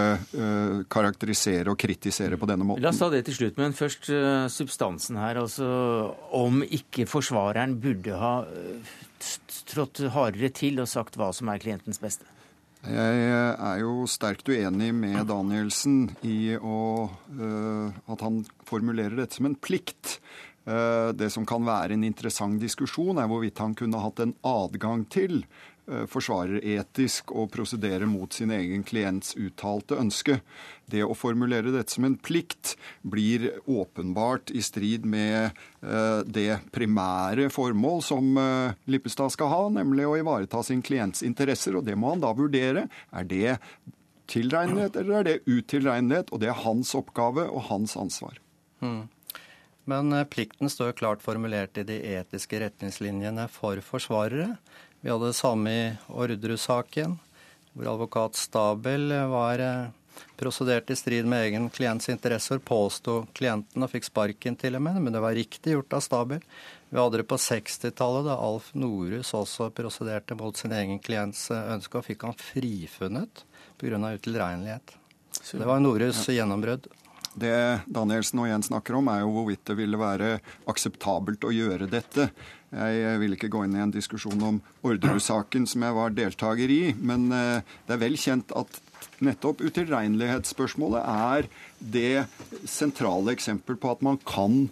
karakterisere 0.87 1.67
og 1.67 1.75
kritisere 1.75 2.37
på 2.39 2.47
denne 2.47 2.63
måten. 2.63 2.85
La 2.85 2.93
oss 2.93 3.01
ta 3.01 3.09
det 3.11 3.25
til 3.27 3.35
slutt, 3.35 3.59
men 3.59 3.75
først 3.75 4.07
substansen 4.55 5.19
her. 5.19 5.41
Altså 5.41 5.67
om 6.31 6.63
ikke 6.63 7.03
forsvareren 7.11 7.75
burde 7.83 8.15
ha 8.15 8.31
uh, 8.47 8.93
trådt 9.67 9.99
hardere 10.15 10.53
til 10.55 10.79
og 10.79 10.87
sagt 10.87 11.19
hva 11.19 11.33
som 11.35 11.51
er 11.51 11.59
klientens 11.59 11.99
beste. 11.99 12.23
Jeg 12.81 13.25
er 13.53 13.81
jo 13.83 14.07
sterkt 14.09 14.49
uenig 14.49 14.89
med 14.97 15.27
Danielsen 15.29 16.07
i 16.25 16.55
å, 16.57 17.09
uh, 17.37 17.99
at 18.09 18.23
han 18.25 18.41
formulerer 18.65 19.19
dette 19.19 19.37
som 19.37 19.49
en 19.51 19.57
plikt. 19.57 20.17
Uh, 20.65 21.13
det 21.13 21.29
som 21.33 21.45
kan 21.45 21.61
være 21.65 21.93
en 21.93 22.05
interessant 22.07 22.57
diskusjon, 22.61 23.21
er 23.21 23.29
hvorvidt 23.29 23.61
han 23.61 23.77
kunne 23.77 24.01
hatt 24.01 24.23
en 24.25 24.33
adgang 24.45 25.05
til 25.13 25.43
Eh, 25.43 25.70
forsvarer 26.09 26.63
etisk 26.77 27.31
å 27.35 27.47
prosedere 27.51 28.07
mot 28.09 28.33
sin 28.33 28.51
egen 28.55 28.83
klients 28.87 29.35
uttalte 29.39 29.97
ønske. 29.99 30.39
Det 30.91 31.03
å 31.05 31.15
formulere 31.15 31.71
dette 31.73 31.95
som 31.95 32.05
en 32.07 32.17
plikt 32.19 32.75
blir 33.01 33.47
åpenbart 33.69 34.51
i 34.51 34.63
strid 34.65 35.05
med 35.07 35.51
eh, 35.81 36.19
det 36.25 36.59
primære 36.75 37.49
formål 37.53 38.03
som 38.05 38.35
eh, 38.39 38.75
Lippestad 38.91 39.33
skal 39.35 39.51
ha, 39.53 39.63
nemlig 39.81 40.07
å 40.07 40.17
ivareta 40.19 40.63
sin 40.67 40.83
klients 40.85 41.23
interesser. 41.23 41.79
Og 41.79 41.87
det 41.87 41.97
må 41.99 42.13
han 42.13 42.23
da 42.23 42.33
vurdere. 42.35 42.87
Er 43.11 43.27
det 43.27 43.57
tilregnelighet 44.31 44.99
eller 44.99 45.19
er 45.19 45.29
det 45.29 45.39
utilregnelighet? 45.47 46.31
Og 46.31 46.43
det 46.43 46.51
er 46.51 46.63
hans 46.65 46.93
oppgave 46.97 47.47
og 47.47 47.67
hans 47.71 47.97
ansvar. 47.99 48.39
Mm. 48.83 49.09
Men 49.89 50.13
plikten 50.29 50.69
står 50.69 50.93
klart 50.99 51.23
formulert 51.25 51.79
i 51.81 51.83
de 51.87 51.97
etiske 52.13 52.59
retningslinjene 52.61 53.47
for 53.51 53.81
forsvarere. 53.83 54.55
Vi 55.01 55.09
hadde 55.09 55.31
det 55.31 55.37
samme 55.37 55.71
i 55.73 55.85
Orderud-saken, 56.07 57.17
hvor 57.73 57.87
advokat 57.89 58.35
Stabel 58.37 59.09
var 59.31 59.59
eh, 59.59 59.87
prosedert 60.37 60.89
i 60.93 60.95
strid 60.95 61.25
med 61.25 61.47
egen 61.47 61.69
klients 61.73 62.09
interesser, 62.09 62.61
påsto 62.61 63.23
klienten 63.33 63.81
og 63.81 63.89
fikk 63.89 64.05
sparken 64.11 64.59
til 64.61 64.77
og 64.77 64.85
med, 64.85 64.99
men 65.01 65.15
det 65.15 65.23
var 65.23 65.33
riktig 65.33 65.73
gjort 65.73 65.97
av 65.97 66.05
Stabel. 66.05 66.45
Vi 66.91 66.99
hadde 67.01 67.21
det 67.21 67.27
på 67.31 67.39
60-tallet, 67.41 68.27
da 68.29 68.37
Alf 68.37 68.69
Norhus 68.77 69.33
også 69.33 69.71
prosederte 69.73 70.37
mot 70.37 70.57
sin 70.57 70.73
egen 70.77 71.01
klients 71.01 71.47
eh, 71.49 71.73
ønske, 71.73 71.97
og 71.97 72.05
fikk 72.05 72.29
han 72.29 72.37
frifunnet 72.37 73.45
pga. 73.81 73.97
utilregnelighet. 73.97 74.97
Det 75.49 75.65
var 75.65 75.81
Norhus 75.81 76.27
gjennombrudd. 76.29 76.91
Det 77.33 77.81
Danielsen 77.87 78.41
og 78.43 78.49
Jens 78.49 78.67
snakker 78.67 78.97
om, 78.99 79.07
er 79.07 79.23
jo 79.23 79.31
hvorvidt 79.33 79.63
det 79.69 79.77
ville 79.79 79.97
være 79.97 80.33
akseptabelt 80.69 81.47
å 81.47 81.53
gjøre 81.55 81.87
dette. 81.89 82.27
Jeg 82.71 83.19
vil 83.19 83.35
ikke 83.35 83.49
gå 83.51 83.65
inn 83.65 83.75
i 83.75 83.81
en 83.83 83.91
diskusjon 83.91 84.43
om 84.47 84.61
Orderud-saken 84.87 85.65
som 85.67 85.83
jeg 85.83 85.97
var 85.97 86.13
deltaker 86.15 86.71
i, 86.71 86.93
men 86.95 87.27
eh, 87.35 87.67
det 87.87 87.97
er 87.97 88.03
vel 88.05 88.15
kjent 88.19 88.53
at 88.55 88.79
nettopp 89.21 89.61
utilregnelighetsspørsmålet 89.65 91.03
er 91.03 91.49
det 91.79 92.23
sentrale 92.69 93.35
eksempel 93.35 93.75
på 93.81 93.91
at 93.91 94.05
man 94.05 94.21
kan 94.23 94.69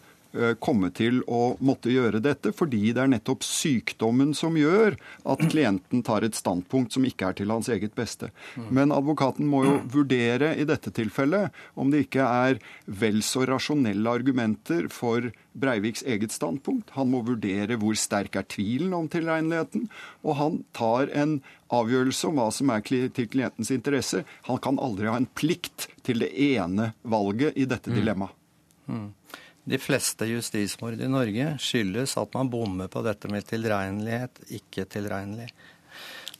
komme 0.61 0.91
til 0.93 1.23
å 1.25 1.55
måtte 1.65 1.89
gjøre 1.89 2.21
dette, 2.21 2.51
fordi 2.53 2.91
det 2.93 3.01
er 3.01 3.11
nettopp 3.15 3.41
sykdommen 3.45 4.35
som 4.37 4.57
gjør 4.59 4.93
at 5.25 5.41
klienten 5.49 6.03
tar 6.05 6.25
et 6.25 6.37
standpunkt 6.37 6.93
som 6.93 7.07
ikke 7.07 7.31
er 7.31 7.37
til 7.39 7.49
hans 7.49 7.69
eget 7.73 7.95
beste. 7.97 8.29
Men 8.69 8.93
advokaten 8.93 9.49
må 9.49 9.63
jo 9.65 9.75
vurdere 9.89 10.53
i 10.59 10.67
dette 10.69 10.93
tilfellet 10.93 11.55
om 11.73 11.89
det 11.89 12.05
ikke 12.05 12.25
er 12.25 12.61
vel 12.85 13.23
så 13.25 13.47
rasjonelle 13.49 14.13
argumenter 14.19 14.85
for 14.93 15.31
Breiviks 15.59 16.03
eget 16.07 16.31
standpunkt. 16.31 16.93
Han 16.95 17.09
må 17.11 17.23
vurdere 17.25 17.77
hvor 17.81 17.97
sterk 17.97 18.37
er 18.39 18.47
tvilen 18.47 18.93
om 18.95 19.09
tilregneligheten, 19.11 19.87
og 20.23 20.37
han 20.39 20.59
tar 20.77 21.09
en 21.09 21.39
avgjørelse 21.73 22.29
om 22.29 22.39
hva 22.39 22.49
som 22.53 22.71
er 22.73 22.85
til 22.85 23.29
klientens 23.29 23.71
interesse. 23.73 24.23
Han 24.47 24.61
kan 24.63 24.79
aldri 24.81 25.09
ha 25.09 25.17
en 25.19 25.29
plikt 25.37 25.89
til 26.05 26.23
det 26.23 26.31
ene 26.33 26.93
valget 27.01 27.57
i 27.57 27.67
dette 27.69 27.93
dilemmaet. 27.93 28.35
Mm. 28.89 29.09
De 29.69 29.77
fleste 29.77 30.25
justismord 30.25 30.97
i 30.97 31.07
Norge 31.09 31.51
skyldes 31.61 32.15
at 32.17 32.33
man 32.33 32.49
bommer 32.49 32.89
på 32.89 33.03
dette 33.05 33.29
med 33.29 33.45
tilregnelighet, 33.45 34.41
ikke 34.57 34.87
tilregnelig. 34.89 35.51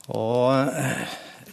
Og 0.09 0.73
eh, 0.73 1.03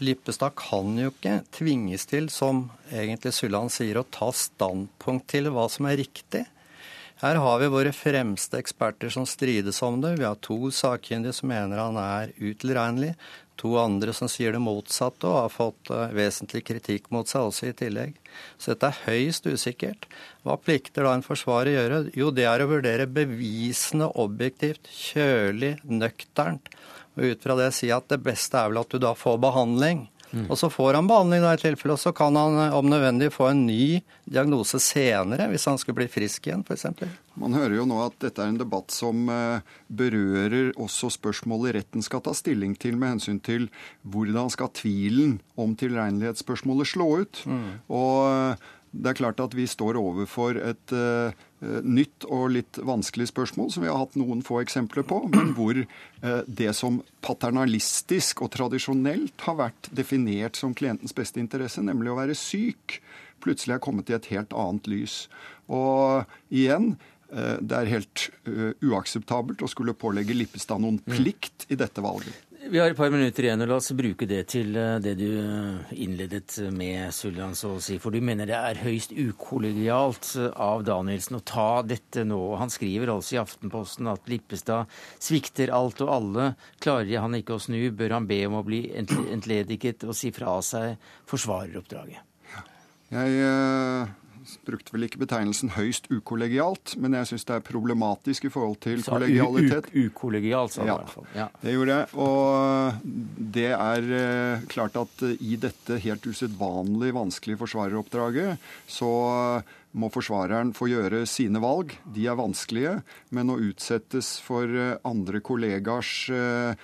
Lippestad 0.00 0.56
kan 0.56 0.96
jo 0.96 1.10
ikke 1.12 1.42
tvinges 1.52 2.08
til, 2.08 2.30
som 2.32 2.70
egentlig 2.88 3.34
Sulland 3.36 3.74
sier, 3.74 4.00
å 4.00 4.08
ta 4.08 4.30
standpunkt 4.32 5.28
til 5.34 5.50
hva 5.52 5.66
som 5.72 5.88
er 5.90 6.00
riktig. 6.00 6.46
Her 7.20 7.40
har 7.40 7.60
vi 7.60 7.68
våre 7.72 7.92
fremste 7.96 8.60
eksperter 8.60 9.12
som 9.12 9.24
strides 9.28 9.80
om 9.84 10.00
det. 10.00 10.18
Vi 10.20 10.24
har 10.24 10.40
to 10.44 10.70
sakkyndige 10.72 11.36
som 11.36 11.52
mener 11.52 11.80
han 11.80 11.96
er 12.00 12.32
utilregnelig 12.36 13.14
to 13.60 13.74
andre 13.80 14.12
som 14.16 14.28
sier 14.30 14.54
det 14.54 14.62
motsatte, 14.62 15.26
og 15.28 15.38
har 15.40 15.52
fått 15.52 15.90
uh, 15.92 16.06
vesentlig 16.16 16.62
kritikk 16.68 17.10
mot 17.14 17.28
seg 17.28 17.48
også 17.48 17.70
i 17.70 17.76
tillegg. 17.76 18.16
Så 18.60 18.74
dette 18.74 18.90
er 18.90 19.02
høyst 19.06 19.48
usikkert. 19.48 20.08
Hva 20.44 20.58
plikter 20.60 21.06
da 21.06 21.14
en 21.16 21.24
forsvarer 21.26 21.74
gjøre? 21.74 22.02
Jo, 22.16 22.32
det 22.34 22.46
er 22.48 22.62
å 22.62 22.70
vurdere 22.70 23.08
bevisene 23.08 24.10
objektivt, 24.22 24.90
kjølig, 24.92 25.76
nøkternt. 25.88 26.72
Og 27.16 27.32
ut 27.32 27.46
fra 27.46 27.56
det 27.58 27.70
si 27.72 27.88
at 27.94 28.08
det 28.12 28.20
beste 28.24 28.60
er 28.60 28.72
vel 28.72 28.82
at 28.82 28.92
du 28.92 29.00
da 29.02 29.14
får 29.16 29.40
behandling. 29.40 30.06
Mm. 30.32 30.46
Og 30.50 30.58
så 30.58 30.70
får 30.72 30.98
han 30.98 31.08
behandling 31.08 31.44
da 31.44 31.52
i 31.54 31.60
tilfelle, 31.60 31.94
og 31.94 32.02
så 32.02 32.12
kan 32.16 32.36
han 32.38 32.58
eh, 32.66 32.74
om 32.76 32.88
nødvendig 32.90 33.30
få 33.34 33.50
en 33.50 33.64
ny 33.68 34.00
diagnose 34.24 34.80
senere, 34.82 35.48
hvis 35.52 35.66
han 35.70 35.78
skulle 35.80 36.00
bli 36.02 36.08
frisk 36.10 36.48
igjen, 36.48 36.64
f.eks. 36.66 36.86
Man 37.36 37.56
hører 37.56 37.76
jo 37.78 37.86
nå 37.88 38.00
at 38.06 38.16
dette 38.24 38.42
er 38.42 38.52
en 38.52 38.60
debatt 38.60 38.94
som 38.94 39.28
eh, 39.32 39.74
berører 39.86 40.72
også 40.80 41.12
spørsmålet 41.14 41.76
retten 41.78 42.04
skal 42.04 42.24
ta 42.24 42.34
stilling 42.36 42.74
til 42.80 42.96
med 42.98 43.16
hensyn 43.16 43.40
til 43.44 43.68
hvordan 44.02 44.50
skal 44.52 44.72
tvilen 44.76 45.38
om 45.60 45.76
tilregnelighetsspørsmålet 45.78 46.90
slå 46.94 47.10
ut. 47.22 47.42
Mm. 47.46 47.68
Og 47.92 48.16
eh, 48.30 48.72
det 49.02 49.12
er 49.12 49.18
klart 49.18 49.40
at 49.42 49.54
vi 49.56 49.66
står 49.68 49.98
overfor 50.00 50.58
et 50.60 50.94
uh, 50.94 51.34
nytt 51.84 52.26
og 52.32 52.50
litt 52.56 52.80
vanskelig 52.86 53.28
spørsmål, 53.30 53.70
som 53.72 53.84
vi 53.84 53.90
har 53.90 54.00
hatt 54.00 54.16
noen 54.18 54.42
få 54.46 54.60
eksempler 54.62 55.06
på, 55.08 55.22
men 55.32 55.52
hvor 55.56 55.78
uh, 55.82 56.42
det 56.46 56.72
som 56.78 57.00
paternalistisk 57.26 58.44
og 58.46 58.52
tradisjonelt 58.56 59.46
har 59.48 59.58
vært 59.60 59.90
definert 59.96 60.58
som 60.60 60.74
klientens 60.76 61.16
beste 61.16 61.42
interesse, 61.42 61.84
nemlig 61.84 62.12
å 62.12 62.20
være 62.20 62.38
syk, 62.38 63.00
plutselig 63.44 63.76
er 63.76 63.84
kommet 63.84 64.10
i 64.10 64.16
et 64.16 64.30
helt 64.32 64.56
annet 64.56 64.88
lys. 64.90 65.18
Og 65.72 66.26
igjen, 66.54 66.94
uh, 67.34 67.56
det 67.60 67.82
er 67.82 67.94
helt 67.96 68.28
uakseptabelt 68.46 69.62
å 69.64 69.70
skulle 69.70 69.96
pålegge 69.98 70.36
Lippestad 70.36 70.80
noen 70.82 71.00
mm. 71.02 71.16
plikt 71.16 71.66
i 71.72 71.78
dette 71.78 72.04
valget. 72.04 72.45
Vi 72.66 72.78
har 72.78 72.90
et 72.90 72.98
par 72.98 73.12
minutter 73.14 73.46
igjen, 73.46 73.60
og 73.62 73.68
la 73.70 73.76
oss 73.78 73.92
bruke 73.94 74.26
det 74.26 74.40
til 74.50 74.74
eh, 74.80 74.96
det 75.02 75.12
du 75.20 75.26
eh, 75.38 75.92
innledet 76.02 76.56
med, 76.74 77.12
Sullian 77.14 77.54
si. 77.54 77.98
For 78.02 78.10
du 78.10 78.18
mener 78.24 78.48
det 78.48 78.56
er 78.58 78.80
høyst 78.82 79.14
ukollegialt 79.14 80.32
eh, 80.40 80.48
av 80.50 80.82
Danielsen 80.88 81.38
å 81.38 81.44
ta 81.46 81.84
dette 81.86 82.24
nå. 82.26 82.40
Han 82.58 82.72
skriver 82.72 83.12
altså 83.14 83.36
i 83.36 83.40
Aftenposten 83.42 84.10
at 84.10 84.26
Lippestad 84.30 84.90
svikter 85.22 85.70
alt 85.76 86.02
og 86.02 86.10
alle. 86.16 86.48
Klarer 86.82 87.22
han 87.22 87.38
ikke 87.38 87.54
å 87.54 87.62
snu, 87.62 87.78
bør 87.94 88.18
han 88.18 88.26
be 88.26 88.40
om 88.48 88.58
å 88.58 88.66
bli 88.66 88.82
entlediget 88.98 90.02
og 90.08 90.18
si 90.18 90.32
fra 90.34 90.58
seg 90.66 90.98
forsvareroppdraget. 91.30 92.22
Jeg 93.14 93.42
brukte 94.66 94.94
vel 94.94 95.06
ikke 95.06 95.20
betegnelsen 95.22 95.72
høyst 95.76 96.10
ukollegialt, 96.12 96.96
men 97.02 97.16
jeg 97.18 97.30
syns 97.30 97.46
det 97.48 97.56
er 97.58 97.64
problematisk 97.66 98.48
i 98.48 98.52
forhold 98.52 98.80
til 98.84 99.02
så, 99.04 99.14
kollegialitet. 99.16 99.88
Ukollegialt, 100.06 100.76
sa 100.76 100.82
du 100.82 100.90
i 100.90 100.92
hvert 100.92 101.14
fall. 101.14 101.30
Ja. 101.36 101.48
Det 101.62 101.76
gjorde 101.76 101.96
jeg. 102.00 102.10
Og 102.26 103.48
det 103.56 103.70
er 103.76 104.10
uh, 104.10 104.68
klart 104.72 105.00
at 105.00 105.26
i 105.38 105.56
dette 105.60 106.00
helt 106.02 106.26
usedvanlig 106.26 107.14
vanskelige 107.16 107.62
forsvareroppdraget, 107.62 108.62
så 108.90 109.10
må 109.96 110.10
forsvareren 110.12 110.74
få 110.76 110.90
gjøre 110.90 111.22
sine 111.30 111.60
valg. 111.62 111.94
De 112.12 112.26
er 112.28 112.36
vanskelige, 112.36 112.98
men 113.32 113.52
å 113.52 113.56
utsettes 113.70 114.34
for 114.44 114.68
andre 115.08 115.40
kollegers 115.40 116.10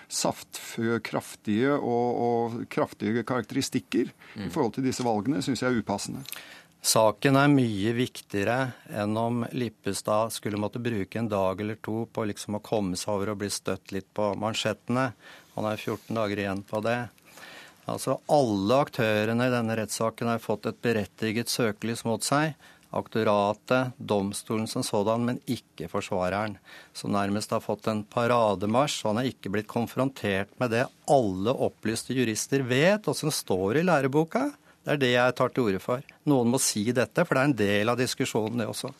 saftkraftige 0.09 1.75
og, 1.77 2.09
og 2.27 2.57
kraftige 2.73 3.27
karakteristikker 3.29 4.09
mm. 4.09 4.47
i 4.47 4.51
forhold 4.53 4.79
til 4.79 4.89
disse 4.89 5.05
valgene, 5.05 5.45
syns 5.45 5.61
jeg 5.61 5.75
er 5.75 5.85
upassende. 5.85 6.25
Saken 6.83 7.37
er 7.39 7.47
mye 7.47 7.93
viktigere 7.95 8.73
enn 8.91 9.15
om 9.15 9.45
Lippestad 9.55 10.33
skulle 10.35 10.59
måtte 10.59 10.81
bruke 10.83 11.21
en 11.21 11.29
dag 11.31 11.61
eller 11.63 11.77
to 11.79 12.09
på 12.11 12.25
liksom 12.27 12.57
å 12.59 12.61
komme 12.65 12.99
seg 12.99 13.13
over 13.15 13.31
og 13.31 13.39
bli 13.39 13.51
støtt 13.55 13.93
litt 13.95 14.09
på 14.11 14.33
mansjettene. 14.35 15.13
Han 15.55 15.69
har 15.69 15.79
14 15.79 16.19
dager 16.19 16.43
igjen 16.43 16.65
på 16.67 16.81
det. 16.83 16.99
Altså 17.87 18.17
Alle 18.27 18.81
aktørene 18.83 19.47
i 19.47 19.53
denne 19.55 19.77
rettssaken 19.79 20.33
har 20.33 20.43
fått 20.43 20.67
et 20.73 20.81
berettiget 20.83 21.53
søkelys 21.55 22.03
mot 22.09 22.27
seg. 22.27 22.57
Aktoratet, 22.91 23.95
domstolen 23.97 24.67
som 24.67 24.83
sådan, 24.83 25.23
men 25.29 25.39
ikke 25.47 25.87
forsvareren. 25.89 26.59
Som 26.93 27.15
nærmest 27.15 27.55
har 27.55 27.63
fått 27.63 27.87
en 27.89 28.03
parademarsj. 28.03 29.05
og 29.05 29.13
Han 29.13 29.23
har 29.23 29.31
ikke 29.31 29.55
blitt 29.55 29.71
konfrontert 29.71 30.51
med 30.59 30.75
det 30.75 30.89
alle 31.07 31.55
opplyste 31.55 32.19
jurister 32.19 32.67
vet, 32.67 33.07
og 33.07 33.17
som 33.17 33.31
står 33.31 33.79
i 33.81 33.87
læreboka. 33.87 34.51
Det 34.83 34.97
er 34.97 34.99
det 34.99 35.13
jeg 35.13 35.35
tar 35.39 35.53
til 35.55 35.69
orde 35.69 35.79
for. 35.83 36.03
Noen 36.27 36.49
må 36.51 36.59
si 36.63 36.83
dette, 36.95 37.23
for 37.27 37.39
det 37.39 37.43
er 37.43 37.51
en 37.51 37.61
del 37.61 37.93
av 37.93 38.01
diskusjonen, 38.01 38.63
det 38.63 38.67
også. 38.67 38.91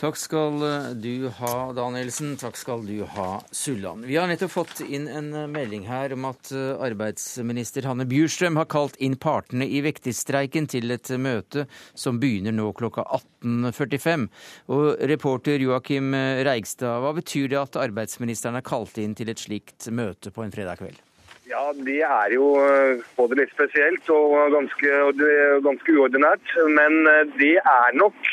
Takk 0.00 0.16
skal 0.20 0.62
eh, 0.64 0.88
du 0.96 1.28
ha, 1.38 1.52
Danielsen. 1.76 2.34
Takk 2.40 2.56
skal 2.60 2.82
du 2.84 3.02
ha, 3.14 3.28
Sulland. 3.52 4.04
Vi 4.08 4.16
har 4.16 4.28
nettopp 4.28 4.52
fått 4.52 4.82
inn 4.84 5.06
en 5.08 5.30
eh, 5.32 5.46
melding 5.48 5.86
her 5.88 6.12
om 6.16 6.24
at 6.28 6.52
eh, 6.52 6.72
arbeidsminister 6.88 7.88
Hanne 7.88 8.04
Bjurstrøm 8.08 8.56
har 8.60 8.68
kalt 8.72 8.96
inn 9.00 9.16
partene 9.20 9.68
i 9.68 9.80
vekterstreiken 9.84 10.68
til 10.72 10.92
et 10.96 11.12
møte 11.20 11.64
som 11.92 12.20
begynner 12.20 12.56
nå 12.56 12.70
klokka 12.76 13.04
18.45. 13.44 14.28
Og 14.72 14.88
reporter 15.12 15.64
Joakim 15.64 16.16
Reigstad, 16.48 17.00
hva 17.04 17.12
betyr 17.16 17.52
det 17.52 17.60
at 17.60 17.80
arbeidsministeren 17.88 18.60
er 18.60 18.68
kalt 18.68 19.00
inn 19.00 19.16
til 19.16 19.32
et 19.32 19.40
slikt 19.40 19.88
møte 19.92 20.32
på 20.32 20.44
en 20.44 20.52
fredag 20.52 20.80
kveld? 20.80 21.05
Ja, 21.46 21.70
Det 21.86 22.00
er 22.02 22.32
jo 22.34 22.46
eh, 22.58 23.02
både 23.14 23.36
litt 23.38 23.52
spesielt 23.54 24.08
og 24.10 24.32
ganske, 24.50 24.94
ganske 25.62 25.92
uordinært. 25.94 26.54
Men 26.74 27.06
eh, 27.06 27.28
det 27.38 27.54
er 27.62 27.94
nok 27.94 28.30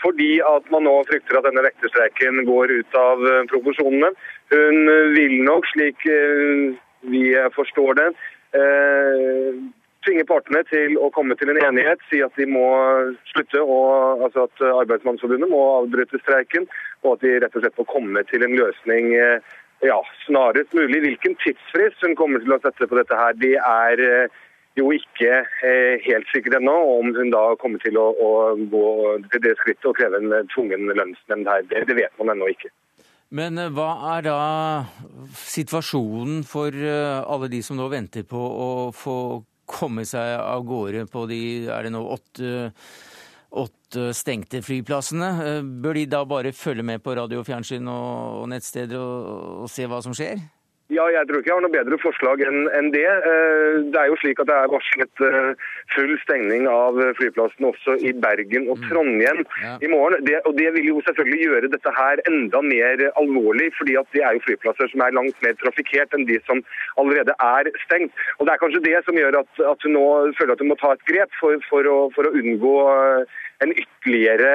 fordi 0.00 0.38
at 0.44 0.68
man 0.72 0.86
nå 0.88 0.94
frykter 1.08 1.36
at 1.36 1.44
denne 1.48 1.64
vekterstreiken 1.66 2.46
går 2.48 2.72
ut 2.78 2.96
av 2.96 3.24
eh, 3.28 3.42
proporsjonene. 3.50 4.08
Hun 4.54 4.92
vil 5.12 5.34
nok, 5.44 5.68
slik 5.74 6.04
vi 7.10 7.22
forstår 7.54 7.96
det, 7.98 8.04
tvinge 10.06 10.22
partene 10.28 10.60
til 10.70 10.94
å 11.02 11.08
komme 11.10 11.34
til 11.34 11.50
en 11.50 11.58
enighet, 11.58 11.98
si 12.06 12.20
at 12.22 12.38
de 12.38 12.46
må 12.46 12.62
slutte, 13.32 13.58
og, 13.58 14.22
altså 14.22 14.46
at 14.46 14.62
Arbeidsmannsforbundet 14.68 15.50
må 15.50 15.64
avbryte 15.80 16.22
streiken, 16.22 16.70
og 17.02 17.16
at 17.16 17.26
de 17.26 17.34
rett 17.42 17.58
og 17.58 17.66
slett 17.66 17.78
får 17.82 17.90
komme 17.90 18.22
til 18.30 18.46
en 18.46 18.54
løsning 18.54 19.10
ja, 19.84 19.98
snarest 20.26 20.72
mulig. 20.72 21.00
Hvilken 21.00 21.36
tidsfrist 21.42 22.02
hun 22.04 22.16
kommer 22.16 22.42
til 22.42 22.56
å 22.56 22.60
sette 22.62 22.88
på 22.88 22.98
dette 22.98 23.18
her, 23.18 23.36
det 23.40 23.54
er 23.60 24.02
eh, 24.04 24.42
jo 24.78 24.90
ikke 24.94 25.42
eh, 25.42 26.04
helt 26.06 26.28
sikkert 26.32 26.58
ennå. 26.60 26.76
Om 27.00 27.12
hun 27.18 27.32
da 27.34 27.44
kommer 27.60 27.82
til 27.84 27.98
å, 28.00 28.08
å 28.12 28.32
gå 28.72 28.86
til 29.32 29.44
det 29.44 29.56
skrittet 29.60 29.90
og 29.90 29.98
kreve 29.98 30.20
en 30.22 30.50
tvungen 30.54 30.88
lønnsnemnd 30.92 31.50
her, 31.50 31.66
det, 31.70 31.86
det 31.90 31.98
vet 32.00 32.14
man 32.20 32.34
ennå 32.36 32.50
ikke. 32.54 32.72
Men 33.36 33.60
eh, 33.60 33.72
hva 33.74 33.90
er 34.16 34.28
da 34.28 34.38
situasjonen 35.42 36.44
for 36.48 36.72
alle 36.72 37.50
de 37.52 37.62
som 37.64 37.78
nå 37.78 37.90
venter 37.92 38.26
på 38.28 38.40
å 38.40 38.70
få 38.96 39.18
komme 39.66 40.04
seg 40.06 40.36
av 40.38 40.62
gårde 40.62 41.08
på 41.10 41.24
de 41.26 41.40
er 41.74 41.88
det 41.88 41.90
nå 41.90 42.04
åtte 42.14 42.70
åtte 43.50 44.10
stengte 44.16 44.62
flyplassene. 44.64 45.30
Eh, 45.44 45.62
bør 45.62 45.98
de 45.98 46.06
da 46.10 46.24
bare 46.28 46.54
følge 46.56 46.84
med 46.86 47.02
på 47.04 47.14
radio, 47.18 47.44
fjernsyn 47.46 47.88
og 47.92 48.46
nettsteder 48.50 48.98
og, 48.98 49.64
og 49.64 49.72
se 49.72 49.86
hva 49.88 50.02
som 50.04 50.16
skjer? 50.16 50.42
Ja, 50.86 51.02
jeg 51.10 51.26
tror 51.26 51.40
ikke 51.40 51.50
jeg 51.50 51.56
har 51.56 51.64
noe 51.64 51.74
bedre 51.74 51.96
forslag 51.98 52.42
enn 52.46 52.68
en 52.78 52.92
det. 52.94 53.02
Eh, 53.02 53.78
det 53.90 53.98
er 53.98 54.06
jo 54.06 54.18
slik 54.20 54.38
at 54.38 54.46
det 54.46 54.54
er 54.54 54.70
varslet 54.70 55.22
eh, 55.26 55.64
full 55.96 56.12
stengning 56.22 56.68
av 56.70 57.00
flyplassen 57.18 57.66
også 57.66 57.96
i 58.06 58.12
Bergen 58.22 58.68
og 58.70 58.78
mm. 58.78 58.84
Trondheim 58.86 59.40
i 59.82 59.90
morgen. 59.90 60.22
Det, 60.28 60.36
og 60.46 60.54
Det 60.54 60.68
vil 60.76 60.86
jo 60.92 61.02
selvfølgelig 61.08 61.48
gjøre 61.48 61.72
dette 61.72 61.94
her 61.96 62.22
enda 62.30 62.60
mer 62.62 63.02
alvorlig, 63.18 63.72
fordi 63.80 63.96
at 63.98 64.06
det 64.14 64.22
er 64.22 64.38
jo 64.38 64.44
flyplasser 64.46 64.92
som 64.92 65.02
er 65.02 65.16
langt 65.18 65.42
mer 65.42 65.58
trafikkert 65.64 66.14
enn 66.14 66.28
de 66.30 66.38
som 66.46 66.62
allerede 67.02 67.34
er 67.34 67.72
stengt. 67.82 68.14
Og 68.38 68.46
Det 68.46 68.54
er 68.54 68.62
kanskje 68.62 68.84
det 68.86 69.02
som 69.08 69.18
gjør 69.18 69.40
at, 69.42 69.50
at 69.72 69.88
hun 69.88 69.98
nå 69.98 70.06
føler 70.38 70.54
at 70.54 70.62
hun 70.62 70.70
må 70.70 70.78
ta 70.78 70.94
et 70.94 71.04
grep 71.10 71.34
for, 71.40 71.58
for, 71.66 71.90
å, 71.90 71.98
for 72.14 72.30
å 72.30 72.34
unngå 72.38 72.76
en 73.64 73.72
ytterligere 73.72 74.50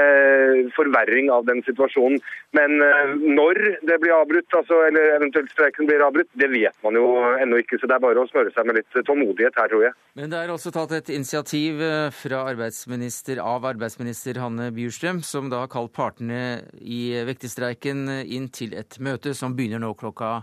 forverring 0.76 1.32
av 1.34 1.46
den 1.48 1.62
situasjonen. 1.66 2.22
Men 2.58 2.82
eh, 2.86 3.14
når 3.18 3.60
det 3.88 3.98
blir 4.04 4.14
avbrutt, 4.16 4.58
altså, 4.58 4.84
eller 4.88 5.16
eventuelt 5.18 5.52
streiken 5.54 5.90
blir 5.90 6.04
avbrutt, 6.06 6.21
det 6.38 6.48
vet 6.52 6.78
man 6.86 6.98
jo 6.98 7.06
ennå 7.42 7.60
ikke. 7.62 7.80
Så 7.80 7.90
det 7.90 7.98
er 7.98 8.04
bare 8.04 8.22
å 8.22 8.30
smøre 8.30 8.54
seg 8.56 8.68
med 8.68 8.80
litt 8.80 9.00
tålmodighet 9.08 9.58
her, 9.60 9.72
tror 9.72 9.86
jeg. 9.88 9.98
Men 10.20 10.32
det 10.34 10.40
er 10.40 10.54
også 10.54 10.74
tatt 10.76 10.96
et 10.98 11.12
initiativ 11.14 11.82
eh, 11.86 12.08
fra 12.16 12.44
arbeidsminister, 12.52 13.42
av 13.44 13.68
arbeidsminister 13.72 14.42
Hanne 14.44 14.70
Bjurstrøm, 14.76 15.22
som 15.26 15.52
da 15.52 15.66
har 15.66 15.74
kalt 15.74 15.94
partene 15.98 16.62
i 16.80 17.04
vektestreiken 17.28 18.08
inn 18.22 18.50
til 18.54 18.76
et 18.78 19.00
møte 19.04 19.36
som 19.38 19.58
begynner 19.58 19.84
nå 19.84 19.94
klokka 20.00 20.42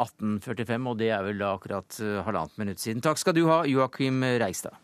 18.45, 0.00 0.86
og 0.86 1.00
det 1.00 1.10
er 1.12 1.24
vel 1.26 1.40
da 1.42 1.54
akkurat 1.56 2.02
eh, 2.02 2.20
halvannet 2.26 2.62
minutt 2.62 2.82
siden. 2.82 3.02
Takk 3.04 3.20
skal 3.20 3.36
du 3.36 3.44
ha, 3.50 3.62
Joakim 3.68 4.22
Reistad. 4.42 4.78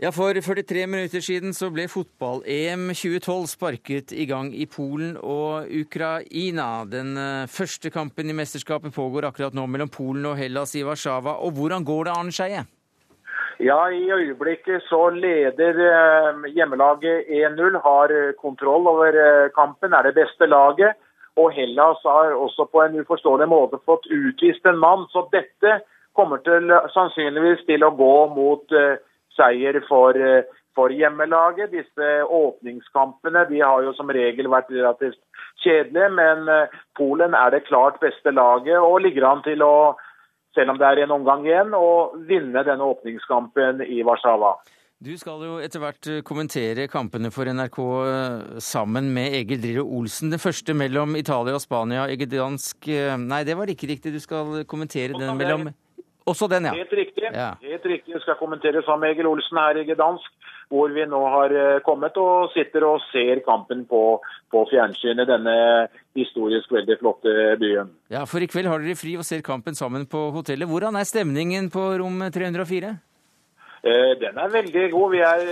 Ja, 0.00 0.12
For 0.12 0.30
43 0.30 0.86
minutter 0.86 1.18
siden 1.18 1.50
så 1.50 1.72
ble 1.74 1.88
fotball-EM 1.90 2.84
2012 2.94 3.48
sparket 3.50 4.12
i 4.14 4.28
gang 4.30 4.52
i 4.54 4.62
Polen 4.70 5.16
og 5.18 5.72
Ukraina. 5.74 6.84
Den 6.86 7.16
eh, 7.18 7.48
første 7.50 7.90
kampen 7.90 8.30
i 8.30 8.36
mesterskapet 8.38 8.94
pågår 8.94 9.26
akkurat 9.26 9.56
nå 9.58 9.64
mellom 9.66 9.90
Polen 9.90 10.28
og 10.30 10.36
Hellas 10.38 10.76
i 10.78 10.84
Warszawa. 10.86 11.40
Og 11.42 11.58
hvordan 11.58 11.82
går 11.88 12.06
det, 12.06 12.12
Arne 12.14 12.30
Skeie? 12.36 12.62
Ja, 13.58 13.80
I 13.90 14.06
øyeblikket 14.20 14.86
så 14.86 15.00
leder 15.10 15.82
eh, 15.88 16.46
hjemmelaget 16.54 17.26
1-0, 17.26 17.80
har 17.88 18.16
kontroll 18.38 18.86
over 18.86 19.18
eh, 19.24 19.50
kampen, 19.58 19.98
er 19.98 20.06
det 20.06 20.14
beste 20.20 20.46
laget. 20.46 20.94
Og 21.34 21.50
Hellas 21.58 22.06
har 22.06 22.38
også 22.38 22.68
på 22.70 22.86
en 22.86 23.00
uforståelig 23.02 23.50
måte 23.50 23.82
fått 23.82 24.06
utvist 24.06 24.62
en 24.62 24.78
mann. 24.78 25.10
Så 25.10 25.26
dette 25.34 25.80
kommer 26.14 26.38
til, 26.46 26.70
sannsynligvis 26.94 27.66
til 27.66 27.82
å 27.82 27.90
gå 27.98 28.14
mot 28.38 28.78
seier 29.38 29.80
for, 29.88 30.16
eh, 30.16 30.46
for 30.76 30.94
hjemmelaget. 30.94 31.72
Disse 31.74 32.10
åpningskampene 32.24 33.46
de 33.50 33.62
har 33.62 33.84
jo 33.86 33.94
som 33.96 34.10
regel 34.14 34.50
vært 34.50 34.72
relativt 34.74 35.20
kjedelige, 35.64 36.10
men 36.18 36.48
eh, 36.52 36.78
Polen 36.98 37.36
er 37.38 37.54
det 37.54 37.66
klart 37.68 38.00
beste 38.02 38.34
laget 38.34 38.78
og 38.78 39.02
ligger 39.04 39.30
an 39.30 39.44
til 39.46 39.62
å, 39.66 39.94
selv 40.56 40.74
om 40.74 40.80
det 40.80 40.88
er 40.88 41.04
en 41.04 41.16
omgang 41.20 41.46
igjen, 41.46 41.76
å 41.76 42.10
vinne 42.28 42.64
denne 42.66 42.90
åpningskampen 42.94 43.84
i 43.86 44.02
Warszawa. 44.06 44.56
Du 44.98 45.12
skal 45.14 45.44
jo 45.46 45.58
etter 45.62 45.78
hvert 45.82 46.08
eh, 46.10 46.22
kommentere 46.26 46.88
kampene 46.90 47.30
for 47.30 47.46
NRK 47.46 47.76
sammen 48.62 49.12
med 49.14 49.36
Egil 49.38 49.60
Drillo 49.62 49.84
Olsen. 50.00 50.32
Det 50.34 50.42
første 50.42 50.74
mellom 50.74 51.14
Italia 51.18 51.54
og 51.54 51.62
Spania. 51.62 52.08
Egil 52.10 52.34
Nei, 53.22 53.44
det 53.46 53.54
var 53.54 53.70
ikke 53.70 53.92
riktig. 53.94 54.14
Du 54.14 54.18
skal 54.18 54.64
kommentere 54.66 55.14
den 55.14 55.38
mellom 55.38 55.70
også 56.28 56.48
den, 56.50 56.68
ja. 56.68 56.74
Helt 56.76 56.92
riktig. 56.92 57.24
Ja. 57.32 57.54
Helt 57.62 57.86
riktig. 57.86 58.14
Jeg 58.14 58.22
skal 58.24 58.38
kommentere 58.40 58.82
sammen 58.86 59.06
med 59.06 59.16
Egil 59.16 59.30
Olsen 59.30 59.60
her 59.60 59.80
i 59.80 59.86
Gdansk, 59.88 60.30
hvor 60.68 60.92
vi 60.92 61.06
nå 61.08 61.20
har 61.32 61.54
eh, 61.56 61.80
kommet 61.86 62.16
og 62.20 62.52
sitter 62.52 62.84
og 62.88 63.02
ser 63.08 63.42
kampen 63.46 63.86
på, 63.88 64.02
på 64.52 64.64
fjernsynet. 64.70 65.28
Denne 65.28 65.56
historisk 66.18 66.72
veldig 66.72 66.98
flotte 67.00 67.34
byen. 67.60 67.92
Ja, 68.12 68.24
For 68.28 68.44
i 68.44 68.50
kveld 68.50 68.70
har 68.70 68.84
dere 68.84 68.98
fri 68.98 69.16
og 69.18 69.26
ser 69.28 69.44
kampen 69.46 69.78
sammen 69.78 70.06
på 70.10 70.28
hotellet. 70.36 70.68
Hvordan 70.68 70.98
er 70.98 71.08
stemningen 71.08 71.70
på 71.72 71.90
rom 72.00 72.24
304? 72.34 72.96
Eh, 73.82 74.12
den 74.20 74.38
er 74.38 74.50
veldig 74.50 74.90
god. 74.90 75.10
Vi 75.14 75.20
er 75.22 75.42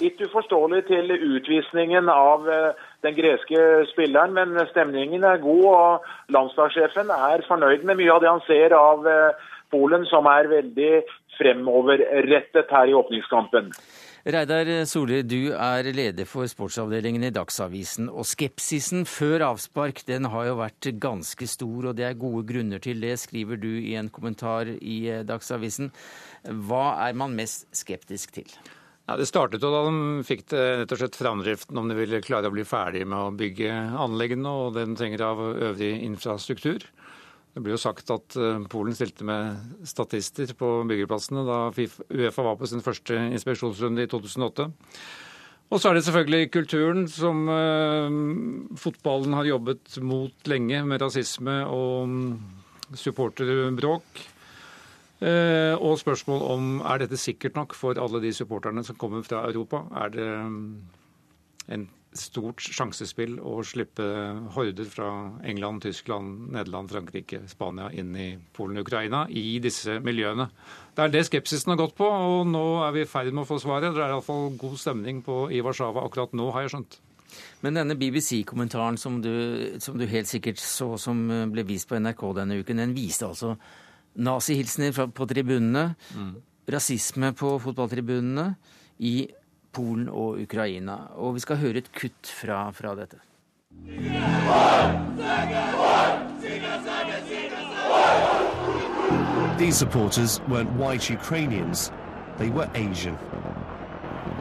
litt 0.00 0.20
uforståelige 0.22 0.86
til 0.88 1.12
utvisningen 1.36 2.08
av 2.12 2.46
eh, 2.48 2.82
den 3.02 3.16
greske 3.16 3.62
spilleren, 3.90 4.36
men 4.36 4.54
stemningen 4.70 5.24
er 5.26 5.42
god. 5.42 5.64
og 5.72 6.34
Landslagssjefen 6.36 7.10
er 7.10 7.42
fornøyd 7.48 7.82
med 7.84 7.98
mye 7.98 8.14
av 8.14 8.22
det 8.22 8.30
han 8.30 8.44
ser 8.46 8.76
av 8.78 9.08
Polen, 9.72 10.06
som 10.10 10.28
er 10.30 10.50
veldig 10.52 10.92
fremoverrettet 11.38 12.70
her 12.70 12.92
i 12.92 12.96
åpningskampen. 12.96 13.72
Reidar 14.22 14.68
Solli, 14.86 15.24
du 15.26 15.50
er 15.50 15.88
leder 15.90 16.28
for 16.30 16.46
sportsavdelingen 16.46 17.24
i 17.26 17.32
Dagsavisen. 17.34 18.06
Og 18.06 18.22
skepsisen 18.30 19.02
før 19.08 19.48
avspark 19.48 20.04
den 20.06 20.28
har 20.30 20.46
jo 20.46 20.60
vært 20.60 20.92
ganske 21.02 21.48
stor, 21.50 21.88
og 21.90 21.96
det 21.98 22.06
er 22.06 22.20
gode 22.20 22.44
grunner 22.46 22.78
til 22.84 23.02
det, 23.02 23.16
skriver 23.18 23.58
du 23.58 23.72
i 23.80 23.96
en 23.98 24.12
kommentar 24.14 24.70
i 24.78 25.00
eh, 25.10 25.24
Dagsavisen. 25.26 25.90
Hva 26.68 26.84
er 27.08 27.18
man 27.18 27.34
mest 27.34 27.66
skeptisk 27.74 28.36
til? 28.38 28.54
Ja, 29.08 29.16
Det 29.18 29.26
startet 29.26 29.66
jo 29.66 29.72
da 29.74 29.82
de 29.88 30.22
fikk 30.22 30.46
det 30.52 30.62
rett 30.84 30.94
og 30.94 31.02
slett 31.02 31.18
framdriften 31.18 31.82
om 31.82 31.90
de 31.90 31.98
ville 31.98 32.22
klare 32.22 32.46
å 32.46 32.54
bli 32.54 32.62
ferdig 32.62 33.02
med 33.02 33.18
å 33.18 33.34
bygge 33.34 33.74
anleggene 34.06 34.52
og 34.54 34.76
det 34.76 34.86
de 34.86 34.94
trenger 35.02 35.26
av 35.32 35.42
øvrig 35.50 35.96
infrastruktur. 36.06 36.86
Det 37.52 37.60
ble 37.60 37.74
jo 37.74 37.80
sagt 37.80 38.08
at 38.12 38.36
eh, 38.40 38.62
Polen 38.72 38.96
stilte 38.96 39.26
med 39.28 39.84
statister 39.88 40.54
på 40.56 40.70
byggeplassene 40.88 41.44
da 41.44 41.58
Uefa 41.68 42.46
var 42.46 42.56
på 42.56 42.68
sin 42.70 42.84
første 42.84 43.18
inspeksjonsrunde 43.36 44.06
i 44.06 44.08
2008. 44.08 44.70
Og 45.72 45.80
så 45.80 45.88
er 45.88 45.96
det 45.96 46.04
selvfølgelig 46.04 46.50
kulturen, 46.52 47.06
som 47.08 47.46
uh, 47.48 48.76
fotballen 48.76 49.32
har 49.38 49.48
jobbet 49.48 49.94
mot 50.04 50.50
lenge, 50.52 50.82
med 50.84 51.00
rasisme 51.00 51.54
og 51.64 52.02
um, 52.04 52.26
supporterbråk. 52.92 54.20
Uh, 55.22 55.72
og 55.78 55.96
spørsmål 56.02 56.44
om 56.52 56.68
er 56.84 57.00
dette 57.00 57.16
sikkert 57.20 57.56
nok 57.56 57.72
for 57.78 57.96
alle 57.96 58.20
de 58.20 58.34
supporterne 58.36 58.84
som 58.84 58.98
kommer 59.00 59.24
fra 59.24 59.46
Europa. 59.48 59.86
Er 60.02 60.12
det 60.12 60.28
um, 60.44 60.60
en 61.72 61.88
stort 62.18 62.60
sjansespill 62.60 63.38
å 63.40 63.58
slippe 63.64 64.04
horder 64.54 64.88
fra 64.88 65.08
England, 65.48 65.84
Tyskland, 65.86 66.50
Nederland, 66.52 66.90
Frankrike, 66.92 67.42
Spania 67.50 67.88
inn 67.96 68.12
i 68.16 68.28
Polen 68.56 68.80
og 68.80 68.86
Ukraina 68.86 69.24
i 69.28 69.58
disse 69.64 69.98
miljøene. 70.04 70.48
Det 70.92 71.06
er 71.06 71.14
det 71.14 71.24
skepsisen 71.28 71.72
har 71.72 71.80
gått 71.80 71.96
på, 71.96 72.06
og 72.06 72.44
nå 72.50 72.64
er 72.86 72.92
vi 72.96 73.04
i 73.06 73.08
ferd 73.08 73.32
med 73.32 73.44
å 73.44 73.48
få 73.48 73.58
svaret. 73.62 73.94
Det 73.96 74.04
er 74.04 74.12
iallfall 74.12 74.52
god 74.60 74.76
stemning 74.80 75.22
på, 75.24 75.46
i 75.52 75.62
Warszawa 75.64 76.04
akkurat 76.04 76.36
nå, 76.36 76.50
har 76.52 76.66
jeg 76.66 76.74
skjønt. 76.74 76.98
Men 77.64 77.78
denne 77.78 77.96
BBC-kommentaren 77.96 78.98
som, 79.00 79.20
som, 79.80 79.96
du 79.96 80.04
helt 80.08 80.28
sikkert 80.28 80.60
så 80.60 80.92
som 81.00 81.24
ble 81.52 81.64
vist 81.64 81.88
på 81.88 81.96
NRK 81.96 82.26
denne 82.42 82.58
uken, 82.60 82.82
den 82.82 82.96
viste 82.96 83.30
altså 83.30 83.54
nazihilsener 84.20 85.06
på 85.16 85.26
tribunene, 85.30 85.94
mm. 86.12 86.32
rasisme 86.72 87.32
på 87.38 87.54
fotballtribunene 87.64 88.50
i 89.08 89.14
Polen 89.72 90.08
og 90.08 90.40
Ukraina. 90.42 90.96
Og 91.16 91.34
vi 91.34 91.40
skal 91.40 91.56
høre 91.56 91.82
et 91.82 91.92
kutt 91.96 92.28
fra, 92.40 92.70
fra 92.70 92.94
dette. 92.98 93.20
These 99.58 99.76
supporters 99.76 100.40
weren't 100.48 100.72
white 100.76 101.08
Ukrainians, 101.10 101.92
they 102.38 102.50
were 102.50 102.68
Asian. 102.74 103.16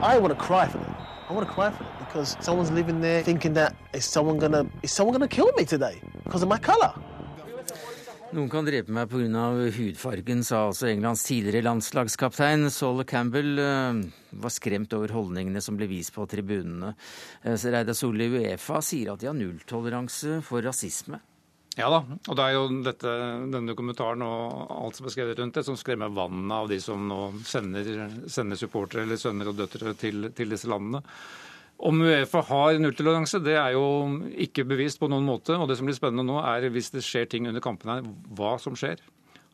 I 0.01 0.17
want 0.17 0.33
to 0.33 0.39
cry 0.39 0.67
for 0.67 0.79
them. 0.79 0.95
I 1.29 1.33
want 1.33 1.47
to 1.47 1.53
cry 1.53 1.69
for 1.69 1.83
them 1.83 1.93
because 1.99 2.35
someone's 2.41 2.71
living 2.71 3.01
there 3.01 3.21
thinking 3.23 3.53
that 3.53 3.75
is 3.93 4.03
someone 4.05 4.37
gonna 4.39 4.65
is 4.81 4.91
someone 4.91 5.13
gonna 5.13 5.27
kill 5.27 5.51
me 5.57 5.63
today 5.63 6.01
because 6.25 6.41
of 6.41 6.49
my 6.49 6.57
color. 6.57 6.93
Noen 8.31 8.47
kan 8.47 8.63
drepe 8.63 8.93
meg 8.95 9.09
pga. 9.11 9.47
hudfargen, 9.75 10.43
sa 10.47 10.61
altså 10.69 10.87
Englands 10.87 11.25
tidligere 11.27 11.65
landslagskaptein. 11.65 12.69
Saul 12.71 13.03
Campbell 13.03 13.59
eh, 13.59 13.99
var 14.39 14.53
skremt 14.55 14.93
over 14.95 15.11
holdningene 15.11 15.59
som 15.59 15.75
ble 15.75 15.89
vist 15.91 16.13
på 16.15 16.23
tribunene. 16.31 16.93
Eh, 17.43 17.59
Reidar 17.59 17.97
Solli 17.97 18.29
Uefa 18.31 18.79
sier 18.79 19.11
at 19.11 19.19
de 19.19 19.27
har 19.27 19.35
nulltoleranse 19.35 20.39
for 20.47 20.63
rasisme. 20.63 21.19
Ja 21.75 21.91
da, 21.91 21.99
og 22.07 22.39
det 22.39 22.45
er 22.45 22.55
jo 22.55 22.63
dette, 22.87 23.11
denne 23.51 23.75
kommentaren 23.75 24.23
og 24.23 24.71
alt 24.77 24.95
som 24.95 25.07
er 25.07 25.17
skrevet 25.17 25.39
rundt 25.39 25.59
det, 25.59 25.67
som 25.67 25.79
skremmer 25.79 26.11
vannet 26.15 26.55
av 26.55 26.71
de 26.71 26.79
som 26.83 27.03
nå 27.07 27.21
sender, 27.47 27.91
sender 28.31 28.59
supportere 28.59 29.03
eller 29.03 29.19
sønner 29.19 29.51
og 29.51 29.59
døtre 29.59 29.91
til, 29.99 30.31
til 30.35 30.55
disse 30.55 30.71
landene. 30.71 31.03
Om 31.81 32.03
Uefa 32.05 32.43
har 32.45 32.77
nulltoleranse, 32.77 33.39
det 33.41 33.55
er 33.57 33.73
jo 33.73 33.85
ikke 34.45 34.67
bevist 34.69 34.99
på 35.01 35.09
noen 35.09 35.25
måte. 35.25 35.55
og 35.57 35.65
Det 35.69 35.79
som 35.79 35.87
blir 35.89 35.97
spennende 35.97 36.27
nå, 36.27 36.37
er 36.45 36.69
hvis 36.69 36.91
det 36.93 37.01
skjer 37.05 37.25
ting 37.31 37.49
under 37.49 37.63
kampene 37.63 37.97
her, 37.97 38.11
hva 38.37 38.53
som 38.61 38.77
skjer. 38.77 39.01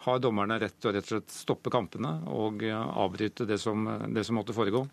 Har 0.04 0.20
dommerne 0.24 0.60
rett 0.62 0.76
til 0.80 0.92
å 0.92 0.94
rett 0.96 1.08
og 1.08 1.14
slett 1.16 1.34
stoppe 1.34 1.72
kampene 1.74 2.14
og 2.32 2.62
avbryte 2.68 3.48
det 3.48 3.58
som, 3.60 3.88
det 4.14 4.24
som 4.28 4.38
måtte 4.40 4.56
foregå? 4.56 4.84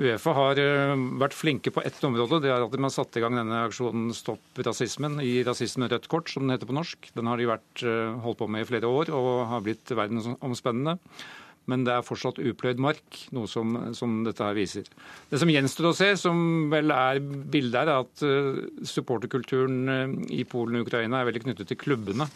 Uefa 0.00 0.34
har 0.36 0.60
eh, 0.60 0.94
vært 1.20 1.36
flinke 1.36 1.72
på 1.72 1.84
ett 1.84 2.00
område. 2.04 2.40
Det 2.44 2.52
er 2.52 2.64
at 2.64 2.72
de 2.72 2.82
har 2.84 2.92
satt 2.92 3.16
i 3.16 3.22
gang 3.24 3.36
denne 3.36 3.62
aksjonen 3.66 4.10
Stopp 4.16 4.60
rasismen 4.64 5.20
i 5.24 5.38
Rasisme 5.46 5.88
rødt 5.88 6.08
kort, 6.12 6.32
som 6.32 6.44
den 6.46 6.56
heter 6.56 6.68
på 6.68 6.76
norsk. 6.76 7.12
Den 7.16 7.28
har 7.28 7.40
de 7.40 7.48
vært, 7.52 7.84
eh, 7.84 8.16
holdt 8.24 8.40
på 8.40 8.48
med 8.48 8.64
i 8.64 8.70
flere 8.72 8.88
år 8.88 9.12
og 9.16 9.30
har 9.52 9.64
blitt 9.68 9.96
verdensomspennende 9.96 10.96
men 11.68 11.84
det 11.86 11.92
er 11.94 12.06
fortsatt 12.06 12.40
upløyd 12.40 12.80
mark, 12.82 13.18
noe 13.36 13.48
som, 13.50 13.76
som, 13.96 14.20
dette 14.26 14.44
her 14.44 14.56
viser. 14.56 14.88
Det 15.30 15.40
som 15.40 15.50
gjenstår 15.52 15.90
å 15.90 15.96
se, 15.96 16.08
som 16.18 16.70
vel 16.72 16.92
er 16.94 17.20
bildet 17.20 17.76
her, 17.82 17.90
er 17.92 18.06
at 18.06 18.24
uh, 18.24 18.62
supporterkulturen 18.86 19.78
uh, 19.92 20.16
i 20.32 20.46
Polen 20.48 20.80
og 20.80 20.88
Ukraina 20.88 21.20
er 21.20 21.28
veldig 21.28 21.44
knyttet 21.44 21.70
til 21.70 21.80
klubbene. 21.80 22.26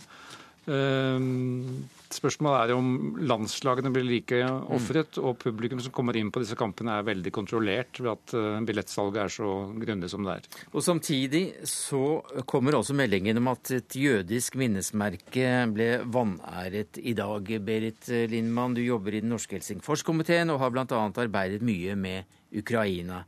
Uh, 0.67 1.85
Spørsmålet 2.15 2.71
er 2.71 2.77
om 2.77 3.17
landslagene 3.27 3.91
blir 3.93 4.05
like 4.07 4.39
ofret, 4.75 5.19
og 5.19 5.39
publikum 5.41 5.81
som 5.83 5.93
kommer 5.95 6.17
inn 6.19 6.31
på 6.33 6.43
disse 6.43 6.57
kampene 6.59 6.99
er 6.99 7.07
veldig 7.09 7.33
kontrollert 7.35 7.99
ved 8.01 8.11
at 8.13 8.35
eh, 8.39 8.61
billettsalget 8.69 9.21
er 9.25 9.33
så 9.35 9.49
grundig 9.81 10.11
som 10.13 10.27
det 10.27 10.37
er. 10.37 10.47
Og 10.73 10.85
Samtidig 10.85 11.43
så 11.69 12.21
kommer 12.51 12.79
også 12.79 12.95
meldingen 12.97 13.41
om 13.41 13.51
at 13.51 13.73
et 13.75 13.97
jødisk 13.99 14.59
minnesmerke 14.61 15.49
ble 15.75 15.89
vanæret 16.05 17.01
i 17.03 17.17
dag. 17.19 17.51
Berit 17.67 18.13
Lindmann, 18.31 18.77
du 18.79 18.85
jobber 18.85 19.17
i 19.17 19.25
den 19.25 19.35
norske 19.35 19.59
Helsingforskomiteen 19.59 20.55
og 20.55 20.63
har 20.63 20.75
bl.a. 20.75 20.87
arbeidet 20.87 21.65
mye 21.67 21.99
med 21.99 22.39
Ukraina. 22.55 23.25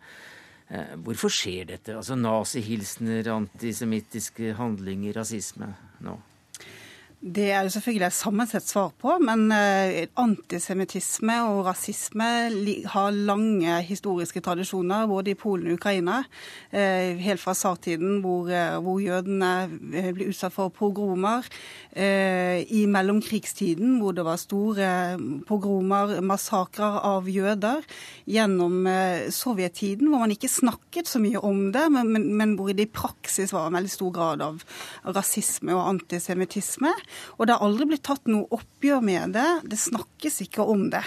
Eh, 0.68 0.94
hvorfor 1.02 1.32
skjer 1.32 1.72
dette? 1.74 1.98
Altså 1.98 2.14
Nazihilsener, 2.18 3.34
antisemittiske 3.34 4.54
handlinger, 4.60 5.18
rasisme 5.18 5.74
nå? 6.06 6.18
Det 7.26 7.48
er 7.50 7.64
det 7.66 7.72
selvfølgelig 7.74 8.06
et 8.06 8.14
sammensett 8.14 8.68
svar 8.68 8.92
på, 9.02 9.16
men 9.18 9.48
eh, 9.50 10.04
antisemittisme 10.22 11.34
og 11.48 11.64
rasisme 11.66 12.28
har 12.92 13.16
lange 13.16 13.80
historiske 13.88 14.42
tradisjoner 14.46 15.08
både 15.10 15.32
i 15.32 15.38
Polen 15.38 15.72
og 15.72 15.80
Ukraina. 15.80 16.20
Eh, 16.70 17.18
helt 17.18 17.42
fra 17.42 17.56
tsartiden, 17.56 18.20
hvor, 18.22 18.46
eh, 18.46 18.76
hvor 18.78 19.02
jødene 19.02 19.50
ble 20.14 20.28
utsatt 20.30 20.54
for 20.54 20.70
pogromer. 20.70 21.48
I 21.96 22.82
mellomkrigstiden, 22.92 23.94
hvor 24.02 24.12
det 24.12 24.24
var 24.26 24.36
store 24.36 24.88
pogromer, 25.48 26.18
massakrer 26.20 26.98
av 27.08 27.24
jøder. 27.24 27.86
Gjennom 28.28 28.84
sovjettiden, 29.32 30.10
hvor 30.12 30.20
man 30.26 30.34
ikke 30.34 30.50
snakket 30.52 31.08
så 31.08 31.22
mye 31.24 31.40
om 31.40 31.70
det, 31.72 31.86
men, 31.94 32.10
men, 32.12 32.26
men 32.36 32.52
hvor 32.58 32.68
det 32.76 32.90
i 32.90 32.92
praksis 32.92 33.54
var 33.56 33.70
en 33.70 33.78
veldig 33.78 33.94
stor 33.94 34.12
grad 34.12 34.44
av 34.44 34.60
rasisme 35.16 35.72
og 35.72 35.86
antisemittisme. 35.94 36.92
Og 37.36 37.46
det 37.46 37.56
har 37.56 37.64
aldri 37.66 37.88
blitt 37.90 38.04
tatt 38.06 38.28
noe 38.30 38.48
oppgjør 38.54 39.02
med 39.04 39.34
det. 39.36 39.48
Det 39.72 39.78
snakkes 39.80 40.40
ikke 40.46 40.64
om 40.66 40.86
det. 40.92 41.04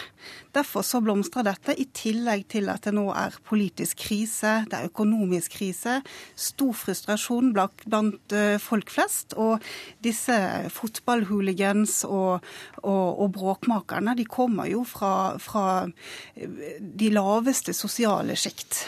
Derfor 0.55 0.85
så 0.85 1.01
blomstrer 1.03 1.45
dette, 1.47 1.75
i 1.77 1.85
tillegg 1.95 2.47
til 2.51 2.69
at 2.73 2.87
det 2.87 2.93
nå 2.97 3.07
er 3.13 3.35
politisk 3.47 4.01
krise, 4.05 4.59
det 4.69 4.77
er 4.77 4.89
økonomisk 4.89 5.59
krise, 5.59 5.99
stor 6.39 6.73
frustrasjon 6.77 7.51
blant 7.53 8.35
eh, 8.35 8.57
folk 8.61 8.93
flest. 8.93 9.37
Og 9.37 9.63
disse 10.05 10.37
fotballhooligans 10.73 12.01
og, 12.09 12.45
og, 12.83 13.07
og, 13.09 13.27
bråkmakerne, 13.37 14.17
de 14.17 14.25
kommer 14.29 14.69
jo 14.71 14.85
fra, 14.87 15.37
fra 15.41 15.67
de 16.35 17.13
laveste 17.13 17.75
sosiale 17.77 18.37
sjikt 18.39 18.83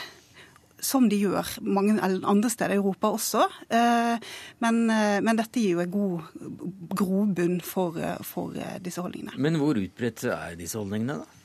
som 0.82 1.08
de 1.10 1.20
gjør 1.22 1.48
mange 1.62 1.98
andre 2.02 2.50
steder 2.52 2.76
i 2.76 2.80
Europa 2.82 3.12
også. 3.16 3.46
Eh, 3.70 4.32
men, 4.64 4.82
eh, 4.90 5.20
men 5.24 5.40
dette 5.40 5.62
gir 5.62 5.78
jo 5.78 5.84
en 5.84 5.94
god 5.94 6.96
grobunn 6.98 7.60
for, 7.66 7.98
eh, 7.98 8.18
for 8.26 8.58
disse 8.82 9.02
holdningene. 9.02 9.38
Men 9.38 9.60
hvor 9.62 9.78
utbredt 9.78 10.26
er 10.26 10.58
disse 10.60 10.80
holdningene, 10.82 11.22
da? 11.22 11.38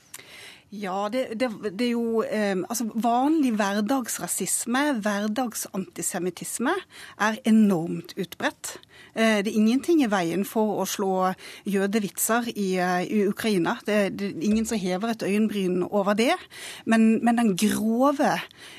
Ja, 0.74 1.06
det, 1.08 1.38
det, 1.38 1.48
det, 1.78 1.86
er 1.86 1.92
jo 1.92 2.24
altså 2.26 2.88
Vanlig 2.98 3.52
hverdagsrasisme, 3.54 4.98
hverdagsantisemittisme, 4.98 6.74
er 7.22 7.38
enormt 7.46 8.16
utbredt. 8.18 8.74
Eh, 9.16 9.40
det 9.44 9.52
er 9.52 9.58
ingenting 9.58 10.02
i 10.04 10.10
veien 10.12 10.44
for 10.48 10.82
å 10.82 10.86
slå 10.88 11.32
jødevitser 11.66 12.50
i, 12.54 12.68
uh, 12.78 13.02
i 13.02 13.24
Ukraina. 13.30 13.78
Det, 13.86 13.98
det, 14.18 14.30
er 14.30 14.46
ingen 14.46 14.68
som 14.68 14.80
hever 14.80 15.14
et 15.14 15.24
øyenbryn 15.26 15.82
over 15.88 16.16
det. 16.18 16.34
Men, 16.84 17.18
men 17.24 17.40
den 17.40 17.54
grove 17.58 18.34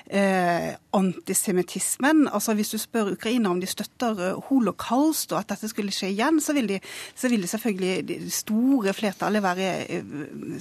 eh, 0.08 0.76
antisemittismen 0.98 2.28
altså 2.32 2.54
Hvis 2.58 2.72
du 2.74 2.78
spør 2.82 3.12
Ukraina 3.14 3.50
om 3.52 3.60
de 3.62 3.68
støtter 3.70 4.20
eh, 4.24 4.40
holocaust 4.50 5.34
og 5.34 5.42
at 5.42 5.52
dette 5.52 5.70
skulle 5.72 5.94
skje 5.94 6.12
igjen, 6.14 6.40
så 6.44 6.56
vil, 6.58 6.70
de, 6.70 6.80
så 7.16 7.30
vil 7.32 7.44
de 7.44 7.52
selvfølgelig 7.52 8.08
det 8.08 8.20
store 8.34 8.94
flertallet 8.96 9.44
være 9.44 9.68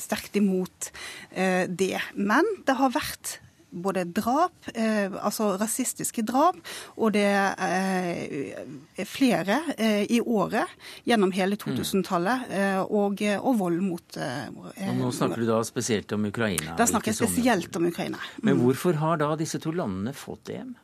sterkt 0.03 0.37
imot 0.41 0.91
Eh, 1.37 1.66
det. 1.68 2.01
Men 2.14 2.47
det 2.66 2.77
har 2.79 2.95
vært 2.95 3.39
både 3.83 4.07
drap, 4.16 4.70
altså 4.77 5.53
rasistiske 5.61 6.24
drap, 6.27 6.59
og 6.97 7.12
det 7.16 7.27
er 7.27 9.05
flere 9.09 9.61
i 10.09 10.20
året 10.20 10.72
gjennom 11.09 11.33
hele 11.37 11.59
2000-tallet, 11.61 12.47
mm. 12.49 12.81
og, 12.89 13.22
og, 13.37 13.53
vold 13.61 13.79
mot 13.85 14.18
og 14.20 14.97
Nå 14.97 15.12
snakker 15.14 15.43
du 15.43 15.49
da 15.49 15.61
spesielt 15.66 16.12
om 16.16 16.27
Ukraina? 16.29 16.74
Da 16.79 16.89
snakker 16.89 17.12
jeg 17.12 17.20
spesielt 17.20 17.77
om 17.77 17.89
Ukraina. 17.91 18.20
Mm. 18.39 18.49
Men 18.49 18.64
hvorfor 18.64 18.99
har 19.03 19.22
da 19.22 19.33
disse 19.39 19.61
to 19.62 19.74
landene 19.77 20.14
fått 20.16 20.53
EM? 20.55 20.74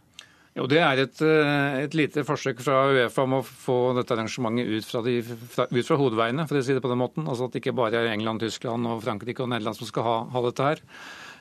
Jo, 0.53 0.67
Det 0.69 0.81
er 0.85 1.01
et, 1.01 1.21
eh, 1.25 1.83
et, 1.87 1.95
lite 1.97 2.25
forsøk 2.29 2.61
fra 2.61 2.85
Uefa 2.93 3.25
om 3.25 3.39
å 3.39 3.43
få 3.43 3.95
dette 3.97 4.13
arrangementet 4.13 4.69
ut 4.69 4.85
fra, 4.85 5.01
de, 5.01 5.23
fra, 5.23 5.65
ut 5.65 5.87
fra, 5.87 5.97
hovedveiene, 5.97 6.45
for 6.49 6.61
å 6.61 6.65
si 6.65 6.77
det 6.77 6.83
på 6.85 6.93
den 6.93 7.01
måten. 7.01 7.25
Altså 7.25 7.49
At 7.49 7.55
det 7.55 7.63
ikke 7.63 7.77
bare 7.79 8.03
er 8.03 8.13
England, 8.13 8.45
Tyskland, 8.45 8.85
og 8.87 9.01
Frankrike 9.03 9.41
og 9.41 9.49
Nederland 9.49 9.79
som 9.79 9.89
skal 9.89 10.05
ha, 10.05 10.17
ha 10.29 10.43
dette 10.45 10.67
her. 10.67 10.83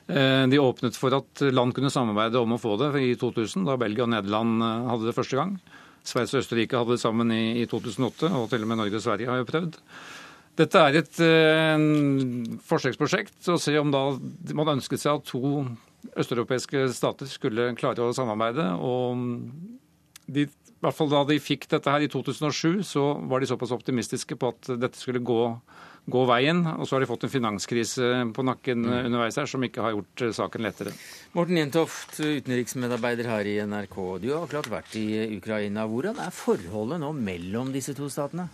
Eh, 0.08 0.48
de 0.52 0.60
åpnet 0.60 0.98
for 0.98 1.14
at 1.16 1.44
land 1.54 1.76
kunne 1.78 1.92
samarbeide 1.94 2.42
om 2.42 2.56
å 2.56 2.62
få 2.62 2.78
det 2.82 2.90
i 3.02 3.14
2000, 3.20 3.68
da 3.68 3.78
Belgia 3.80 4.08
og 4.08 4.14
Nederland 4.14 4.66
eh, 4.66 4.90
hadde 4.92 5.10
det 5.10 5.18
første 5.18 5.40
gang. 5.40 5.54
Sveits 6.08 6.34
og 6.34 6.42
Østerrike 6.42 6.80
hadde 6.80 6.98
det 6.98 7.04
sammen 7.04 7.30
i, 7.36 7.62
i 7.62 7.68
2008, 7.70 8.32
og 8.34 8.50
til 8.50 8.66
og 8.66 8.72
med 8.72 8.82
Norge 8.82 8.98
og 8.98 9.06
Sverige 9.06 9.30
har 9.30 9.42
jo 9.42 9.50
prøvd. 9.50 9.78
Dette 10.60 10.82
er 10.82 10.98
et 11.00 11.22
eh, 11.24 11.86
forsøksprosjekt. 12.68 13.38
å 13.54 13.60
se 13.62 13.78
om 13.80 13.94
da 13.94 14.04
Man 14.58 14.76
ønsket 14.76 15.04
seg 15.04 15.22
at 15.22 15.30
to 15.30 15.64
østeuropeiske 16.18 16.88
stater 16.96 17.30
skulle 17.30 17.70
klare 17.78 18.04
å 18.04 18.16
samarbeide. 18.18 18.66
og 18.82 19.22
de, 20.32 20.48
i 20.48 20.84
hvert 20.84 20.98
fall 20.98 21.12
Da 21.12 21.24
de 21.30 21.38
fikk 21.42 21.68
dette 21.72 21.94
her 21.94 22.04
i 22.04 22.10
2007, 22.12 22.82
så 22.88 23.14
var 23.30 23.42
de 23.42 23.50
såpass 23.50 23.74
optimistiske 23.76 24.38
på 24.40 24.52
at 24.54 24.74
dette 24.82 25.00
skulle 25.00 25.22
gå, 25.22 25.44
gå 26.06 26.24
veien. 26.30 26.64
Og 26.78 26.88
så 26.88 26.96
har 26.96 27.04
de 27.04 27.10
fått 27.10 27.26
en 27.28 27.34
finanskrise 27.34 28.10
på 28.36 28.46
nakken 28.48 28.86
mm. 28.86 28.98
underveis 29.10 29.38
her 29.42 29.50
som 29.50 29.64
ikke 29.66 29.86
har 29.86 29.96
gjort 29.96 30.26
eh, 30.26 30.34
saken 30.38 30.66
lettere. 30.66 30.96
Morten 31.38 31.60
Jentoft, 31.62 32.18
utenriksmedarbeider 32.20 33.30
her 33.32 33.50
i 33.50 33.60
NRK. 33.68 34.00
Du 34.24 34.32
har 34.34 34.46
akkurat 34.46 34.72
vært 34.80 34.98
i 35.00 35.08
Ukraina. 35.38 35.86
Hvordan 35.90 36.22
er 36.24 36.36
forholdet 36.36 37.02
nå 37.04 37.14
mellom 37.18 37.74
disse 37.76 37.96
to 37.98 38.10
statene? 38.12 38.50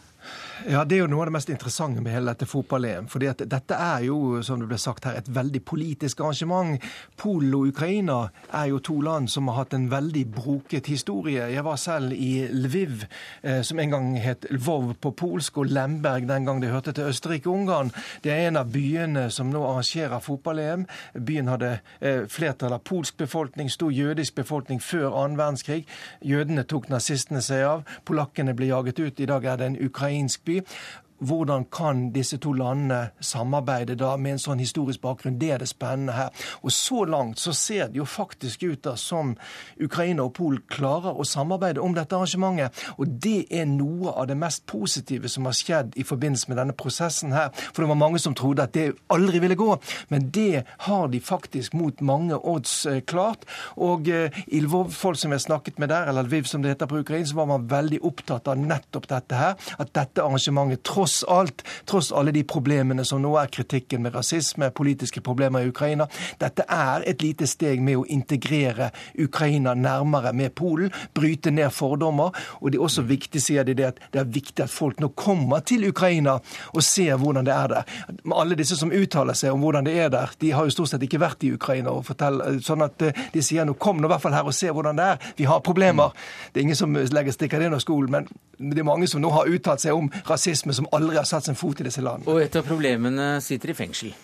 Ja, 0.65 0.83
Det 0.85 0.95
er 0.95 1.03
jo 1.03 1.07
noe 1.07 1.21
av 1.21 1.29
det 1.29 1.35
mest 1.35 1.49
interessante 1.53 2.01
med 2.01 2.13
hele 2.15 2.31
dette 2.33 2.47
fotball-EM. 2.49 3.07
fordi 3.07 3.27
at 3.27 3.37
Dette 3.37 3.75
er 3.75 4.05
jo 4.07 4.41
som 4.41 4.59
det 4.59 4.67
ble 4.67 4.77
sagt 4.77 5.05
her, 5.05 5.17
et 5.17 5.29
veldig 5.29 5.63
politisk 5.65 6.19
arrangement. 6.19 6.81
Polen 7.17 7.53
og 7.53 7.67
Ukraina 7.67 8.29
er 8.51 8.65
jo 8.65 8.79
to 8.79 8.99
land 9.01 9.29
som 9.29 9.47
har 9.47 9.55
hatt 9.55 9.73
en 9.73 9.89
veldig 9.91 10.25
broket 10.33 10.87
historie. 10.87 11.51
Jeg 11.51 11.63
var 11.63 11.75
selv 11.75 12.11
i 12.11 12.47
Lviv, 12.51 13.05
eh, 13.43 13.61
som 13.61 13.79
en 13.79 13.89
gang 13.89 14.17
het 14.17 14.45
Lvov 14.49 14.95
på 15.01 15.11
polsk, 15.11 15.57
og 15.57 15.65
Lemberg 15.65 16.27
den 16.27 16.45
gang 16.45 16.61
det 16.61 16.71
hørte 16.71 16.91
til 16.91 17.03
Østerrike-Ungarn. 17.03 17.91
Det 18.23 18.31
er 18.31 18.47
en 18.47 18.57
av 18.57 18.71
byene 18.71 19.29
som 19.29 19.49
nå 19.49 19.63
arrangerer 19.63 20.19
fotball-EM. 20.19 20.87
Byen 21.13 21.47
hadde 21.47 21.79
eh, 22.01 22.25
flertall 22.27 22.73
av 22.73 22.79
polsk 22.79 23.17
befolkning, 23.17 23.69
stor 23.69 23.91
jødisk 23.91 24.35
befolkning 24.35 24.81
før 24.81 25.23
annen 25.23 25.37
verdenskrig. 25.37 25.85
Jødene 26.21 26.63
tok 26.63 26.89
nazistene 26.89 27.41
seg 27.41 27.63
av. 27.63 27.83
Polakkene 28.05 28.55
ble 28.55 28.65
jaget 28.65 28.99
ut. 28.99 29.19
I 29.19 29.25
dag 29.25 29.45
er 29.45 29.57
det 29.57 29.65
en 29.65 29.85
ukrainsk 29.85 30.46
ukrainsk 30.47 30.67
by. 30.67 31.06
Hvordan 31.19 31.65
kan 31.71 32.11
disse 32.13 32.37
to 32.37 32.51
landene 32.53 33.09
samarbeide 33.19 33.95
da 33.97 34.11
med 34.21 34.35
en 34.35 34.41
sånn 34.41 34.61
historisk 34.61 35.01
bakgrunn? 35.01 35.39
Det 35.41 35.49
er 35.51 35.61
det 35.63 35.69
spennende 35.71 36.13
her. 36.13 36.45
Og 36.61 36.71
så 36.71 37.05
langt 37.09 37.41
så 37.41 37.53
ser 37.57 37.89
det 37.89 37.97
jo 37.97 38.05
faktisk 38.05 38.63
ut 38.63 38.83
da 38.85 38.93
som 38.99 39.33
Ukraina 39.81 40.27
og 40.27 40.35
Polen 40.37 40.61
klarer 40.69 41.17
å 41.17 41.25
samarbeide 41.25 41.81
om 41.81 41.95
dette 41.97 42.13
arrangementet. 42.13 42.83
Og 43.01 43.17
det 43.25 43.47
er 43.49 43.65
noe 43.69 44.13
av 44.13 44.27
det 44.29 44.37
mest 44.37 44.65
positive 44.69 45.29
som 45.31 45.49
har 45.49 45.57
skjedd 45.57 45.97
i 45.97 46.05
forbindelse 46.05 46.51
med 46.51 46.61
denne 46.61 46.77
prosessen 46.77 47.33
her. 47.33 47.49
For 47.71 47.81
det 47.81 47.89
var 47.89 48.01
mange 48.03 48.21
som 48.21 48.37
trodde 48.37 48.67
at 48.67 48.75
det 48.77 48.91
aldri 49.13 49.41
ville 49.41 49.57
gå. 49.57 49.71
Men 50.13 50.29
det 50.33 50.65
har 50.85 51.09
de 51.09 51.23
faktisk 51.23 51.73
mot 51.73 52.01
mange 52.05 52.37
odds 52.37 52.85
eh, 52.85 53.01
klart. 53.01 53.47
Og 53.81 54.09
eh, 54.13 54.37
i 54.53 54.61
Lvov-folk 54.61 55.17
som 55.17 55.33
jeg 55.33 55.47
snakket 55.47 55.81
med 55.81 55.89
der, 55.89 56.11
eller 56.11 56.27
Lviv 56.27 56.45
som 56.45 56.61
det 56.61 56.75
heter 56.75 56.89
på 56.91 57.01
ukrainsk, 57.01 57.31
så 57.33 57.41
var 57.41 57.51
man 57.55 57.67
veldig 57.71 58.03
opptatt 58.05 58.47
av 58.51 58.61
nettopp 58.61 59.09
dette 59.09 59.41
her. 59.41 59.57
At 59.81 59.95
dette 59.97 60.21
arrangementet 60.21 60.85
tross 60.85 61.06
tross 61.07 61.23
alt, 61.23 61.63
tross 61.85 62.11
alle 62.11 62.31
de 62.31 62.43
problemene 62.43 63.05
som 63.05 63.21
nå 63.23 63.31
er 63.39 63.47
kritikken 63.51 64.01
med 64.03 64.15
rasisme, 64.15 64.67
politiske 64.75 65.21
problemer 65.23 65.63
i 65.63 65.69
Ukraina, 65.71 66.07
dette 66.39 66.65
er 66.67 67.05
et 67.07 67.21
lite 67.23 67.47
steg 67.47 67.79
med 67.81 68.01
å 68.01 68.05
integrere 68.11 68.89
Ukraina 69.23 69.73
nærmere 69.73 70.33
med 70.35 70.55
Polen, 70.55 70.91
bryte 71.15 71.51
ned 71.51 71.71
fordommer. 71.71 72.35
Og 72.59 72.71
det 72.71 72.79
er 72.79 72.83
også 72.83 73.05
viktig, 73.07 73.41
sier 73.41 73.63
de, 73.63 73.75
det 73.77 73.87
at 73.87 74.01
det 74.11 74.21
er 74.21 74.33
viktig 74.35 74.65
at 74.65 74.73
folk 74.73 74.99
nå 74.99 75.13
kommer 75.15 75.63
til 75.63 75.87
Ukraina 75.87 76.37
og 76.73 76.83
ser 76.83 77.15
hvordan 77.21 77.47
det 77.47 77.55
er 77.55 77.71
der. 77.71 77.95
Alle 78.35 78.57
disse 78.59 78.75
som 78.75 78.91
uttaler 78.91 79.37
seg 79.37 79.55
om 79.55 79.63
hvordan 79.63 79.87
det 79.87 79.95
er 79.95 80.11
der, 80.11 80.33
de 80.41 80.51
har 80.51 80.67
jo 80.67 80.75
stort 80.75 80.91
sett 80.91 81.07
ikke 81.07 81.21
vært 81.23 81.47
i 81.47 81.53
Ukraina. 81.55 81.95
og 81.95 82.05
forteller, 82.09 82.59
sånn 82.63 82.83
at 82.83 83.01
eh, 83.01 83.23
De 83.33 83.41
sier 83.43 83.65
nå 83.65 83.77
kom 83.79 84.01
nå 84.01 84.07
i 84.07 84.11
hvert 84.11 84.23
fall 84.23 84.35
her 84.35 84.47
og 84.47 84.55
se 84.55 84.71
hvordan 84.71 84.99
det 84.99 85.07
er. 85.13 85.31
Vi 85.37 85.47
har 85.47 85.63
problemer. 85.63 86.11
Det 86.51 86.59
er 86.59 86.67
ingen 86.67 86.79
som 86.79 86.93
legger 86.93 87.31
stikker 87.31 87.59
det 87.59 87.71
under 87.71 87.81
skolen, 87.83 88.11
men 88.11 88.27
det 88.73 88.81
er 88.81 88.87
mange 88.87 89.07
som 89.07 89.21
nå 89.21 89.29
har 89.31 89.49
uttalt 89.51 89.83
seg 89.83 89.95
om 89.95 90.09
rasisme 90.27 90.73
som 90.73 90.87
aldri 90.97 91.19
har 91.19 91.27
satt 91.29 91.47
sin 91.47 91.57
fot 91.57 91.81
i 91.81 91.87
disse 91.87 92.03
landene. 92.03 92.29
Og 92.31 92.41
et 92.43 92.57
av 92.57 92.65
problemene 92.67 93.37
sitter 93.45 93.73
i 93.73 93.77
fengsel. 93.77 94.15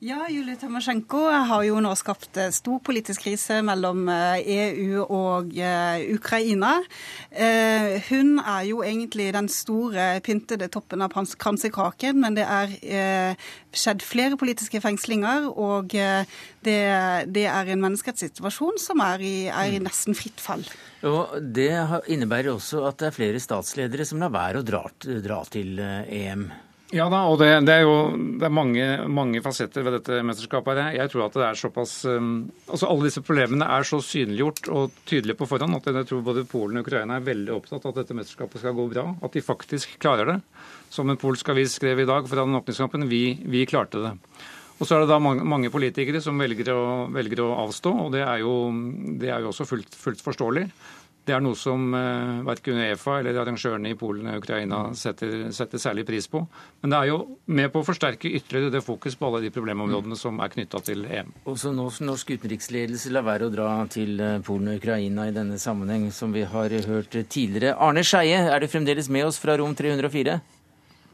Ja, 0.00 0.22
Julie 0.32 0.56
Timosjenko 0.56 1.18
har 1.28 1.60
jo 1.66 1.80
nå 1.84 1.90
skapt 2.00 2.38
eh, 2.40 2.46
stor 2.56 2.78
politisk 2.80 3.20
krise 3.26 3.58
mellom 3.60 4.06
EU 4.08 4.38
eh, 4.40 4.70
e 4.80 5.02
og 5.04 5.50
eh, 5.60 6.06
Ukraina. 6.14 6.70
Hun 8.06 8.30
er 8.40 8.62
jo 8.64 8.80
egentlig 8.80 9.26
den 9.36 9.50
store 9.52 10.06
pyntede 10.24 10.70
toppen 10.72 11.04
av 11.04 11.12
kransekaken, 11.12 12.16
men 12.22 12.38
det 12.38 12.46
er 12.48 13.36
skjedd 13.76 14.00
flere 14.00 14.40
politiske 14.40 14.80
fengslinger, 14.80 15.50
og 15.52 15.92
det, 15.92 16.78
det 17.28 17.44
er 17.44 17.70
en 17.74 17.84
menneskerettssituasjon 17.84 18.80
som 18.80 19.04
er 19.04 19.20
i, 19.20 19.34
er 19.52 19.76
i 19.76 19.82
mm. 19.82 19.86
nesten 19.90 20.16
fritt 20.16 20.40
fall. 20.40 20.64
Og 21.04 21.36
Det 21.44 21.70
innebærer 22.08 22.54
også 22.54 22.86
at 22.88 23.04
det 23.04 23.10
er 23.10 23.18
flere 23.20 23.44
statsledere 23.44 24.08
som 24.08 24.24
lar 24.24 24.32
være 24.32 24.64
å 24.64 24.66
dra, 24.66 24.82
dra 25.28 25.44
til 25.52 25.76
EM. 25.84 26.48
Ja 26.90 27.04
da, 27.06 27.20
og 27.30 27.36
det, 27.38 27.48
det 27.68 27.74
er 27.76 27.84
jo 27.86 27.94
det 28.40 28.48
er 28.48 28.54
mange, 28.54 28.84
mange, 29.06 29.38
fasetter 29.44 29.84
ved 29.86 29.94
dette 30.00 30.24
mesterskapet. 30.26 30.80
her. 30.80 30.96
Jeg 30.98 31.12
tror 31.12 31.28
at 31.28 31.36
det 31.38 31.44
er 31.46 31.60
såpass 31.60 31.92
um, 32.10 32.50
altså 32.66 32.88
Alle 32.90 33.06
disse 33.06 33.22
problemene 33.22 33.68
er 33.78 33.86
så 33.86 34.00
synliggjort 34.02 34.70
og 34.74 34.96
tydelige 35.06 35.38
på 35.38 35.46
forhånd 35.46 35.78
at 35.78 35.86
jeg 35.86 36.08
tror 36.10 36.24
både 36.26 36.46
Polen 36.50 36.80
og 36.80 36.88
Ukraina 36.88 37.20
er 37.20 37.28
veldig 37.28 37.54
opptatt 37.54 37.86
av 37.86 37.94
at 37.94 38.02
dette 38.02 38.16
mesterskapet 38.18 38.62
skal 38.64 38.74
gå 38.74 38.88
bra. 38.90 39.06
At 39.22 39.38
de 39.38 39.44
faktisk 39.44 40.00
klarer 40.02 40.32
det. 40.32 40.38
Som 40.90 41.12
en 41.12 41.20
polsk 41.20 41.52
avis 41.54 41.78
skrev 41.78 42.02
i 42.02 42.08
dag 42.10 42.26
foran 42.26 42.58
åpningskampen, 42.58 43.06
vi, 43.06 43.38
vi 43.46 43.62
klarte 43.70 44.02
det. 44.02 44.16
Og 44.80 44.88
så 44.88 44.96
er 44.96 45.04
det 45.04 45.12
da 45.12 45.20
mange, 45.22 45.44
mange 45.44 45.70
politikere 45.70 46.22
som 46.24 46.40
velger 46.40 46.72
å, 46.72 46.82
velger 47.12 47.42
å, 47.44 47.50
avstå, 47.66 47.90
og 48.06 48.14
det 48.14 48.22
er 48.24 48.40
jo, 48.40 48.54
det 49.20 49.28
er 49.28 49.44
jo 49.44 49.50
også 49.52 49.66
fullt, 49.68 49.92
fullt 49.92 50.22
forståelig. 50.24 50.64
Det 51.20 51.34
er 51.36 51.42
noe 51.44 51.56
som 51.58 51.92
eh, 51.94 52.38
verken 52.46 52.78
Uefa 52.80 53.18
eller 53.20 53.36
arrangørene 53.42 53.92
i 53.92 53.96
Polen 53.98 54.30
og 54.32 54.40
Ukraina 54.40 54.78
setter, 54.96 55.50
setter, 55.52 55.78
særlig 55.82 56.06
pris 56.08 56.26
på. 56.30 56.40
Men 56.80 56.94
det 56.94 56.98
er 56.98 57.10
jo 57.10 57.18
med 57.52 57.68
på 57.74 57.82
å 57.82 57.86
forsterke 57.86 58.30
ytterligere 58.38 58.72
det 58.72 58.80
fokus 58.82 59.18
på 59.20 59.28
alle 59.28 59.42
de 59.44 59.50
problemområdene 59.52 60.16
som 60.18 60.40
er 60.40 60.52
knytta 60.54 60.80
til 60.86 61.04
EM. 61.04 61.34
Også 61.50 61.74
norsk 61.76 62.32
utenriksledelse 62.32 63.12
lar 63.12 63.26
være 63.26 63.50
å 63.50 63.52
dra 63.52 63.68
til 63.92 64.16
eh, 64.16 64.38
Polen 64.46 64.72
og 64.72 64.80
Ukraina 64.80 65.28
i 65.28 65.34
denne 65.36 65.60
sammenheng, 65.60 66.08
som 66.14 66.32
vi 66.32 66.46
har 66.48 66.72
hørt 66.88 67.12
tidligere. 67.12 67.76
Arne 67.76 68.04
Skeie, 68.06 68.40
er 68.48 68.64
du 68.64 68.70
fremdeles 68.72 69.12
med 69.12 69.28
oss 69.28 69.38
fra 69.42 69.58
rom 69.60 69.76
304? 69.76 70.38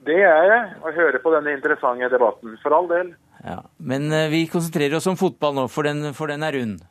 Det 0.07 0.21
er 0.23 0.51
jeg, 0.53 0.69
å 0.87 0.93
høre 0.95 1.19
på 1.19 1.35
denne 1.35 1.57
interessante 1.59 2.13
debatten. 2.13 2.55
For 2.63 2.77
all 2.79 2.87
del. 2.93 3.11
Ja, 3.43 3.65
Men 3.77 4.07
eh, 4.15 4.31
vi 4.31 4.47
konsentrerer 4.53 5.01
oss 5.01 5.11
om 5.11 5.19
fotball 5.19 5.59
nå, 5.59 5.67
for 5.67 5.91
den, 5.91 6.15
for 6.15 6.31
den 6.31 6.47
er 6.47 6.55
rund? 6.55 6.87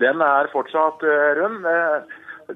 Den 0.00 0.24
er 0.24 0.48
fortsatt 0.48 1.04
rund. 1.36 1.66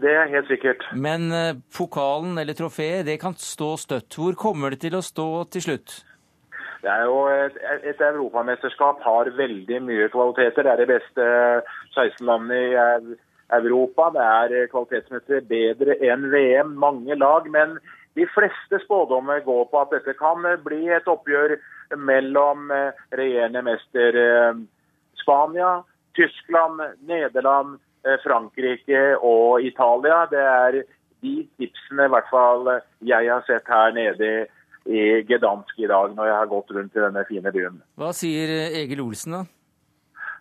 Det 0.02 0.10
er 0.10 0.30
helt 0.32 0.48
sikkert. 0.48 0.82
Men 0.96 1.30
eh, 1.32 1.56
pokalen 1.76 2.38
eller 2.38 2.56
trofeet, 2.56 3.06
det 3.06 3.20
kan 3.20 3.36
stå 3.38 3.74
støtt. 3.76 4.16
Hvor 4.18 4.36
kommer 4.38 4.74
det 4.74 4.80
til 4.84 4.96
å 4.98 5.04
stå 5.04 5.28
til 5.54 5.64
slutt? 5.68 5.94
Det 6.84 6.92
er 6.92 7.06
jo 7.08 7.20
et, 7.32 7.54
et 7.88 8.00
europamesterskap 8.04 9.00
har 9.04 9.30
veldig 9.36 9.78
mye 9.86 10.08
kvaliteter. 10.12 10.66
Det 10.66 10.72
er 10.72 10.82
det 10.82 10.90
beste 10.90 11.28
16 11.94 12.26
landene 12.28 12.58
i 12.60 13.14
Europa. 13.56 14.10
Det 14.12 14.24
er 14.24 14.68
kvalitetsmessig 14.72 15.44
bedre 15.48 15.96
enn 16.04 16.28
VM, 16.34 16.74
mange 16.80 17.16
lag. 17.16 17.48
Men 17.52 17.78
de 18.18 18.28
fleste 18.34 18.82
spådommer 18.84 19.40
går 19.46 19.64
på 19.70 19.80
at 19.80 19.96
dette 19.96 20.16
kan 20.18 20.44
bli 20.66 20.82
et 20.92 21.08
oppgjør 21.08 21.56
mellom 21.96 22.70
eh, 22.74 23.02
regjerende 23.16 23.64
mester 23.64 24.20
eh, 24.20 24.62
Spania, 25.22 25.78
Tyskland, 26.18 26.82
Nederland, 27.08 27.78
Eh, 27.78 27.93
Frankrike 28.24 29.02
og 29.20 29.64
Italia. 29.64 30.24
Det 30.30 30.42
er 30.42 30.82
de 31.24 31.34
tipsene 31.56 32.08
i 32.08 32.12
hvert 32.12 32.28
fall 32.28 32.68
jeg 33.04 33.30
har 33.30 33.44
sett 33.48 33.68
her 33.70 33.94
nede 33.96 34.30
i 34.84 35.24
Gdansk 35.24 35.78
i 35.80 35.88
dag, 35.88 36.12
når 36.12 36.28
jeg 36.28 36.36
har 36.36 36.50
gått 36.50 36.72
rundt 36.76 36.96
i 36.96 37.02
denne 37.02 37.24
fine 37.28 37.52
byen. 37.52 37.78
Hva 38.00 38.10
sier 38.16 38.50
eh, 38.52 38.80
Egil 38.82 39.00
Olsen, 39.04 39.38
da? 39.38 39.44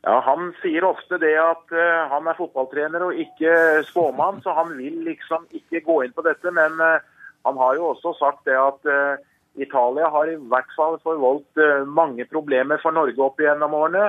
Ja, 0.03 0.17
Han 0.25 0.51
sier 0.59 0.83
ofte 0.83 1.19
det 1.21 1.35
at 1.39 1.71
uh, 1.71 2.09
han 2.11 2.27
er 2.27 2.35
fotballtrener 2.35 3.05
og 3.07 3.19
ikke 3.23 3.83
spåmann, 3.87 4.41
så 4.43 4.55
han 4.57 4.73
vil 4.75 4.99
liksom 5.07 5.47
ikke 5.55 5.83
gå 5.85 6.01
inn 6.03 6.15
på 6.15 6.25
dette. 6.27 6.51
Men 6.51 6.75
uh, 6.81 6.99
han 7.47 7.61
har 7.61 7.79
jo 7.79 7.93
også 7.93 8.11
sagt 8.19 8.43
det 8.49 8.57
at 8.59 8.91
uh, 8.91 9.15
Italia 9.55 10.09
har 10.11 10.27
i 10.27 10.35
hvert 10.51 10.75
fall 10.75 10.97
forvoldt 11.05 11.61
mange 11.85 12.25
problemer 12.25 12.81
for 12.81 12.95
Norge 12.95 13.21
opp 13.21 13.37
igjennom 13.39 13.75
årene. 13.77 14.07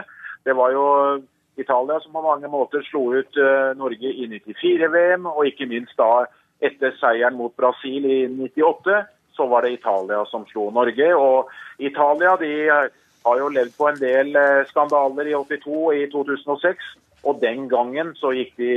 Det 0.49 0.55
var 0.57 0.73
jo 0.73 0.87
Italia 1.61 2.01
som 2.03 2.17
på 2.17 2.23
mange 2.25 2.49
måter 2.51 2.83
slo 2.87 3.07
ut 3.15 3.39
Norge 3.79 4.11
i 4.11 4.27
94-VM, 4.31 5.29
og 5.31 5.47
ikke 5.47 5.69
minst 5.71 5.95
da 6.01 6.25
etter 6.65 6.95
seieren 6.99 7.37
mot 7.39 7.55
Brasil 7.57 8.07
i 8.09 8.19
98, 8.31 9.05
så 9.37 9.47
var 9.51 9.63
det 9.63 9.77
Italia 9.77 10.25
som 10.31 10.47
slo 10.51 10.69
Norge. 10.75 11.09
Og 11.15 11.51
Italia 11.79 12.37
de 12.41 12.53
har 13.25 13.41
jo 13.41 13.49
levd 13.55 13.75
på 13.79 13.89
en 13.91 13.99
del 14.01 14.37
skandaler 14.71 15.31
i 15.31 15.35
82 15.35 15.73
og 15.75 15.97
i 15.99 16.07
2006. 16.13 16.93
Og 17.25 17.41
den 17.41 17.69
gangen 17.73 18.13
så 18.21 18.35
gikk 18.37 18.53
de, 18.61 18.71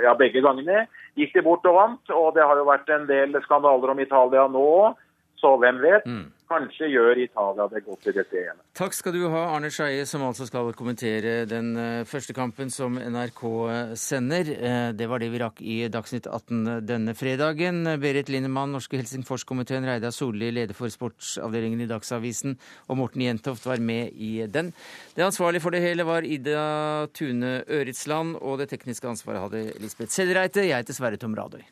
ja 0.00 0.14
begge 0.18 0.40
gangene, 0.44 0.86
gikk 1.20 1.34
de 1.36 1.44
bort 1.44 1.66
og 1.68 1.76
vant. 1.76 2.12
Og 2.16 2.32
det 2.36 2.46
har 2.46 2.58
jo 2.58 2.68
vært 2.68 2.90
en 2.94 3.06
del 3.10 3.36
skandaler 3.44 3.92
om 3.92 4.02
Italia 4.02 4.46
nå 4.48 4.66
òg. 4.80 5.06
Så 5.40 5.54
hvem 5.60 5.80
vet? 5.80 6.04
Mm. 6.08 6.28
Kanskje 6.50 6.88
gjør 6.90 7.18
Italia 7.22 7.66
det 7.70 7.84
godt 7.86 8.08
i 8.10 8.14
dette 8.16 8.38
EM. 8.40 8.58
Takk 8.74 8.96
skal 8.96 9.14
du 9.14 9.20
ha, 9.30 9.44
Arne 9.52 9.68
Skeie, 9.70 10.02
som 10.08 10.24
altså 10.26 10.48
skal 10.48 10.72
kommentere 10.74 11.44
den 11.46 11.68
eh, 11.78 12.02
første 12.08 12.34
kampen 12.34 12.72
som 12.74 12.96
NRK 12.98 13.42
eh, 13.70 13.92
sender. 13.94 14.50
Eh, 14.56 14.88
det 14.98 15.06
var 15.10 15.22
det 15.22 15.28
vi 15.30 15.42
rakk 15.42 15.62
i 15.62 15.76
Dagsnytt 15.92 16.26
18 16.26 16.80
denne 16.88 17.14
fredagen. 17.14 17.84
Berit 18.02 18.32
Linnemann, 18.34 18.74
norske 18.74 18.98
Helsingforskomiteen, 18.98 19.86
Reidar 19.86 20.14
Solli, 20.16 20.50
leder 20.56 20.74
for 20.74 20.90
sportsavdelingen 20.90 21.84
i 21.84 21.90
Dagsavisen, 21.90 22.58
og 22.90 22.98
Morten 22.98 23.22
Jentoft 23.28 23.68
var 23.70 23.78
med 23.78 24.10
i 24.18 24.32
den. 24.50 24.72
Det 25.14 25.28
ansvarlige 25.28 25.62
for 25.62 25.76
det 25.76 25.84
hele 25.86 26.08
var 26.08 26.26
Ida 26.26 27.06
Tune 27.14 27.60
Øritsland, 27.70 28.40
og 28.42 28.58
det 28.58 28.72
tekniske 28.74 29.06
ansvaret 29.06 29.46
hadde 29.46 29.68
Lisbeth 29.78 30.10
Sellreite. 30.10 30.66
Jeg 30.66 30.82
heter 30.82 30.98
Sverre 30.98 31.20
Tom 31.20 31.38
Radøy. 31.38 31.62